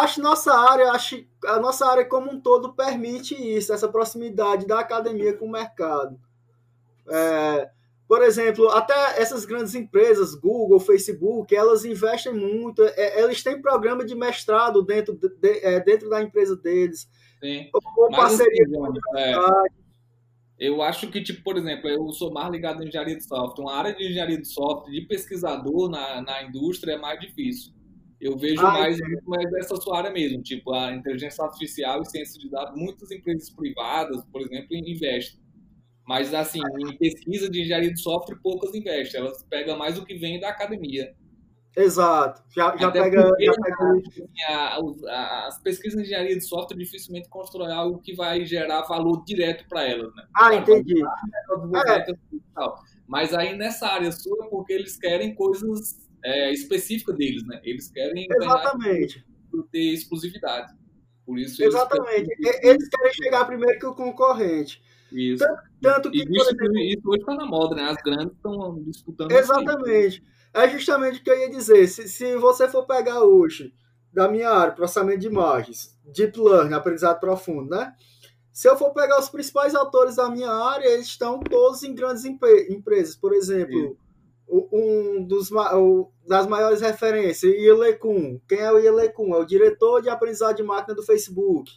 acho 0.00 0.20
nossa 0.20 0.52
área, 0.52 0.90
acho 0.90 1.24
a 1.44 1.60
nossa 1.60 1.86
área 1.86 2.04
como 2.04 2.32
um 2.32 2.40
todo 2.40 2.72
permite 2.72 3.34
isso, 3.34 3.72
essa 3.72 3.86
proximidade 3.86 4.66
da 4.66 4.80
academia 4.80 5.32
com 5.36 5.46
o 5.46 5.52
mercado. 5.52 6.18
É, 7.08 7.70
por 8.10 8.22
exemplo, 8.22 8.68
até 8.70 9.22
essas 9.22 9.44
grandes 9.44 9.72
empresas, 9.76 10.34
Google, 10.34 10.80
Facebook, 10.80 11.54
elas 11.54 11.84
investem 11.84 12.34
muito, 12.34 12.82
é, 12.82 13.22
eles 13.22 13.40
têm 13.40 13.62
programa 13.62 14.04
de 14.04 14.16
mestrado 14.16 14.82
dentro, 14.82 15.14
de, 15.14 15.48
é, 15.64 15.78
dentro 15.78 16.10
da 16.10 16.20
empresa 16.20 16.56
deles. 16.56 17.08
Sim. 17.40 17.70
Ou 17.72 18.10
parceria 18.10 18.64
assim, 18.64 18.72
com 18.72 18.84
a. 18.84 18.94
É. 19.16 19.36
Eu 20.58 20.82
acho 20.82 21.08
que, 21.08 21.22
tipo, 21.22 21.44
por 21.44 21.56
exemplo, 21.56 21.88
eu 21.88 22.12
sou 22.12 22.32
mais 22.32 22.50
ligado 22.50 22.82
em 22.82 22.88
engenharia 22.88 23.16
de 23.16 23.22
software. 23.24 23.64
Uma 23.64 23.76
área 23.76 23.94
de 23.94 24.04
engenharia 24.04 24.40
de 24.40 24.48
software, 24.48 24.90
de 24.90 25.02
pesquisador 25.02 25.88
na, 25.88 26.20
na 26.20 26.42
indústria, 26.42 26.94
é 26.94 26.98
mais 26.98 27.20
difícil. 27.20 27.72
Eu 28.20 28.36
vejo 28.36 28.60
ah, 28.66 28.72
mais, 28.72 28.98
mais 29.24 29.48
dessa 29.52 29.76
sua 29.76 29.98
área 29.98 30.10
mesmo, 30.10 30.42
tipo, 30.42 30.72
a 30.72 30.92
inteligência 30.92 31.44
artificial 31.44 32.02
e 32.02 32.06
ciência 32.06 32.40
de 32.40 32.50
dados. 32.50 32.74
Muitas 32.76 33.08
empresas 33.12 33.50
privadas, 33.50 34.20
por 34.32 34.42
exemplo, 34.42 34.66
investem. 34.72 35.38
Mas, 36.10 36.34
assim, 36.34 36.58
em 36.80 36.96
pesquisa 36.96 37.48
de 37.48 37.60
engenharia 37.60 37.94
de 37.94 38.02
software, 38.02 38.36
poucas 38.42 38.74
investem. 38.74 39.20
Elas 39.20 39.44
pegam 39.44 39.78
mais 39.78 39.96
o 39.96 40.04
que 40.04 40.14
vem 40.14 40.40
da 40.40 40.48
academia. 40.48 41.14
Exato. 41.76 42.42
Já, 42.52 42.76
já 42.76 42.90
pega. 42.90 43.28
Porque, 43.28 43.44
já 43.44 43.52
pega... 43.52 43.92
Assim, 44.08 44.26
a, 45.08 45.46
as 45.46 45.62
pesquisas 45.62 45.96
de 45.96 46.06
engenharia 46.06 46.36
de 46.36 46.44
software 46.44 46.76
dificilmente 46.76 47.28
constroem 47.28 47.72
algo 47.72 48.00
que 48.00 48.12
vai 48.16 48.44
gerar 48.44 48.82
valor 48.88 49.22
direto 49.24 49.64
para 49.68 49.86
elas, 49.86 50.12
né? 50.16 50.26
Ah, 50.34 50.52
entendi. 50.52 51.00
É. 51.00 52.06
Mas 53.06 53.32
aí 53.32 53.56
nessa 53.56 53.86
área 53.86 54.10
sua, 54.10 54.50
porque 54.50 54.72
eles 54.72 54.98
querem 54.98 55.32
coisas 55.32 56.10
é, 56.24 56.50
específicas 56.50 57.16
deles, 57.16 57.46
né? 57.46 57.60
Eles 57.62 57.88
querem 57.88 58.26
Exatamente. 58.28 59.24
ter 59.70 59.92
exclusividade. 59.92 60.74
Por 61.24 61.38
isso 61.38 61.62
Exatamente. 61.62 62.28
Eles, 62.40 62.64
eles 62.64 62.88
querem 62.88 63.12
chegar 63.14 63.44
primeiro 63.44 63.78
que 63.78 63.86
o 63.86 63.94
concorrente. 63.94 64.82
Isso. 65.12 65.44
Tanto, 65.44 65.62
tanto 65.80 66.10
que, 66.10 66.18
e 66.18 66.22
isso, 66.22 66.50
exemplo, 66.50 66.78
isso 66.78 67.02
hoje 67.06 67.20
está 67.20 67.34
na 67.34 67.46
moda, 67.46 67.74
né? 67.74 67.90
As 67.90 67.96
grandes 67.96 68.34
estão 68.34 68.82
disputando. 68.82 69.32
Exatamente. 69.32 70.24
É 70.52 70.68
justamente 70.68 71.20
o 71.20 71.24
que 71.24 71.30
eu 71.30 71.38
ia 71.38 71.50
dizer. 71.50 71.86
Se, 71.86 72.08
se 72.08 72.36
você 72.36 72.68
for 72.68 72.86
pegar 72.86 73.20
hoje, 73.22 73.72
da 74.12 74.28
minha 74.28 74.50
área, 74.50 74.74
processamento 74.74 75.20
de 75.20 75.26
imagens, 75.28 75.96
Deep 76.04 76.38
Learning, 76.38 76.74
aprendizado 76.74 77.20
profundo, 77.20 77.70
né? 77.70 77.94
Se 78.52 78.68
eu 78.68 78.76
for 78.76 78.92
pegar 78.92 79.18
os 79.18 79.28
principais 79.28 79.74
autores 79.74 80.16
da 80.16 80.28
minha 80.28 80.50
área, 80.50 80.86
eles 80.86 81.06
estão 81.06 81.38
todos 81.40 81.82
em 81.82 81.94
grandes 81.94 82.24
empresas. 82.24 83.14
Por 83.14 83.32
exemplo, 83.32 83.96
um 84.50 85.24
dos 85.24 85.48
das 86.26 86.46
maiores 86.46 86.80
referências, 86.80 87.52
Ile 87.54 87.94
Kuhn. 87.94 88.38
Quem 88.48 88.58
é 88.58 88.72
o 88.72 88.78
Ile 88.78 89.08
Kuhn? 89.10 89.34
É 89.34 89.38
o 89.38 89.44
diretor 89.44 90.02
de 90.02 90.08
aprendizado 90.08 90.56
de 90.56 90.62
máquina 90.62 90.94
do 90.94 91.02
Facebook. 91.02 91.70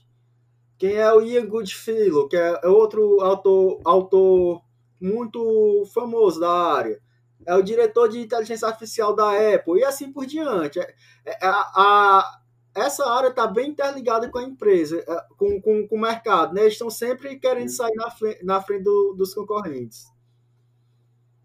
Quem 0.84 0.96
é 0.96 1.14
o 1.14 1.22
Ian 1.22 1.48
Goodfellow, 1.48 2.28
que 2.28 2.36
é 2.36 2.68
outro 2.68 3.22
autor, 3.22 3.80
autor 3.86 4.62
muito 5.00 5.86
famoso 5.94 6.42
da 6.42 6.52
área. 6.52 7.00
É 7.48 7.56
o 7.56 7.64
diretor 7.64 8.10
de 8.10 8.20
inteligência 8.20 8.68
artificial 8.68 9.16
da 9.16 9.30
Apple, 9.30 9.80
e 9.80 9.86
assim 9.86 10.12
por 10.12 10.26
diante. 10.26 10.82
É, 10.82 10.94
é, 11.26 11.38
a, 11.42 11.72
a, 11.74 12.42
essa 12.76 13.10
área 13.10 13.30
está 13.30 13.48
bem 13.48 13.70
interligada 13.70 14.30
com 14.30 14.40
a 14.40 14.44
empresa, 14.44 15.02
é, 15.08 15.26
com, 15.38 15.62
com, 15.62 15.88
com 15.88 15.96
o 15.96 16.02
mercado. 16.02 16.54
Né? 16.54 16.64
Eles 16.64 16.74
estão 16.74 16.90
sempre 16.90 17.40
querendo 17.40 17.70
sair 17.70 17.96
na 17.96 18.12
frente, 18.12 18.44
na 18.44 18.62
frente 18.62 18.84
do, 18.84 19.14
dos 19.14 19.34
concorrentes. 19.34 20.12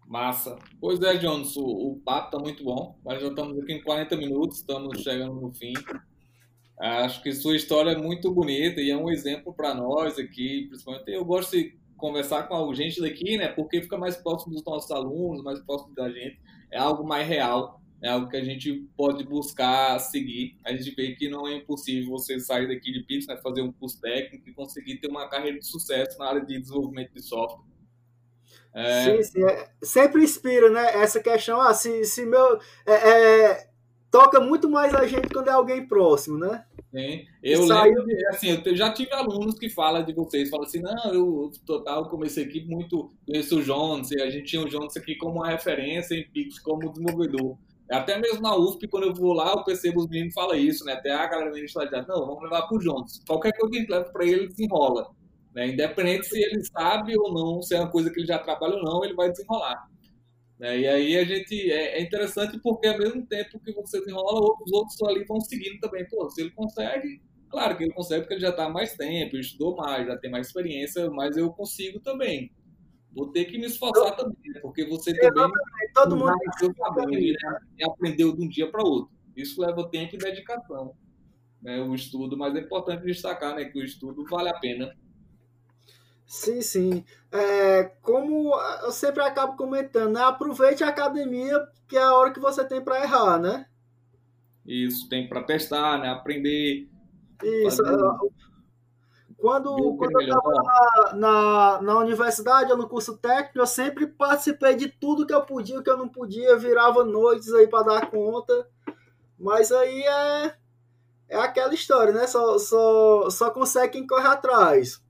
Massa. 0.05 0.59
Pois 0.81 1.01
é, 1.01 1.15
Jones, 1.15 1.55
o, 1.55 1.63
o 1.63 2.01
papo 2.03 2.25
está 2.25 2.39
muito 2.39 2.61
bom, 2.61 2.99
mas 3.05 3.21
já 3.21 3.29
estamos 3.29 3.57
aqui 3.57 3.71
em 3.71 3.81
40 3.81 4.17
minutos, 4.17 4.57
estamos 4.57 4.99
chegando 5.01 5.39
no 5.39 5.53
fim. 5.53 5.71
Acho 6.79 7.21
que 7.21 7.31
sua 7.33 7.55
história 7.55 7.91
é 7.91 7.97
muito 7.97 8.31
bonita 8.31 8.79
e 8.79 8.89
é 8.89 8.95
um 8.95 9.11
exemplo 9.11 9.53
para 9.53 9.73
nós 9.73 10.17
aqui, 10.17 10.67
principalmente 10.69 11.11
eu 11.11 11.25
gosto 11.25 11.51
de 11.51 11.77
conversar 11.97 12.43
com 12.43 12.55
a 12.55 12.73
gente 12.73 13.01
daqui, 13.01 13.37
né? 13.37 13.49
Porque 13.49 13.81
fica 13.81 13.97
mais 13.97 14.15
próximo 14.15 14.53
dos 14.53 14.63
nossos 14.63 14.89
alunos, 14.89 15.43
mais 15.43 15.59
próximo 15.59 15.93
da 15.93 16.09
gente. 16.09 16.39
É 16.71 16.79
algo 16.79 17.05
mais 17.05 17.27
real, 17.27 17.81
é 18.01 18.07
algo 18.07 18.29
que 18.29 18.37
a 18.37 18.43
gente 18.43 18.87
pode 18.95 19.25
buscar 19.25 19.99
seguir. 19.99 20.57
A 20.65 20.71
gente 20.71 20.95
vê 20.95 21.13
que 21.15 21.27
não 21.27 21.45
é 21.45 21.55
impossível 21.55 22.11
você 22.11 22.39
sair 22.39 22.69
daqui 22.69 22.93
de 22.93 23.03
Pix, 23.03 23.27
né? 23.27 23.35
Fazer 23.43 23.61
um 23.61 23.73
curso 23.73 23.99
técnico 23.99 24.47
e 24.47 24.53
conseguir 24.53 24.99
ter 24.99 25.09
uma 25.09 25.27
carreira 25.27 25.59
de 25.59 25.65
sucesso 25.65 26.17
na 26.17 26.29
área 26.29 26.45
de 26.45 26.61
desenvolvimento 26.61 27.13
de 27.13 27.21
software. 27.21 27.67
É... 28.73 29.03
Sim, 29.03 29.23
sim. 29.23 29.43
É, 29.43 29.69
sempre 29.83 30.23
inspira, 30.23 30.69
né? 30.69 30.95
Essa 31.01 31.19
questão, 31.19 31.59
ah, 31.59 31.73
se, 31.73 32.05
se 32.05 32.25
meu. 32.25 32.57
É, 32.85 32.93
é, 32.93 33.69
toca 34.09 34.39
muito 34.39 34.69
mais 34.69 34.93
a 34.93 35.05
gente 35.05 35.27
quando 35.29 35.49
é 35.49 35.51
alguém 35.51 35.85
próximo, 35.85 36.37
né? 36.37 36.65
Sim. 36.91 37.25
Eu 37.43 37.65
lembro, 37.65 38.05
de, 38.05 38.25
assim, 38.27 38.61
eu 38.65 38.75
já 38.75 38.91
tive 38.91 39.13
alunos 39.13 39.59
que 39.59 39.69
falam 39.69 40.03
de 40.03 40.11
vocês, 40.11 40.49
falam 40.49 40.65
assim, 40.65 40.81
não, 40.81 41.13
eu 41.13 41.51
total 41.65 42.09
comecei 42.09 42.45
aqui 42.45 42.65
muito, 42.65 43.11
conheço 43.27 43.59
o 43.59 43.63
Jones, 43.63 44.11
a 44.13 44.29
gente 44.29 44.45
tinha 44.45 44.61
o 44.63 44.67
Jones 44.67 44.97
aqui 44.97 45.15
como 45.15 45.35
uma 45.35 45.49
referência 45.49 46.15
em 46.15 46.27
Pix 46.27 46.59
como 46.59 46.91
desenvolvedor. 46.91 47.57
Até 47.91 48.19
mesmo 48.19 48.41
na 48.41 48.55
UFP, 48.55 48.87
quando 48.87 49.07
eu 49.07 49.13
vou 49.13 49.33
lá, 49.33 49.51
eu 49.51 49.63
percebo 49.63 50.01
os 50.01 50.07
meninos 50.07 50.33
falam 50.33 50.55
isso, 50.55 50.85
né? 50.85 50.93
Até 50.93 51.11
a 51.11 51.27
galera 51.27 51.51
da 51.51 51.59
estagiária, 51.59 52.05
não, 52.07 52.25
vamos 52.25 52.43
levar 52.43 52.67
pro 52.67 52.77
Jones. 52.79 53.23
Qualquer 53.27 53.51
coisa 53.53 53.71
que 53.71 53.77
a 53.77 53.79
gente 53.81 53.91
leva 53.91 54.05
para 54.11 54.25
ele, 54.25 54.47
desenrola. 54.47 55.09
Né? 55.55 55.69
Independente 55.69 56.27
se 56.27 56.39
ele 56.39 56.63
sabe 56.63 57.17
ou 57.17 57.33
não, 57.33 57.61
se 57.61 57.75
é 57.75 57.79
uma 57.79 57.89
coisa 57.89 58.11
que 58.11 58.19
ele 58.19 58.27
já 58.27 58.37
trabalha 58.37 58.75
ou 58.75 58.83
não, 58.83 59.03
ele 59.03 59.15
vai 59.15 59.31
desenrolar. 59.31 59.87
Né? 60.59 60.79
E 60.81 60.87
aí 60.87 61.17
a 61.17 61.23
gente 61.23 61.71
é, 61.71 61.97
é, 61.97 62.01
interessante 62.01 62.59
porque 62.59 62.87
ao 62.87 62.97
mesmo 62.97 63.25
tempo 63.25 63.59
que 63.59 63.71
você 63.71 63.99
desenrola, 63.99 64.55
os 64.61 64.71
outros 64.71 65.01
ali 65.03 65.23
vão 65.23 65.39
seguindo 65.39 65.79
também. 65.79 66.05
Pô, 66.07 66.29
se 66.29 66.41
ele 66.41 66.51
consegue, 66.51 67.21
claro 67.49 67.77
que 67.77 67.83
ele 67.83 67.93
consegue 67.93 68.21
porque 68.21 68.33
ele 68.33 68.41
já 68.41 68.49
está 68.49 68.65
há 68.65 68.69
mais 68.69 68.95
tempo, 68.95 69.37
estudou 69.37 69.77
mais, 69.77 70.05
já 70.05 70.17
tem 70.17 70.29
mais 70.29 70.47
experiência, 70.47 71.09
mas 71.09 71.37
eu 71.37 71.49
consigo 71.51 71.99
também. 72.01 72.51
Vou 73.11 73.31
ter 73.31 73.45
que 73.45 73.57
me 73.57 73.65
esforçar 73.65 74.15
também, 74.15 74.51
né? 74.53 74.59
porque 74.59 74.85
você 74.85 75.13
também 75.17 75.51
todo 75.95 76.15
mundo 76.15 76.35
saber, 76.77 77.33
né? 77.33 77.59
e 77.77 77.83
aprendeu 77.83 78.35
de 78.35 78.43
um 78.43 78.47
dia 78.47 78.69
para 78.69 78.83
outro. 78.83 79.11
Isso 79.35 79.61
leva 79.61 79.89
tempo 79.89 80.15
e 80.15 80.17
dedicação. 80.17 80.93
Né? 81.61 81.81
O 81.81 81.95
estudo, 81.95 82.37
mas 82.37 82.55
é 82.55 82.59
importante 82.59 83.05
destacar 83.05 83.55
né, 83.55 83.65
que 83.65 83.79
o 83.79 83.83
estudo 83.83 84.23
vale 84.29 84.49
a 84.49 84.59
pena 84.59 84.93
Sim, 86.29 86.61
sim. 86.61 87.03
É, 87.31 87.85
como 88.03 88.53
eu 88.83 88.91
sempre 88.91 89.23
acabo 89.23 89.57
comentando, 89.57 90.13
né? 90.13 90.21
aproveite 90.21 90.83
a 90.83 90.89
academia, 90.89 91.67
que 91.87 91.97
é 91.97 92.03
a 92.03 92.13
hora 92.13 92.31
que 92.31 92.39
você 92.39 92.63
tem 92.63 92.79
para 92.79 93.01
errar, 93.01 93.39
né? 93.39 93.65
Isso, 94.63 95.09
tem 95.09 95.27
para 95.27 95.41
testar, 95.41 95.97
né? 95.97 96.09
Aprender. 96.09 96.87
Isso. 97.43 97.83
Fazer... 97.83 97.97
Quando, 99.37 99.95
quando 99.97 100.21
eu 100.21 100.27
estava 100.27 100.51
na, 100.51 101.13
na, 101.15 101.81
na, 101.81 101.97
universidade 101.97 102.71
ou 102.71 102.77
no 102.77 102.87
curso 102.87 103.17
técnico, 103.17 103.57
eu 103.57 103.65
sempre 103.65 104.05
participei 104.05 104.75
de 104.75 104.87
tudo 104.87 105.25
que 105.25 105.33
eu 105.33 105.41
podia, 105.41 105.81
que 105.81 105.89
eu 105.89 105.97
não 105.97 106.09
podia, 106.09 106.57
virava 106.57 107.03
noites 107.03 107.51
aí 107.53 107.65
para 107.65 107.85
dar 107.85 108.11
conta. 108.11 108.69
Mas 109.39 109.71
aí 109.71 110.03
é, 110.03 110.53
é 111.29 111.37
aquela 111.39 111.73
história, 111.73 112.13
né? 112.13 112.27
Só, 112.27 112.59
só, 112.59 113.29
só 113.31 113.49
consegue 113.49 113.93
quem 113.93 114.05
corre 114.05 114.27
atrás. 114.27 115.01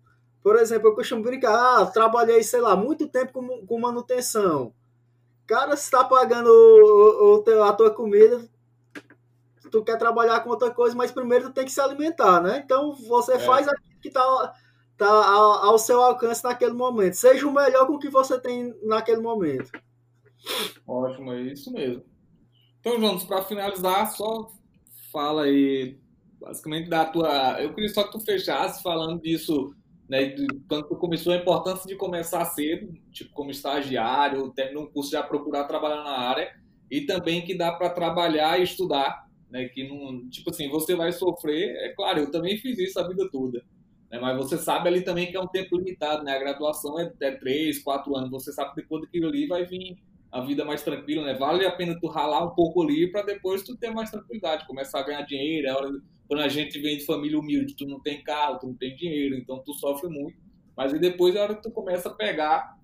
Por 0.41 0.55
exemplo, 0.57 0.89
eu 0.89 0.95
costumo 0.95 1.21
brincar, 1.21 1.81
ah, 1.81 1.85
trabalhei, 1.85 2.41
sei 2.43 2.61
lá, 2.61 2.75
muito 2.75 3.07
tempo 3.07 3.33
com, 3.33 3.65
com 3.65 3.79
manutenção. 3.79 4.73
Cara, 5.45 5.75
se 5.75 5.89
tá 5.91 6.03
pagando 6.03 6.47
o, 6.47 7.43
o, 7.43 7.63
a 7.63 7.73
tua 7.73 7.91
comida, 7.91 8.47
tu 9.69 9.83
quer 9.83 9.97
trabalhar 9.97 10.39
com 10.41 10.49
outra 10.49 10.71
coisa, 10.71 10.95
mas 10.95 11.11
primeiro 11.11 11.49
tu 11.49 11.53
tem 11.53 11.65
que 11.65 11.71
se 11.71 11.81
alimentar, 11.81 12.41
né? 12.41 12.61
Então 12.63 12.93
você 12.95 13.33
é. 13.33 13.39
faz 13.39 13.67
aquilo 13.67 13.99
que 14.01 14.09
tá, 14.09 14.53
tá 14.97 15.07
ao, 15.07 15.69
ao, 15.69 15.79
seu 15.79 16.01
alcance 16.01 16.43
naquele 16.43 16.73
momento. 16.73 17.13
Seja 17.13 17.47
o 17.47 17.53
melhor 17.53 17.85
com 17.87 17.93
o 17.93 17.99
que 17.99 18.09
você 18.09 18.39
tem 18.39 18.73
naquele 18.83 19.21
momento. 19.21 19.71
Ótimo, 20.87 21.33
é 21.33 21.41
isso 21.41 21.71
mesmo. 21.71 22.03
Então, 22.79 22.99
Jonas, 22.99 23.23
para 23.23 23.43
finalizar, 23.43 24.09
só 24.11 24.49
fala 25.11 25.43
aí, 25.43 25.99
basicamente, 26.39 26.89
da 26.89 27.05
tua. 27.05 27.61
Eu 27.61 27.73
queria 27.73 27.89
só 27.89 28.03
que 28.03 28.11
tu 28.11 28.19
fechasse 28.21 28.81
falando 28.81 29.21
disso 29.21 29.75
né, 30.09 30.35
quando 30.67 30.87
começou 30.97 31.31
a 31.33 31.37
importância 31.37 31.87
de 31.87 31.95
começar 31.95 32.43
cedo, 32.45 32.91
tipo 33.11 33.31
como 33.31 33.51
estagiário, 33.51 34.49
terminou 34.49 34.85
um 34.85 34.87
curso 34.87 35.11
já 35.11 35.21
procurar 35.21 35.65
trabalhar 35.65 36.03
na 36.03 36.17
área 36.17 36.51
e 36.89 37.01
também 37.01 37.45
que 37.45 37.55
dá 37.55 37.71
para 37.71 37.91
trabalhar 37.91 38.59
e 38.59 38.63
estudar, 38.63 39.27
né, 39.51 39.65
que 39.65 39.87
não, 39.87 40.27
tipo 40.27 40.49
assim, 40.49 40.67
você 40.67 40.95
vai 40.95 41.11
sofrer, 41.11 41.75
é 41.75 41.93
claro, 41.93 42.21
eu 42.21 42.31
também 42.31 42.57
fiz 42.57 42.79
isso 42.79 42.99
a 42.99 43.07
vida 43.07 43.29
toda, 43.31 43.63
né, 44.09 44.19
mas 44.19 44.35
você 44.35 44.57
sabe 44.57 44.89
ali 44.89 45.03
também 45.03 45.29
que 45.29 45.37
é 45.37 45.39
um 45.39 45.47
tempo 45.47 45.77
limitado, 45.77 46.23
né, 46.23 46.35
a 46.35 46.39
graduação 46.39 46.99
é, 46.99 47.13
é 47.21 47.31
três, 47.31 47.83
quatro 47.83 48.15
anos, 48.17 48.31
você 48.31 48.51
sabe 48.51 48.71
que 48.71 48.81
depois 48.81 49.03
daquilo 49.03 49.27
ali 49.27 49.45
vai 49.45 49.63
vir 49.63 49.95
a 50.31 50.41
vida 50.41 50.65
mais 50.65 50.81
tranquila, 50.81 51.23
né, 51.23 51.35
vale 51.35 51.67
a 51.67 51.71
pena 51.71 51.95
tu 51.99 52.07
ralar 52.07 52.43
um 52.43 52.55
pouco 52.55 52.81
ali 52.81 53.11
para 53.11 53.21
depois 53.21 53.61
tu 53.61 53.77
ter 53.77 53.91
mais 53.91 54.09
tranquilidade, 54.09 54.65
começar 54.65 55.01
a 55.01 55.03
ganhar 55.03 55.21
dinheiro, 55.21 55.67
é 55.67 55.71
hora 55.71 55.91
quando 56.29 56.41
a 56.41 56.47
gente 56.47 56.79
vem 56.79 56.95
de 56.95 57.05
família 57.05 57.39
humilde, 57.39 57.75
tu 57.75 57.87
não 57.87 57.99
tem 57.99 58.23
carro, 58.23 58.59
tu 58.59 58.67
não 58.67 58.75
tem 58.75 58.95
dinheiro, 58.95 59.35
então 59.35 59.63
tu 59.65 59.73
sofre 59.73 60.07
muito. 60.07 60.37
Mas 60.77 60.93
aí 60.93 60.99
depois 60.99 61.35
é 61.35 61.39
a 61.39 61.43
hora 61.43 61.55
que 61.55 61.63
tu 61.63 61.71
começa 61.71 62.07
a 62.07 62.13
pegar 62.13 62.77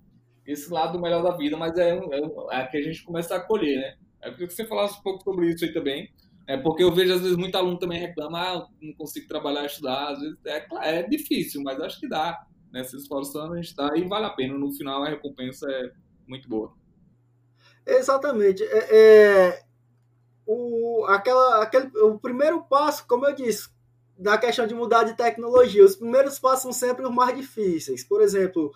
esse 0.47 0.67
lado 0.73 0.99
melhor 0.99 1.21
da 1.21 1.37
vida, 1.37 1.55
mas 1.55 1.77
é, 1.77 1.91
é, 1.91 2.59
é 2.59 2.65
que 2.65 2.77
a 2.77 2.81
gente 2.81 3.03
começa 3.03 3.35
a 3.35 3.39
colher, 3.39 3.77
né? 3.77 3.97
Eu 4.23 4.31
queria 4.31 4.47
que 4.47 4.53
você 4.55 4.65
falasse 4.65 4.97
um 4.97 5.03
pouco 5.03 5.23
sobre 5.23 5.47
isso 5.47 5.63
aí 5.63 5.71
também. 5.71 6.11
É 6.47 6.57
porque 6.57 6.83
eu 6.83 6.91
vejo, 6.91 7.13
às 7.13 7.21
vezes, 7.21 7.37
muito 7.37 7.55
aluno 7.55 7.77
também 7.77 7.99
reclama, 7.99 8.39
ah, 8.39 8.67
não 8.81 8.93
consigo 8.93 9.27
trabalhar, 9.27 9.67
estudar. 9.67 10.13
Às 10.13 10.19
vezes 10.19 10.37
é, 10.47 10.67
é 10.81 11.03
difícil, 11.03 11.61
mas 11.61 11.79
acho 11.79 11.99
que 11.99 12.09
dá. 12.09 12.43
Né? 12.71 12.83
Se 12.83 12.97
esforçando, 12.97 13.53
a 13.53 13.61
gente 13.61 13.75
dá 13.75 13.91
e 13.95 14.07
vale 14.07 14.25
a 14.25 14.31
pena. 14.31 14.57
No 14.57 14.71
final, 14.73 15.03
a 15.03 15.09
recompensa 15.09 15.69
é 15.69 15.91
muito 16.27 16.49
boa. 16.49 16.73
Exatamente. 17.85 18.63
É, 18.63 18.95
é, 18.97 19.61
o, 20.45 21.05
aquela, 21.07 21.63
aquele, 21.63 21.87
o 21.99 22.19
primeiro 22.19 22.63
passo, 22.63 23.05
como 23.07 23.25
eu 23.25 23.33
disse, 23.33 23.69
na 24.17 24.37
questão 24.37 24.65
de 24.65 24.73
mudar 24.73 25.03
de 25.03 25.15
tecnologia, 25.15 25.83
os 25.83 25.95
primeiros 25.95 26.39
passos 26.39 26.61
são 26.61 26.73
sempre 26.73 27.05
os 27.05 27.13
mais 27.13 27.35
difíceis. 27.35 28.03
Por 28.03 28.21
exemplo, 28.21 28.71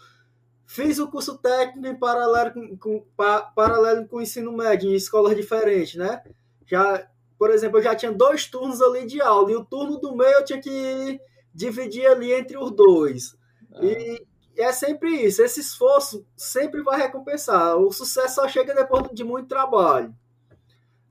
fiz 0.65 0.99
o 0.99 1.07
curso 1.07 1.37
técnico 1.37 1.87
em 1.87 1.95
paralelo 1.95 2.53
com, 2.53 2.77
com, 2.77 3.05
pa, 3.15 3.41
paralelo 3.41 4.07
com 4.07 4.17
o 4.17 4.21
ensino 4.21 4.51
médio, 4.51 4.89
em 4.89 4.95
escolas 4.95 5.35
diferentes, 5.35 5.95
né? 5.95 6.21
Já, 6.65 7.07
por 7.37 7.51
exemplo, 7.51 7.79
eu 7.79 7.83
já 7.83 7.95
tinha 7.95 8.11
dois 8.11 8.45
turnos 8.47 8.81
ali 8.81 9.05
de 9.05 9.21
aula, 9.21 9.51
e 9.51 9.55
o 9.55 9.65
turno 9.65 9.97
do 9.97 10.15
meio 10.15 10.33
eu 10.33 10.45
tinha 10.45 10.61
que 10.61 11.19
dividir 11.53 12.05
ali 12.05 12.33
entre 12.33 12.57
os 12.57 12.71
dois. 12.71 13.35
Ah. 13.73 13.79
E 13.83 14.25
é 14.57 14.71
sempre 14.73 15.09
isso, 15.09 15.41
esse 15.41 15.61
esforço 15.61 16.25
sempre 16.35 16.81
vai 16.81 16.99
recompensar. 16.99 17.77
O 17.77 17.91
sucesso 17.91 18.35
só 18.35 18.47
chega 18.47 18.75
depois 18.75 19.09
de 19.13 19.23
muito 19.23 19.47
trabalho. 19.47 20.13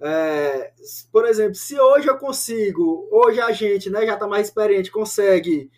É, 0.01 0.73
por 1.11 1.27
exemplo, 1.27 1.55
se 1.55 1.79
hoje 1.79 2.09
eu 2.09 2.17
consigo, 2.17 3.09
hoje 3.11 3.41
a 3.41 3.51
gente 3.53 3.91
né, 3.91 4.07
já 4.07 4.15
está 4.15 4.27
mais 4.27 4.47
experiente, 4.47 4.93
consegue 4.93 5.71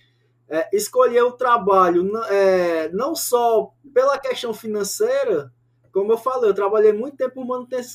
é, 0.48 0.68
escolher 0.76 1.22
o 1.22 1.32
trabalho 1.32 2.10
é, 2.26 2.88
não 2.90 3.14
só 3.14 3.72
pela 3.94 4.18
questão 4.18 4.52
financeira, 4.52 5.50
como 5.92 6.12
eu 6.12 6.18
falei, 6.18 6.50
eu 6.50 6.54
trabalhei 6.54 6.92
muito 6.92 7.16
tempo 7.16 7.44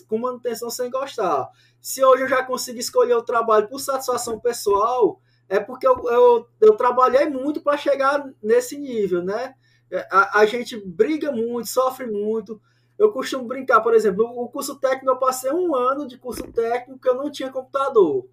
com 0.08 0.18
manutenção, 0.18 0.70
sem 0.70 0.90
gostar. 0.90 1.50
Se 1.80 2.04
hoje 2.04 2.24
eu 2.24 2.28
já 2.28 2.44
consigo 2.44 2.80
escolher 2.80 3.14
o 3.14 3.24
trabalho 3.24 3.70
por 3.70 3.80
satisfação 3.80 4.40
pessoal, 4.40 5.22
é 5.48 5.60
porque 5.60 5.88
eu, 5.88 5.96
eu, 6.10 6.48
eu 6.60 6.76
trabalhei 6.76 7.30
muito 7.30 7.62
para 7.62 7.78
chegar 7.78 8.26
nesse 8.42 8.78
nível, 8.78 9.24
né? 9.24 9.54
É, 9.92 10.08
a, 10.12 10.40
a 10.40 10.46
gente 10.46 10.78
briga 10.78 11.32
muito, 11.32 11.70
sofre 11.70 12.06
muito. 12.06 12.60
Eu 12.98 13.12
costumo 13.12 13.46
brincar, 13.46 13.82
por 13.82 13.94
exemplo, 13.94 14.26
o 14.26 14.48
curso 14.48 14.76
técnico, 14.78 15.10
eu 15.10 15.18
passei 15.18 15.52
um 15.52 15.76
ano 15.76 16.08
de 16.08 16.18
curso 16.18 16.44
técnico 16.52 17.00
que 17.00 17.10
eu 17.10 17.16
não 17.16 17.30
tinha 17.30 17.52
computador. 17.52 18.26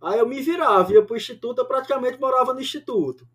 Aí 0.00 0.18
eu 0.18 0.26
me 0.26 0.40
virava, 0.40 0.92
ia 0.92 1.04
para 1.04 1.14
o 1.14 1.16
instituto, 1.16 1.58
eu 1.58 1.66
praticamente 1.66 2.18
morava 2.18 2.54
no 2.54 2.60
instituto. 2.60 3.26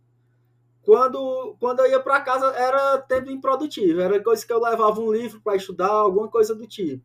Quando, 0.82 1.56
quando 1.60 1.80
eu 1.80 1.90
ia 1.90 2.00
para 2.00 2.22
casa, 2.22 2.48
era 2.56 3.00
tempo 3.00 3.30
improdutivo, 3.30 4.00
era 4.00 4.24
coisa 4.24 4.46
que 4.46 4.54
eu 4.54 4.62
levava 4.62 5.00
um 5.02 5.12
livro 5.12 5.42
para 5.42 5.56
estudar, 5.56 5.90
alguma 5.90 6.28
coisa 6.28 6.56
do 6.56 6.68
tipo. 6.68 7.04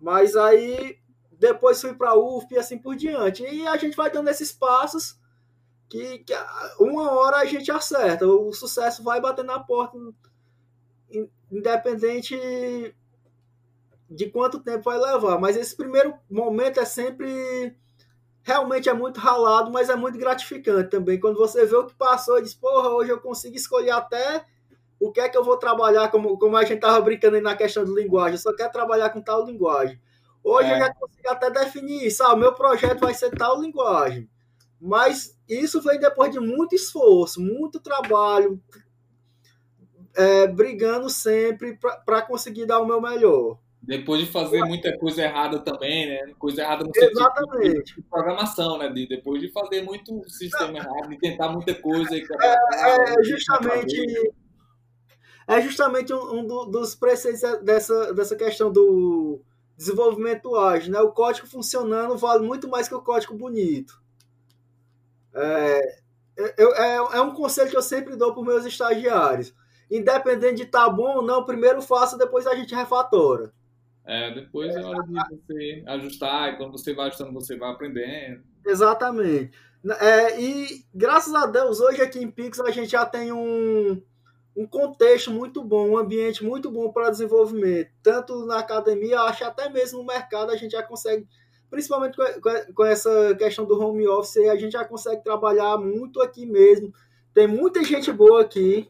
Mas 0.00 0.36
aí 0.36 0.98
depois 1.32 1.80
fui 1.80 1.94
para 1.94 2.10
a 2.10 2.18
UFP 2.18 2.54
e 2.54 2.58
assim 2.58 2.78
por 2.78 2.96
diante. 2.96 3.42
E 3.42 3.66
a 3.66 3.76
gente 3.76 3.96
vai 3.96 4.10
dando 4.10 4.28
esses 4.28 4.52
passos 4.52 5.18
que, 5.88 6.20
que 6.20 6.34
uma 6.78 7.10
hora 7.12 7.38
a 7.38 7.44
gente 7.44 7.70
acerta, 7.70 8.26
o 8.26 8.52
sucesso 8.52 9.02
vai 9.02 9.20
bater 9.20 9.44
na 9.44 9.58
porta, 9.58 9.98
independente 11.50 12.36
de 14.08 14.30
quanto 14.30 14.60
tempo 14.60 14.84
vai 14.84 14.98
levar. 14.98 15.38
Mas 15.38 15.56
esse 15.56 15.76
primeiro 15.76 16.14
momento 16.30 16.80
é 16.80 16.84
sempre. 16.84 17.76
Realmente 18.42 18.88
é 18.88 18.94
muito 18.94 19.18
ralado, 19.18 19.72
mas 19.72 19.88
é 19.88 19.96
muito 19.96 20.18
gratificante 20.18 20.90
também. 20.90 21.18
Quando 21.18 21.36
você 21.36 21.66
vê 21.66 21.74
o 21.74 21.86
que 21.86 21.94
passou 21.94 22.38
e 22.38 22.42
diz, 22.42 22.54
porra, 22.54 22.90
hoje 22.90 23.10
eu 23.10 23.20
consigo 23.20 23.56
escolher 23.56 23.90
até 23.90 24.44
o 25.00 25.10
que 25.10 25.20
é 25.20 25.28
que 25.28 25.36
eu 25.36 25.44
vou 25.44 25.56
trabalhar, 25.56 26.10
como, 26.10 26.38
como 26.38 26.56
a 26.56 26.62
gente 26.62 26.76
estava 26.76 27.00
brincando 27.00 27.36
aí 27.36 27.42
na 27.42 27.56
questão 27.56 27.84
de 27.84 27.92
linguagem, 27.92 28.34
eu 28.34 28.38
só 28.38 28.54
quero 28.54 28.70
trabalhar 28.70 29.10
com 29.10 29.20
tal 29.20 29.44
linguagem. 29.44 30.00
Hoje 30.42 30.70
é. 30.70 30.74
eu 30.74 30.78
já 30.78 30.94
consigo 30.94 31.28
até 31.28 31.50
definir 31.50 32.06
isso, 32.06 32.22
ah, 32.22 32.34
o 32.34 32.36
meu 32.36 32.52
projeto 32.54 33.00
vai 33.00 33.14
ser 33.14 33.30
tal 33.30 33.60
linguagem. 33.60 34.28
Mas 34.80 35.36
isso 35.48 35.80
vem 35.82 35.98
depois 35.98 36.30
de 36.30 36.38
muito 36.38 36.74
esforço, 36.74 37.40
muito 37.40 37.80
trabalho, 37.80 38.62
é, 40.16 40.46
brigando 40.46 41.10
sempre 41.10 41.78
para 42.04 42.22
conseguir 42.22 42.66
dar 42.66 42.80
o 42.80 42.86
meu 42.86 43.00
melhor. 43.00 43.58
Depois 43.82 44.20
de 44.20 44.32
fazer 44.32 44.64
muita 44.64 44.98
coisa 44.98 45.22
errada 45.22 45.60
também, 45.60 46.08
né? 46.08 46.34
Coisa 46.38 46.62
errada 46.62 46.82
no 46.82 46.90
Exatamente. 46.92 47.76
sentido 47.76 47.84
de 47.84 48.02
programação, 48.02 48.78
né? 48.78 48.88
De, 48.88 49.06
depois 49.06 49.40
de 49.40 49.52
fazer 49.52 49.82
muito 49.82 50.28
sistema 50.28 50.78
errado, 50.78 51.08
de 51.08 51.18
tentar 51.18 51.50
muita 51.50 51.72
coisa. 51.74 52.16
É, 52.16 52.20
é, 52.20 53.22
justamente, 53.22 54.32
é 55.46 55.60
justamente 55.60 56.12
um, 56.12 56.40
um 56.40 56.68
dos 56.68 56.96
preceitos 56.96 57.42
dessa, 57.62 58.12
dessa 58.12 58.34
questão 58.34 58.72
do 58.72 59.40
desenvolvimento 59.76 60.56
ágil, 60.56 60.92
né? 60.92 61.00
O 61.00 61.12
código 61.12 61.46
funcionando 61.46 62.16
vale 62.16 62.44
muito 62.44 62.68
mais 62.68 62.88
que 62.88 62.94
o 62.94 63.02
código 63.02 63.34
bonito. 63.34 64.02
É, 65.32 65.98
eu, 66.56 66.74
é, 66.74 66.96
é 66.96 67.20
um 67.20 67.34
conselho 67.34 67.70
que 67.70 67.76
eu 67.76 67.82
sempre 67.82 68.16
dou 68.16 68.32
para 68.32 68.40
os 68.40 68.46
meus 68.46 68.64
estagiários. 68.64 69.54
Independente 69.90 70.56
de 70.56 70.62
estar 70.62 70.86
tá 70.86 70.90
bom 70.90 71.16
ou 71.16 71.22
não, 71.22 71.44
primeiro 71.44 71.80
faça, 71.80 72.18
depois 72.18 72.46
a 72.46 72.54
gente 72.54 72.74
refatora. 72.74 73.52
É, 74.04 74.32
depois 74.32 74.74
é 74.74 74.84
hora 74.84 75.02
de 75.02 75.12
você 75.12 75.82
ajustar, 75.86 76.52
e 76.52 76.56
quando 76.56 76.72
você 76.72 76.94
vai 76.94 77.06
ajustando, 77.06 77.32
você 77.32 77.56
vai 77.56 77.70
aprendendo. 77.70 78.42
Exatamente. 78.64 79.56
É, 80.00 80.40
e 80.40 80.84
graças 80.94 81.34
a 81.34 81.46
Deus, 81.46 81.80
hoje 81.80 82.02
aqui 82.02 82.18
em 82.18 82.30
Pix 82.30 82.58
a 82.60 82.70
gente 82.70 82.90
já 82.90 83.04
tem 83.06 83.32
um, 83.32 84.00
um 84.56 84.66
contexto 84.66 85.30
muito 85.30 85.62
bom, 85.62 85.90
um 85.90 85.98
ambiente 85.98 86.44
muito 86.44 86.70
bom 86.70 86.90
para 86.92 87.10
desenvolvimento. 87.10 87.90
Tanto 88.02 88.46
na 88.46 88.58
academia, 88.58 89.20
acho 89.22 89.44
até 89.44 89.68
mesmo 89.68 89.98
no 89.98 90.06
mercado 90.06 90.50
a 90.50 90.56
gente 90.56 90.72
já 90.72 90.82
consegue 90.82 91.26
principalmente 91.70 92.16
com 92.74 92.84
essa 92.84 93.34
questão 93.34 93.64
do 93.64 93.78
home 93.78 94.06
office, 94.06 94.36
a 94.48 94.56
gente 94.56 94.72
já 94.72 94.84
consegue 94.84 95.22
trabalhar 95.22 95.76
muito 95.78 96.22
aqui 96.22 96.46
mesmo. 96.46 96.92
Tem 97.34 97.46
muita 97.46 97.82
gente 97.84 98.10
boa 98.12 98.40
aqui. 98.40 98.88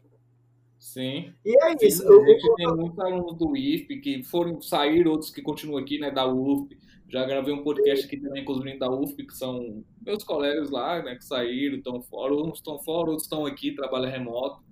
Sim. 0.87 1.33
E 1.43 1.63
é 1.63 1.75
isso. 1.81 2.01
Sim, 2.01 2.23
a 2.23 2.27
gente 2.27 2.55
tem 2.55 2.67
muitos 2.67 2.99
alunos 2.99 3.37
do 3.37 3.57
IFP 3.57 3.97
que 3.97 4.23
foram 4.23 4.61
sair, 4.61 5.05
outros 5.05 5.29
que 5.29 5.41
continuam 5.41 5.77
aqui, 5.81 5.99
né, 5.99 6.09
da 6.09 6.25
UFP. 6.25 6.77
Já 7.09 7.25
gravei 7.25 7.53
um 7.53 7.61
podcast 7.61 8.05
aqui 8.05 8.17
também 8.17 8.45
com 8.45 8.53
os 8.53 8.59
meninos 8.59 8.79
da 8.79 8.89
UFP, 8.89 9.27
que 9.27 9.33
são 9.33 9.83
meus 10.01 10.23
colegas 10.23 10.69
lá, 10.69 11.03
né, 11.03 11.15
que 11.15 11.25
saíram, 11.25 11.77
estão 11.77 12.01
fora, 12.01 12.33
uns 12.33 12.59
estão 12.59 12.79
fora, 12.79 13.09
outros 13.09 13.23
estão 13.23 13.45
aqui, 13.45 13.73
trabalham 13.73 14.09
remoto. 14.09 14.63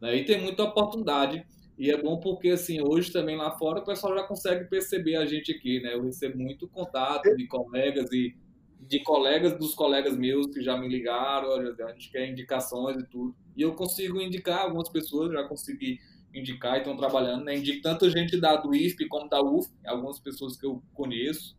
Né, 0.00 0.16
e 0.16 0.24
tem 0.24 0.40
muita 0.40 0.64
oportunidade 0.64 1.46
e 1.78 1.90
é 1.90 1.96
bom 1.96 2.18
porque, 2.18 2.48
assim, 2.48 2.80
hoje 2.82 3.12
também 3.12 3.36
lá 3.36 3.52
fora 3.52 3.78
o 3.78 3.84
pessoal 3.84 4.14
já 4.14 4.24
consegue 4.24 4.68
perceber 4.68 5.16
a 5.16 5.24
gente 5.24 5.52
aqui, 5.52 5.80
né? 5.80 5.94
Eu 5.94 6.02
recebo 6.02 6.36
muito 6.36 6.68
contato 6.68 7.34
de 7.34 7.46
colegas 7.46 8.12
e 8.12 8.36
de 8.80 9.02
colegas 9.02 9.56
dos 9.56 9.74
colegas 9.74 10.14
meus 10.16 10.46
que 10.48 10.60
já 10.62 10.76
me 10.76 10.88
ligaram, 10.88 11.52
a 11.52 11.92
gente 11.92 12.10
quer 12.10 12.28
indicações 12.28 12.98
e 12.98 13.06
tudo. 13.06 13.34
E 13.60 13.62
eu 13.62 13.74
consigo 13.74 14.18
indicar 14.18 14.60
algumas 14.60 14.88
pessoas, 14.88 15.30
já 15.34 15.46
consegui 15.46 16.00
indicar 16.32 16.76
e 16.76 16.78
estão 16.78 16.96
trabalhando, 16.96 17.44
né? 17.44 17.58
Indico 17.58 17.82
tanto 17.82 18.08
gente 18.08 18.40
da 18.40 18.56
do 18.56 18.74
ISP 18.74 19.06
como 19.06 19.28
da 19.28 19.42
UF, 19.42 19.70
algumas 19.84 20.18
pessoas 20.18 20.56
que 20.56 20.64
eu 20.64 20.82
conheço, 20.94 21.58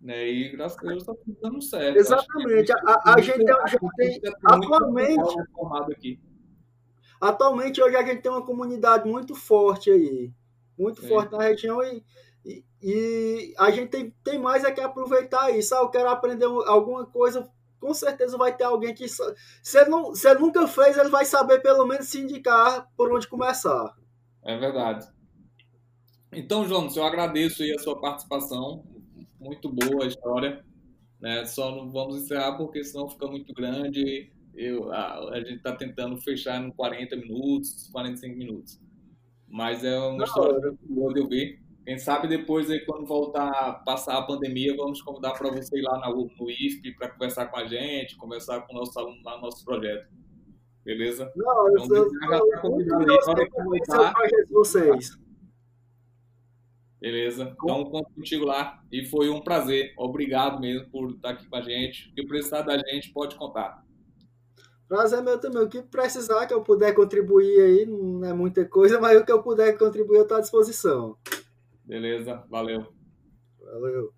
né? 0.00 0.26
E 0.26 0.48
graças 0.48 0.78
a 0.78 0.88
Deus 0.88 1.02
está 1.02 1.12
tudo 1.14 1.36
dando 1.42 1.60
certo. 1.60 1.98
Exatamente. 1.98 2.72
A, 2.72 3.12
a, 3.14 3.20
gente 3.20 3.42
já 3.44 3.78
tem, 3.98 4.20
atualmente, 4.42 5.20
aqui. 5.92 6.18
Atualmente, 7.20 7.82
hoje 7.82 7.96
a 7.96 8.06
gente 8.06 8.22
tem 8.22 8.32
uma 8.32 8.46
comunidade 8.46 9.06
muito 9.06 9.34
forte 9.34 9.90
aí, 9.90 10.32
muito 10.78 11.06
forte 11.06 11.32
na 11.32 11.42
região 11.42 11.82
e, 11.82 12.02
e, 12.42 12.64
e, 12.82 13.54
a 13.58 13.70
gente 13.70 13.90
tem, 13.90 14.14
tem 14.24 14.38
mais 14.38 14.64
é 14.64 14.70
que 14.70 14.80
aproveitar 14.80 15.50
isso. 15.50 15.74
Ah, 15.74 15.80
eu 15.80 15.90
quero 15.90 16.08
aprender 16.08 16.46
alguma 16.46 17.04
coisa, 17.04 17.50
com 17.80 17.94
certeza 17.94 18.36
vai 18.36 18.56
ter 18.56 18.64
alguém 18.64 18.94
que. 18.94 19.06
Se 19.08 19.22
ele, 19.78 19.90
não, 19.90 20.14
se 20.14 20.28
ele 20.28 20.40
nunca 20.40 20.66
fez, 20.66 20.96
ele 20.96 21.08
vai 21.08 21.24
saber 21.24 21.60
pelo 21.60 21.86
menos 21.86 22.08
se 22.08 22.20
indicar 22.20 22.88
por 22.96 23.12
onde 23.12 23.28
começar. 23.28 23.96
É 24.44 24.56
verdade. 24.56 25.06
Então, 26.32 26.66
Jonas, 26.66 26.96
eu 26.96 27.04
agradeço 27.04 27.62
aí 27.62 27.72
a 27.72 27.78
sua 27.78 28.00
participação. 28.00 28.84
Muito 29.40 29.68
boa 29.68 30.04
a 30.04 30.08
história. 30.08 30.64
Né? 31.20 31.44
Só 31.46 31.74
não 31.74 31.90
vamos 31.90 32.16
encerrar 32.16 32.56
porque 32.56 32.84
senão 32.84 33.08
fica 33.08 33.26
muito 33.26 33.52
grande 33.52 34.30
eu, 34.58 34.92
a, 34.92 35.30
a 35.30 35.38
gente 35.38 35.54
está 35.54 35.74
tentando 35.74 36.20
fechar 36.20 36.60
em 36.60 36.70
40 36.72 37.14
minutos, 37.16 37.88
45 37.92 38.36
minutos. 38.36 38.80
Mas 39.46 39.84
é 39.84 39.96
uma 39.96 40.24
história 40.24 40.76
boa 40.82 41.14
de 41.14 41.20
eu 41.20 41.28
ver. 41.28 41.62
Quem 41.88 41.96
sabe 41.96 42.28
depois, 42.28 42.70
aí, 42.70 42.84
quando 42.84 43.06
voltar 43.06 43.48
a 43.48 43.72
passar 43.72 44.18
a 44.18 44.22
pandemia, 44.22 44.76
vamos 44.76 45.00
convidar 45.00 45.32
para 45.32 45.48
você 45.48 45.78
ir 45.78 45.80
lá 45.80 45.98
na, 45.98 46.10
no 46.10 46.50
IFP 46.50 46.92
para 46.92 47.08
conversar 47.08 47.46
com 47.46 47.56
a 47.56 47.64
gente, 47.64 48.14
conversar 48.14 48.60
com 48.66 48.74
o 48.74 48.78
nosso 48.78 48.98
aluno 48.98 49.16
lá 49.24 49.36
no 49.36 49.44
nosso 49.44 49.64
projeto. 49.64 50.06
Beleza? 50.84 51.32
Não, 51.34 51.70
então, 51.78 51.96
eu, 51.96 52.60
convidado 52.60 53.10
aí. 53.10 53.18
Hora 53.26 53.48
que 53.48 53.62
voltar. 53.62 54.14
vocês. 54.50 55.18
Beleza? 57.00 57.56
Então, 57.58 57.84
conto 57.86 58.12
contigo 58.12 58.44
lá. 58.44 58.82
E 58.92 59.06
foi 59.06 59.30
um 59.30 59.40
prazer. 59.40 59.94
Obrigado 59.96 60.60
mesmo 60.60 60.90
por 60.90 61.12
estar 61.12 61.30
aqui 61.30 61.48
com 61.48 61.56
a 61.56 61.62
gente. 61.62 62.10
O 62.10 62.14
que 62.16 62.26
precisar 62.26 62.60
da 62.60 62.76
gente, 62.76 63.14
pode 63.14 63.34
contar. 63.34 63.82
Prazer 64.86 65.22
meu 65.22 65.40
também. 65.40 65.62
O 65.62 65.68
que 65.70 65.80
precisar 65.80 66.44
que 66.44 66.52
eu 66.52 66.60
puder 66.60 66.92
contribuir 66.92 67.62
aí, 67.62 67.86
não 67.86 68.28
é 68.28 68.34
muita 68.34 68.62
coisa, 68.66 69.00
mas 69.00 69.18
o 69.18 69.24
que 69.24 69.32
eu 69.32 69.42
puder 69.42 69.78
contribuir 69.78 70.18
eu 70.18 70.22
estou 70.24 70.36
à 70.36 70.40
disposição. 70.42 71.16
Beleza, 71.88 72.44
valeu. 72.50 72.86
Valeu. 73.58 74.17